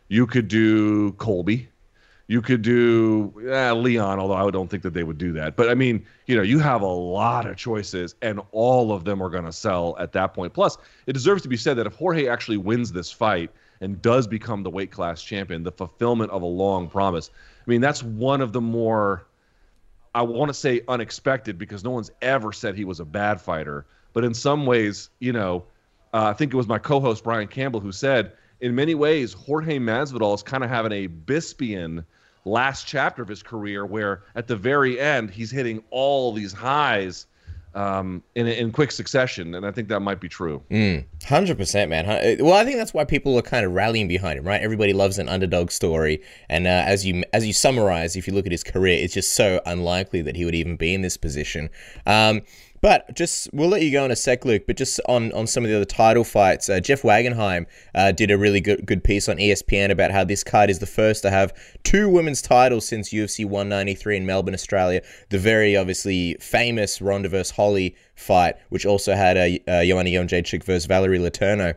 You 0.07 0.25
could 0.25 0.47
do 0.47 1.11
Colby. 1.13 1.69
You 2.27 2.41
could 2.41 2.61
do 2.61 3.33
eh, 3.49 3.71
Leon, 3.71 4.19
although 4.19 4.35
I 4.35 4.49
don't 4.49 4.69
think 4.69 4.83
that 4.83 4.93
they 4.93 5.03
would 5.03 5.17
do 5.17 5.33
that. 5.33 5.55
But 5.57 5.69
I 5.69 5.75
mean, 5.75 6.05
you 6.25 6.37
know, 6.37 6.41
you 6.41 6.59
have 6.59 6.81
a 6.81 6.85
lot 6.85 7.45
of 7.45 7.57
choices, 7.57 8.15
and 8.21 8.39
all 8.51 8.93
of 8.93 9.03
them 9.03 9.21
are 9.21 9.29
going 9.29 9.43
to 9.43 9.51
sell 9.51 9.95
at 9.99 10.13
that 10.13 10.33
point. 10.33 10.53
Plus, 10.53 10.77
it 11.05 11.13
deserves 11.13 11.41
to 11.43 11.49
be 11.49 11.57
said 11.57 11.75
that 11.77 11.85
if 11.85 11.93
Jorge 11.95 12.27
actually 12.27 12.57
wins 12.57 12.91
this 12.91 13.11
fight 13.11 13.51
and 13.81 14.01
does 14.01 14.25
become 14.25 14.63
the 14.63 14.69
weight 14.69 14.91
class 14.91 15.21
champion, 15.21 15.63
the 15.63 15.71
fulfillment 15.71 16.31
of 16.31 16.41
a 16.41 16.45
long 16.45 16.89
promise. 16.89 17.29
I 17.35 17.69
mean, 17.69 17.81
that's 17.81 18.01
one 18.01 18.39
of 18.39 18.53
the 18.53 18.61
more, 18.61 19.27
I 20.15 20.21
want 20.21 20.47
to 20.47 20.53
say 20.53 20.81
unexpected 20.87 21.57
because 21.57 21.83
no 21.83 21.91
one's 21.91 22.11
ever 22.21 22.53
said 22.53 22.75
he 22.75 22.85
was 22.85 23.01
a 23.01 23.05
bad 23.05 23.41
fighter. 23.41 23.85
But 24.13 24.23
in 24.23 24.33
some 24.33 24.65
ways, 24.65 25.09
you 25.19 25.33
know, 25.33 25.65
uh, 26.13 26.27
I 26.27 26.33
think 26.33 26.53
it 26.53 26.57
was 26.57 26.67
my 26.67 26.79
co 26.79 27.01
host, 27.01 27.25
Brian 27.25 27.47
Campbell, 27.47 27.81
who 27.81 27.91
said, 27.91 28.31
in 28.63 28.73
many 28.73 28.95
ways, 28.95 29.33
Jorge 29.33 29.77
Masvidal 29.77 30.33
is 30.33 30.41
kind 30.41 30.63
of 30.63 30.69
having 30.69 30.93
a 30.93 31.09
Bispian 31.09 32.05
last 32.45 32.87
chapter 32.87 33.21
of 33.21 33.27
his 33.27 33.43
career, 33.43 33.85
where 33.85 34.23
at 34.35 34.47
the 34.47 34.55
very 34.55 34.97
end 35.01 35.29
he's 35.29 35.51
hitting 35.51 35.83
all 35.89 36.31
these 36.31 36.53
highs 36.53 37.27
um, 37.75 38.23
in 38.35 38.47
in 38.47 38.71
quick 38.71 38.91
succession, 38.91 39.53
and 39.55 39.65
I 39.65 39.71
think 39.71 39.89
that 39.89 39.99
might 39.99 40.21
be 40.21 40.29
true. 40.29 40.63
Mm, 40.71 41.03
hundred 41.25 41.57
percent, 41.57 41.89
man. 41.89 42.05
Well, 42.39 42.53
I 42.53 42.63
think 42.63 42.77
that's 42.77 42.93
why 42.93 43.03
people 43.03 43.37
are 43.37 43.41
kind 43.41 43.65
of 43.65 43.73
rallying 43.73 44.07
behind 44.07 44.39
him, 44.39 44.47
right? 44.47 44.61
Everybody 44.61 44.93
loves 44.93 45.19
an 45.19 45.27
underdog 45.27 45.69
story, 45.69 46.21
and 46.47 46.65
uh, 46.65 46.83
as 46.85 47.05
you 47.05 47.23
as 47.33 47.45
you 47.45 47.51
summarize, 47.51 48.15
if 48.15 48.27
you 48.27 48.33
look 48.33 48.45
at 48.45 48.53
his 48.53 48.63
career, 48.63 48.97
it's 49.03 49.13
just 49.13 49.35
so 49.35 49.59
unlikely 49.65 50.21
that 50.21 50.37
he 50.37 50.45
would 50.45 50.55
even 50.55 50.77
be 50.77 50.93
in 50.93 51.01
this 51.01 51.17
position. 51.17 51.69
Um, 52.05 52.43
but 52.83 53.15
just 53.15 53.47
we'll 53.53 53.69
let 53.69 53.81
you 53.81 53.91
go 53.91 54.03
in 54.03 54.11
a 54.11 54.15
sec, 54.15 54.43
Luke. 54.43 54.63
But 54.67 54.75
just 54.75 54.99
on, 55.07 55.31
on 55.31 55.47
some 55.47 55.63
of 55.63 55.69
the 55.69 55.75
other 55.77 55.85
title 55.85 56.25
fights, 56.25 56.67
uh, 56.67 56.81
Jeff 56.81 57.01
Wagenheim 57.01 57.65
uh, 57.95 58.11
did 58.11 58.29
a 58.29 58.37
really 58.37 58.59
good 58.59 58.85
good 58.85 59.05
piece 59.05 59.29
on 59.29 59.37
ESPN 59.37 59.89
about 59.89 60.11
how 60.11 60.25
this 60.25 60.43
card 60.43 60.69
is 60.69 60.79
the 60.79 60.85
first 60.85 61.21
to 61.21 61.29
have 61.29 61.53
two 61.83 62.09
women's 62.09 62.41
titles 62.41 62.85
since 62.85 63.13
UFC 63.13 63.45
193 63.45 64.17
in 64.17 64.25
Melbourne, 64.25 64.53
Australia. 64.53 65.01
The 65.29 65.39
very 65.39 65.77
obviously 65.77 66.35
famous 66.41 67.01
Ronda 67.01 67.29
vs 67.29 67.51
Holly 67.51 67.95
fight, 68.15 68.55
which 68.67 68.85
also 68.85 69.15
had 69.15 69.37
a 69.37 69.63
uh, 69.65 69.85
Joanna 69.85 70.09
Jędrzejczyk 70.09 70.65
versus 70.65 70.85
Valerie 70.85 71.19
Letourneau. 71.19 71.75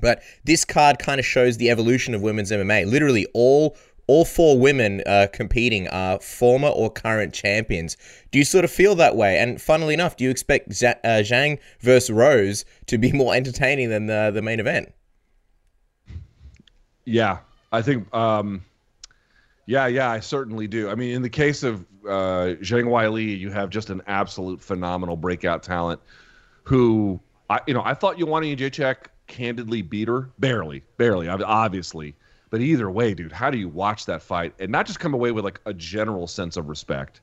But 0.00 0.22
this 0.44 0.64
card 0.64 0.98
kind 0.98 1.20
of 1.20 1.24
shows 1.24 1.56
the 1.56 1.70
evolution 1.70 2.14
of 2.14 2.20
women's 2.20 2.50
MMA. 2.50 2.90
Literally, 2.90 3.28
all 3.32 3.76
all 4.06 4.24
four 4.24 4.58
women 4.58 5.02
uh, 5.06 5.26
competing 5.32 5.88
are 5.88 6.20
former 6.20 6.68
or 6.68 6.90
current 6.90 7.34
champions. 7.34 7.96
Do 8.30 8.38
you 8.38 8.44
sort 8.44 8.64
of 8.64 8.70
feel 8.70 8.94
that 8.96 9.16
way? 9.16 9.38
And 9.38 9.60
funnily 9.60 9.94
enough, 9.94 10.16
do 10.16 10.24
you 10.24 10.30
expect 10.30 10.72
Z- 10.72 10.86
uh, 10.86 11.22
Zhang 11.22 11.58
versus 11.80 12.10
Rose 12.10 12.64
to 12.86 12.98
be 12.98 13.12
more 13.14 13.34
entertaining 13.34 13.90
than 13.90 14.06
the, 14.06 14.30
the 14.32 14.42
main 14.42 14.60
event? 14.60 14.92
Yeah, 17.04 17.38
I 17.72 17.82
think. 17.82 18.12
Um, 18.14 18.64
yeah, 19.66 19.86
yeah, 19.86 20.10
I 20.10 20.20
certainly 20.20 20.68
do. 20.68 20.88
I 20.88 20.94
mean, 20.94 21.14
in 21.14 21.22
the 21.22 21.28
case 21.28 21.62
of 21.62 21.80
uh, 22.04 22.54
Zhang 22.62 22.84
Weili, 22.84 23.36
you 23.36 23.50
have 23.50 23.70
just 23.70 23.90
an 23.90 24.02
absolute 24.06 24.60
phenomenal 24.60 25.16
breakout 25.16 25.62
talent 25.62 26.00
who, 26.62 27.20
I, 27.50 27.60
you 27.66 27.74
know, 27.74 27.82
I 27.84 27.94
thought 27.94 28.18
Joanna 28.18 28.46
Jędrzejczyk 28.46 28.96
candidly 29.26 29.82
beat 29.82 30.08
her, 30.08 30.30
barely, 30.38 30.84
barely, 30.96 31.28
obviously. 31.28 32.14
But 32.50 32.60
either 32.60 32.90
way, 32.90 33.14
dude, 33.14 33.32
how 33.32 33.50
do 33.50 33.58
you 33.58 33.68
watch 33.68 34.06
that 34.06 34.22
fight 34.22 34.54
and 34.58 34.70
not 34.70 34.86
just 34.86 35.00
come 35.00 35.14
away 35.14 35.32
with 35.32 35.44
like 35.44 35.60
a 35.66 35.74
general 35.74 36.26
sense 36.26 36.56
of 36.56 36.68
respect, 36.68 37.20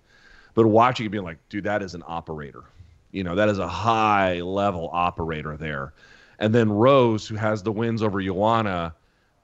but 0.54 0.68
watching 0.68 1.06
it 1.06 1.10
being 1.10 1.24
like, 1.24 1.38
dude, 1.50 1.64
that 1.64 1.82
is 1.82 1.96
an 1.96 2.04
operator. 2.06 2.64
You 3.12 3.24
know, 3.24 3.36
that 3.36 3.48
is 3.50 3.60
a 3.60 3.68
high 3.68 4.42
level 4.42 4.90
operator 4.92 5.56
there. 5.56 5.94
And 6.40 6.54
then 6.54 6.72
Rose, 6.72 7.28
who 7.28 7.36
has 7.36 7.64
the 7.64 7.72
wins 7.72 8.04
over 8.04 8.22
Joanna, 8.22 8.94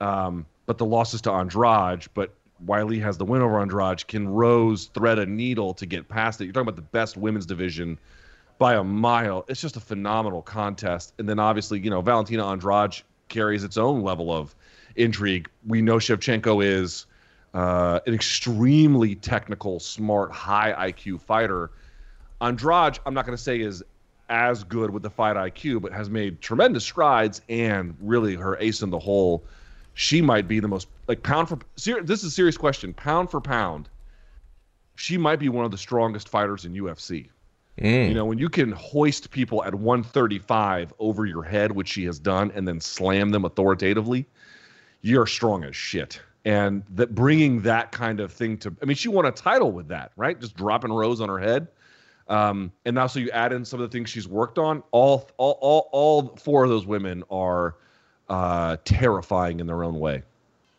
um, 0.02 0.46
but 0.66 0.78
the 0.78 0.86
losses 0.86 1.22
to 1.22 1.32
Andrade, 1.32 2.06
but 2.14 2.34
Weili 2.66 3.02
has 3.02 3.18
the 3.18 3.26
win 3.26 3.42
over 3.42 3.60
Andrade. 3.60 4.06
Can 4.08 4.28
Rose 4.28 4.88
thread 4.94 5.18
a 5.20 5.26
needle 5.26 5.74
to 5.76 5.86
get 5.86 6.10
past 6.10 6.42
it? 6.42 6.46
You're 6.46 6.54
talking 6.54 6.68
about 6.68 6.76
the 6.76 6.82
best 6.82 7.16
women's 7.16 7.46
division 7.46 7.98
by 8.58 8.76
a 8.76 8.84
mile. 8.84 9.46
It's 9.48 9.62
just 9.62 9.78
a 9.78 9.80
phenomenal 9.80 10.42
contest. 10.42 11.14
And 11.18 11.30
then 11.30 11.40
obviously, 11.40 11.80
you 11.80 11.90
know, 11.90 12.02
Valentina 12.02 12.46
Andrade 12.48 12.96
carries 13.30 13.64
its 13.64 13.78
own 13.78 14.02
level 14.02 14.34
of 14.34 14.56
intrigue. 15.00 15.50
We 15.66 15.82
know 15.82 15.96
Shevchenko 15.96 16.64
is 16.64 17.06
uh, 17.54 18.00
an 18.06 18.14
extremely 18.14 19.16
technical, 19.16 19.80
smart, 19.80 20.32
high 20.32 20.92
IQ 20.92 21.22
fighter. 21.22 21.72
Andrade, 22.42 23.00
I'm 23.06 23.14
not 23.14 23.26
going 23.26 23.38
to 23.38 23.44
say 23.44 23.60
is 23.60 23.84
as 24.30 24.64
good 24.64 24.92
with 24.92 25.04
the 25.04 25.10
fight 25.10 25.36
IQ, 25.36 25.82
but 25.82 25.92
has 25.92 26.10
made 26.10 26.42
tremendous 26.42 26.84
strides 26.84 27.42
and 27.50 27.96
really 28.00 28.36
her 28.36 28.58
ace 28.60 28.82
in 28.82 28.90
the 28.90 29.00
hole. 29.00 29.44
She 29.96 30.22
might 30.22 30.48
be 30.48 30.60
the 30.60 30.68
most 30.68 30.88
like 31.08 31.24
pound 31.24 31.50
for 31.50 31.60
ser- 31.76 32.04
this 32.04 32.20
is 32.20 32.26
a 32.26 32.32
serious 32.32 32.58
question. 32.58 32.94
Pound 32.94 33.32
for 33.32 33.42
pound, 33.42 33.90
she 34.96 35.18
might 35.18 35.40
be 35.40 35.50
one 35.50 35.66
of 35.66 35.72
the 35.72 35.78
strongest 35.78 36.30
fighters 36.30 36.66
in 36.66 36.74
UFC. 36.74 37.30
Mm. 37.82 38.10
You 38.10 38.14
know, 38.14 38.26
when 38.26 38.38
you 38.38 38.50
can 38.50 38.72
hoist 38.74 39.32
people 39.32 39.64
at 39.64 39.74
135 39.74 40.94
over 41.00 41.26
your 41.26 41.44
head, 41.44 41.72
which 41.72 41.88
she 41.90 42.06
has 42.06 42.20
done, 42.20 42.52
and 42.54 42.68
then 42.68 42.80
slam 42.80 43.32
them 43.32 43.46
authoritatively, 43.46 44.26
you're 45.02 45.28
strong 45.28 45.64
as 45.64 45.76
shit. 45.76 46.22
And 46.46 46.84
that 46.92 47.14
bringing 47.14 47.62
that 47.62 47.92
kind 47.92 48.20
of 48.20 48.32
thing 48.32 48.58
to, 48.60 48.76
I 48.82 48.86
mean, 48.86 48.96
she 48.96 49.10
won 49.10 49.26
a 49.26 49.32
title 49.32 49.72
with 49.72 49.88
that, 49.90 50.12
right? 50.16 50.40
Just 50.40 50.56
dropping 50.56 50.92
Rose 50.92 51.22
on 51.22 51.30
her 51.30 51.40
head. 51.40 51.68
Um, 52.28 52.72
and 52.86 52.96
now, 52.96 53.08
so 53.08 53.20
you 53.20 53.30
add 53.32 53.52
in 53.52 53.66
some 53.66 53.82
of 53.82 53.90
the 53.90 53.98
things 53.98 54.10
she's 54.10 54.28
worked 54.28 54.58
on. 54.58 54.84
All, 54.92 55.30
all, 55.38 55.58
all, 55.62 55.90
all 55.92 56.38
four 56.38 56.64
of 56.64 56.70
those 56.70 56.86
women 56.86 57.24
are 57.30 57.76
uh, 58.30 58.78
terrifying 58.86 59.60
in 59.60 59.68
their 59.68 59.84
own 59.84 60.00
way. 60.00 60.24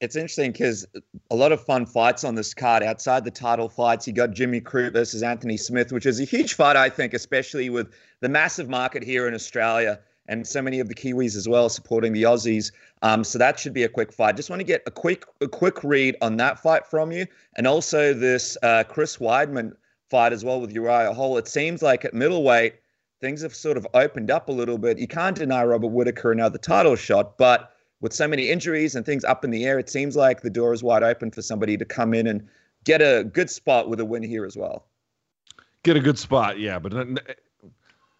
It's 0.00 0.16
interesting 0.16 0.52
because 0.52 0.86
a 1.30 1.36
lot 1.36 1.52
of 1.52 1.62
fun 1.62 1.84
fights 1.84 2.24
on 2.24 2.34
this 2.34 2.54
card. 2.54 2.82
Outside 2.82 3.24
the 3.24 3.30
title 3.30 3.68
fights, 3.68 4.06
you 4.06 4.14
got 4.14 4.30
Jimmy 4.30 4.60
Crute 4.60 4.94
versus 4.94 5.22
Anthony 5.22 5.58
Smith, 5.58 5.92
which 5.92 6.06
is 6.06 6.20
a 6.20 6.24
huge 6.24 6.54
fight, 6.54 6.76
I 6.76 6.88
think, 6.88 7.12
especially 7.12 7.68
with 7.68 7.92
the 8.20 8.28
massive 8.28 8.68
market 8.68 9.02
here 9.02 9.28
in 9.28 9.34
Australia 9.34 9.98
and 10.30 10.46
so 10.46 10.62
many 10.62 10.80
of 10.80 10.88
the 10.88 10.94
Kiwis 10.94 11.36
as 11.36 11.48
well 11.48 11.68
supporting 11.68 12.12
the 12.12 12.22
Aussies. 12.22 12.70
Um, 13.02 13.24
so 13.24 13.36
that 13.36 13.58
should 13.58 13.74
be 13.74 13.82
a 13.82 13.88
quick 13.88 14.12
fight. 14.12 14.36
Just 14.36 14.48
want 14.48 14.60
to 14.60 14.64
get 14.64 14.82
a 14.86 14.90
quick 14.90 15.26
a 15.42 15.48
quick 15.48 15.84
read 15.84 16.16
on 16.22 16.38
that 16.38 16.58
fight 16.62 16.86
from 16.86 17.12
you, 17.12 17.26
and 17.56 17.66
also 17.66 18.14
this 18.14 18.56
uh, 18.62 18.84
Chris 18.84 19.18
Weidman 19.18 19.72
fight 20.08 20.32
as 20.32 20.44
well 20.44 20.60
with 20.60 20.72
Uriah 20.72 21.12
Hall. 21.12 21.36
It 21.36 21.48
seems 21.48 21.82
like 21.82 22.04
at 22.04 22.14
middleweight 22.14 22.76
things 23.20 23.42
have 23.42 23.54
sort 23.54 23.76
of 23.76 23.86
opened 23.92 24.30
up 24.30 24.48
a 24.48 24.52
little 24.52 24.78
bit. 24.78 24.98
You 24.98 25.06
can't 25.06 25.36
deny 25.36 25.62
Robert 25.62 25.88
Whitaker 25.88 26.32
another 26.32 26.56
title 26.56 26.96
shot, 26.96 27.36
but 27.36 27.74
with 28.00 28.14
so 28.14 28.26
many 28.26 28.48
injuries 28.48 28.94
and 28.94 29.04
things 29.04 29.24
up 29.24 29.44
in 29.44 29.50
the 29.50 29.66
air, 29.66 29.78
it 29.78 29.90
seems 29.90 30.16
like 30.16 30.40
the 30.40 30.48
door 30.48 30.72
is 30.72 30.82
wide 30.82 31.02
open 31.02 31.30
for 31.30 31.42
somebody 31.42 31.76
to 31.76 31.84
come 31.84 32.14
in 32.14 32.26
and 32.26 32.48
get 32.84 33.02
a 33.02 33.24
good 33.24 33.50
spot 33.50 33.90
with 33.90 34.00
a 34.00 34.06
win 34.06 34.22
here 34.22 34.46
as 34.46 34.56
well. 34.56 34.86
Get 35.82 35.96
a 35.96 36.00
good 36.00 36.18
spot, 36.18 36.58
yeah, 36.58 36.78
but 36.78 36.94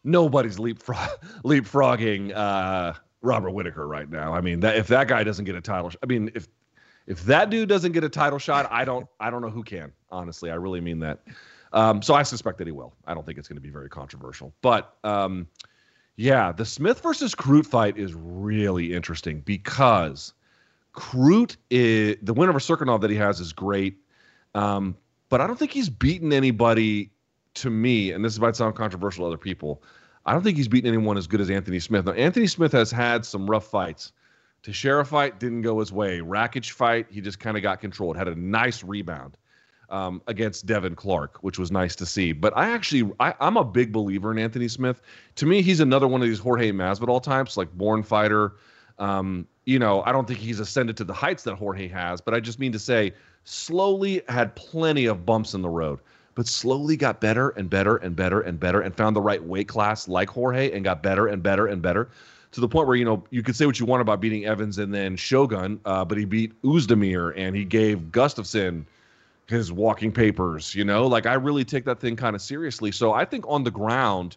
nobody's 0.05 0.59
leapfrog, 0.59 1.09
leapfrogging 1.45 2.35
uh, 2.35 2.95
Robert 3.23 3.51
Whitaker 3.51 3.87
right 3.87 4.09
now. 4.11 4.35
I 4.35 4.41
mean, 4.41 4.61
that 4.61 4.77
if 4.77 4.87
that 4.89 5.09
guy 5.09 5.25
doesn't 5.25 5.45
get 5.45 5.55
a 5.55 5.61
title, 5.61 5.91
I 6.03 6.07
mean, 6.07 6.31
if 6.35 6.49
if 7.07 7.25
that 7.25 7.51
dude 7.51 7.69
doesn't 7.69 7.93
get 7.93 8.05
a 8.05 8.09
title 8.09 8.39
shot, 8.39 8.69
I 8.71 8.85
don't 8.85 9.07
I 9.19 9.31
don't 9.31 9.43
know 9.43 9.51
who 9.51 9.63
can. 9.63 9.93
Honestly, 10.11 10.51
I 10.51 10.55
really 10.55 10.81
mean 10.81 11.01
that. 11.01 11.21
Um, 11.73 12.03
so 12.03 12.15
I 12.15 12.23
suspect 12.23 12.59
that 12.59 12.67
he 12.67 12.73
will. 12.73 12.95
I 13.07 13.15
don't 13.15 13.25
think 13.25 13.39
it's 13.39 13.49
going 13.49 13.57
to 13.57 13.63
be 13.63 13.71
very 13.71 13.89
controversial, 13.89 14.53
but 14.61 14.97
um, 15.05 15.47
yeah, 16.17 16.53
the 16.53 16.65
Smith 16.65 17.01
versus 17.01 17.35
Crute 17.35 17.67
fight 17.67 17.97
is 17.97 18.13
really 18.13 18.93
interesting 18.93 19.41
because 19.41 20.35
Crute 20.95 21.57
is 21.71 22.17
the 22.23 22.35
win 22.35 22.49
over 22.49 22.59
Cirkunov 22.59 23.01
that 23.03 23.11
he 23.11 23.17
has 23.17 23.39
is 23.39 23.53
great, 23.53 23.99
um, 24.55 24.97
but 25.29 25.41
I 25.41 25.47
don't 25.47 25.59
think 25.59 25.71
he's 25.71 25.89
beaten 25.89 26.33
anybody 26.33 27.13
to 27.55 27.71
me, 27.71 28.13
and 28.13 28.25
this 28.25 28.39
might 28.39 28.57
sound 28.57 28.75
controversial 28.75 29.25
to 29.25 29.29
other 29.29 29.39
people, 29.39 29.83
I 30.27 30.33
don't 30.33 30.43
think 30.43 30.57
he's 30.57 30.69
beaten 30.69 30.89
anyone 30.89 31.17
as 31.17 31.27
good 31.27 31.41
as 31.41 31.51
Anthony 31.51 31.81
Smith. 31.81 32.05
Now, 32.05 32.13
Anthony 32.13 32.47
Smith 32.47 32.73
has 32.73 32.91
had 32.91 33.25
some 33.25 33.49
rough 33.49 33.67
fights. 33.67 34.13
Teixeira 34.63 35.05
fight 35.05 35.41
didn't 35.41 35.63
go 35.63 35.81
his 35.81 35.93
way. 35.93 36.19
Rakic 36.19 36.71
fight, 36.71 37.07
he 37.11 37.21
just 37.21 37.41
kind 37.41 37.57
of 37.57 37.63
got 37.63 37.81
controlled. 37.81 38.17
Had 38.17 38.29
a 38.29 38.35
nice 38.35 38.85
rebound 38.85 39.37
um, 39.89 40.23
against 40.27 40.67
Devin 40.67 40.95
Clark, 40.95 41.39
which 41.43 41.59
was 41.59 41.71
nice 41.71 41.97
to 41.97 42.07
see. 42.07 42.33
But 42.33 42.57
I 42.57 42.71
actually, 42.71 43.13
I, 43.21 43.35
am 43.41 43.57
a 43.57 43.65
big 43.65 43.93
believer 43.93 44.31
in 44.31 44.39
Anthony 44.39 44.69
Smith. 44.69 45.01
To 45.37 45.47
me, 45.47 45.63
he's 45.63 45.81
another 45.81 46.07
one 46.07 46.21
of 46.21 46.29
these 46.29 46.39
Jorge 46.39 46.71
Masvidal 46.73 47.23
types, 47.23 47.57
like 47.57 47.73
born 47.73 48.03
fighter. 48.03 48.55
Um, 48.99 49.47
you 49.65 49.79
know, 49.79 50.03
I 50.03 50.13
don't 50.13 50.29
think 50.29 50.39
he's 50.39 50.61
ascended 50.61 50.97
to 50.99 51.05
the 51.05 51.15
heights 51.15 51.43
that 51.45 51.55
Jorge 51.55 51.89
has, 51.89 52.21
but 52.21 52.35
I 52.35 52.41
just 52.41 52.59
mean 52.59 52.73
to 52.73 52.79
say, 52.79 53.15
slowly 53.45 54.23
had 54.29 54.55
plenty 54.55 55.07
of 55.07 55.25
bumps 55.25 55.55
in 55.55 55.63
the 55.63 55.69
road, 55.69 56.01
but 56.35 56.47
slowly 56.47 56.97
got 56.97 57.21
better 57.21 57.51
and 57.51 57.69
better 57.69 57.97
and 57.97 58.17
better 58.17 58.41
and 58.41 58.59
better 58.59 58.81
and 58.81 58.95
found 58.95 59.17
the 59.17 59.21
right 59.21 59.43
weight 59.43 59.69
class 59.69 60.09
like 60.09 60.29
Jorge 60.29 60.71
and 60.73 60.85
got 60.85 61.03
better 61.03 61.27
and 61.27 61.43
better 61.43 61.67
and 61.67 61.83
better 61.83 62.09
to 62.53 62.61
the 62.61 62.69
point 62.69 62.87
where 62.87 62.97
you 62.97 63.05
know 63.05 63.23
you 63.31 63.43
could 63.43 63.57
say 63.57 63.67
what 63.67 63.79
you 63.79 63.87
want 63.87 64.01
about 64.01 64.21
beating 64.21 64.45
Evans 64.45 64.79
and 64.79 64.93
then 64.93 65.17
Shogun, 65.17 65.81
uh, 65.85 66.05
but 66.05 66.19
he 66.19 66.25
beat 66.25 66.61
Oezdemir 66.63 67.33
and 67.37 67.55
he 67.55 67.65
gave 67.65 67.99
Gustafsson 68.11 68.85
his 69.47 69.73
walking 69.73 70.13
papers. 70.13 70.75
You 70.75 70.85
know, 70.85 71.07
like 71.07 71.27
I 71.27 71.35
really 71.35 71.65
take 71.65 71.85
that 71.85 72.01
thing 72.01 72.17
kind 72.17 72.35
of 72.35 72.43
seriously. 72.43 72.93
So 72.93 73.13
I 73.13 73.25
think 73.25 73.45
on 73.49 73.65
the 73.65 73.71
ground, 73.71 74.37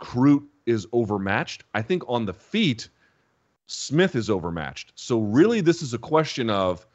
Crute 0.00 0.44
is 0.66 0.86
overmatched. 0.92 1.64
I 1.74 1.82
think 1.82 2.02
on 2.08 2.26
the 2.26 2.32
feet, 2.32 2.88
Smith 3.66 4.14
is 4.14 4.30
overmatched. 4.30 4.92
So 4.94 5.20
really, 5.20 5.60
this 5.60 5.82
is 5.82 5.94
a 5.94 5.98
question 5.98 6.50
of 6.50 6.86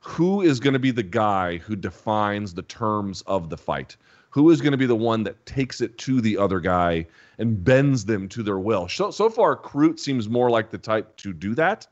who 0.00 0.40
is 0.40 0.60
going 0.60 0.72
to 0.72 0.78
be 0.78 0.90
the 0.90 1.02
guy 1.02 1.58
who 1.58 1.76
defines 1.76 2.54
the 2.54 2.62
terms 2.62 3.22
of 3.22 3.50
the 3.50 3.56
fight. 3.56 3.96
Who 4.30 4.50
is 4.50 4.60
going 4.60 4.72
to 4.72 4.78
be 4.78 4.86
the 4.86 4.96
one 4.96 5.24
that 5.24 5.44
takes 5.44 5.80
it 5.80 5.98
to 5.98 6.20
the 6.20 6.38
other 6.38 6.60
guy 6.60 7.06
and 7.38 7.62
bends 7.62 8.04
them 8.04 8.28
to 8.30 8.42
their 8.42 8.58
will? 8.58 8.88
So, 8.88 9.10
so 9.10 9.28
far, 9.28 9.56
Crute 9.56 9.98
seems 9.98 10.28
more 10.28 10.50
like 10.50 10.70
the 10.70 10.78
type 10.78 11.16
to 11.18 11.32
do 11.32 11.54
that. 11.56 11.86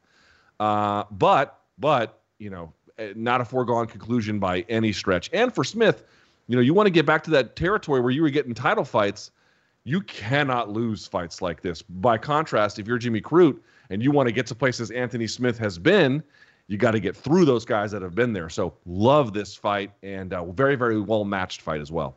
Uh, 0.59 1.05
but, 1.11 1.61
but 1.79 2.21
you 2.39 2.49
know, 2.49 2.73
eh, 2.99 3.13
not 3.15 3.41
a 3.41 3.45
foregone 3.45 3.87
conclusion 3.87 4.39
by 4.39 4.65
any 4.69 4.93
stretch. 4.93 5.29
And 5.33 5.55
for 5.55 5.65
Smith, 5.65 6.05
you 6.47 6.57
know, 6.57 6.63
you 6.63 6.73
want 6.73 6.87
to 6.87 6.93
get 6.93 7.05
back 7.05 7.23
to 7.25 7.31
that 7.33 7.57
territory 7.57 8.01
where 8.01 8.11
you 8.11 8.23
were 8.23 8.31
getting 8.31 8.55
title 8.55 8.85
fights. 8.85 9.31
You 9.85 10.01
cannot 10.03 10.71
lose 10.71 11.07
fights 11.07 11.43
like 11.43 11.61
this. 11.61 11.83
By 11.83 12.19
contrast, 12.19 12.79
if 12.79 12.87
you're 12.87 12.99
Jimmy 12.99 13.21
Crute 13.21 13.59
and 13.91 14.03
you 14.03 14.11
want 14.11 14.29
to 14.29 14.33
get 14.33 14.47
to 14.47 14.55
places 14.55 14.91
Anthony 14.91 15.27
Smith 15.27 15.59
has 15.59 15.79
been, 15.79 16.23
you 16.69 16.77
got 16.77 16.93
to 16.93 17.01
get 17.01 17.17
through 17.17 17.47
those 17.47 17.65
guys 17.65 17.91
that 17.91 18.03
have 18.03 18.15
been 18.15 18.33
there. 18.33 18.49
So 18.49 18.75
love 18.87 19.33
this 19.33 19.55
fight 19.55 19.91
and 20.03 20.33
uh, 20.33 20.45
very 20.45 20.77
very 20.77 21.01
well 21.01 21.25
matched 21.25 21.63
fight 21.63 21.81
as 21.81 21.91
well. 21.91 22.15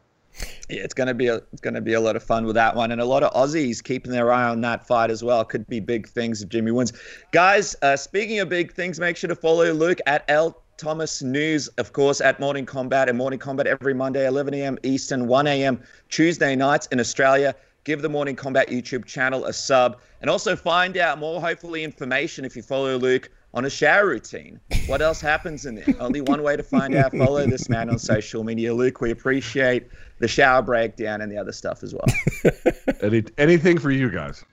Yeah, 0.69 0.81
it's 0.81 0.93
gonna 0.93 1.13
be 1.13 1.27
a 1.27 1.35
it's 1.51 1.61
gonna 1.61 1.81
be 1.81 1.93
a 1.93 1.99
lot 1.99 2.15
of 2.15 2.23
fun 2.23 2.45
with 2.45 2.55
that 2.55 2.75
one, 2.75 2.91
and 2.91 3.01
a 3.01 3.05
lot 3.05 3.23
of 3.23 3.33
Aussies 3.33 3.83
keeping 3.83 4.11
their 4.11 4.31
eye 4.31 4.47
on 4.47 4.61
that 4.61 4.87
fight 4.87 5.09
as 5.09 5.23
well. 5.23 5.43
Could 5.43 5.67
be 5.67 5.79
big 5.79 6.07
things 6.07 6.41
if 6.41 6.49
Jimmy 6.49 6.71
wins. 6.71 6.93
Guys, 7.31 7.75
uh, 7.81 7.97
speaking 7.97 8.39
of 8.39 8.47
big 8.49 8.73
things, 8.73 8.99
make 8.99 9.17
sure 9.17 9.27
to 9.27 9.35
follow 9.35 9.71
Luke 9.73 9.99
at 10.05 10.23
L 10.29 10.61
Thomas 10.77 11.21
News, 11.21 11.67
of 11.77 11.93
course, 11.93 12.21
at 12.21 12.39
Morning 12.39 12.65
Combat 12.65 13.07
and 13.09 13.17
Morning 13.17 13.39
Combat 13.39 13.67
every 13.67 13.93
Monday, 13.93 14.25
11 14.25 14.53
a.m. 14.53 14.79
Eastern, 14.83 15.27
1 15.27 15.47
a.m. 15.47 15.83
Tuesday 16.09 16.55
nights 16.55 16.87
in 16.87 16.99
Australia. 16.99 17.53
Give 17.83 18.01
the 18.01 18.09
Morning 18.09 18.35
Combat 18.35 18.69
YouTube 18.69 19.05
channel 19.05 19.45
a 19.45 19.53
sub, 19.53 19.99
and 20.21 20.29
also 20.29 20.55
find 20.55 20.97
out 20.97 21.19
more, 21.19 21.41
hopefully, 21.41 21.83
information 21.83 22.45
if 22.45 22.55
you 22.55 22.61
follow 22.61 22.97
Luke 22.97 23.29
on 23.53 23.65
a 23.65 23.69
shower 23.69 24.07
routine. 24.07 24.59
What 24.87 25.01
else 25.01 25.19
happens 25.19 25.65
in 25.65 25.75
there? 25.75 25.95
Only 25.99 26.21
one 26.21 26.41
way 26.41 26.55
to 26.55 26.63
find 26.63 26.95
out. 26.95 27.15
Follow 27.15 27.45
this 27.47 27.69
man 27.69 27.89
on 27.89 27.99
social 27.99 28.43
media. 28.43 28.73
Luke, 28.73 29.01
we 29.01 29.11
appreciate 29.11 29.87
the 30.19 30.27
shower 30.27 30.61
breakdown 30.61 31.21
and 31.21 31.31
the 31.31 31.37
other 31.37 31.51
stuff 31.51 31.83
as 31.83 31.93
well. 31.93 32.05
Any, 33.01 33.23
anything 33.37 33.77
for 33.77 33.91
you 33.91 34.09
guys. 34.09 34.45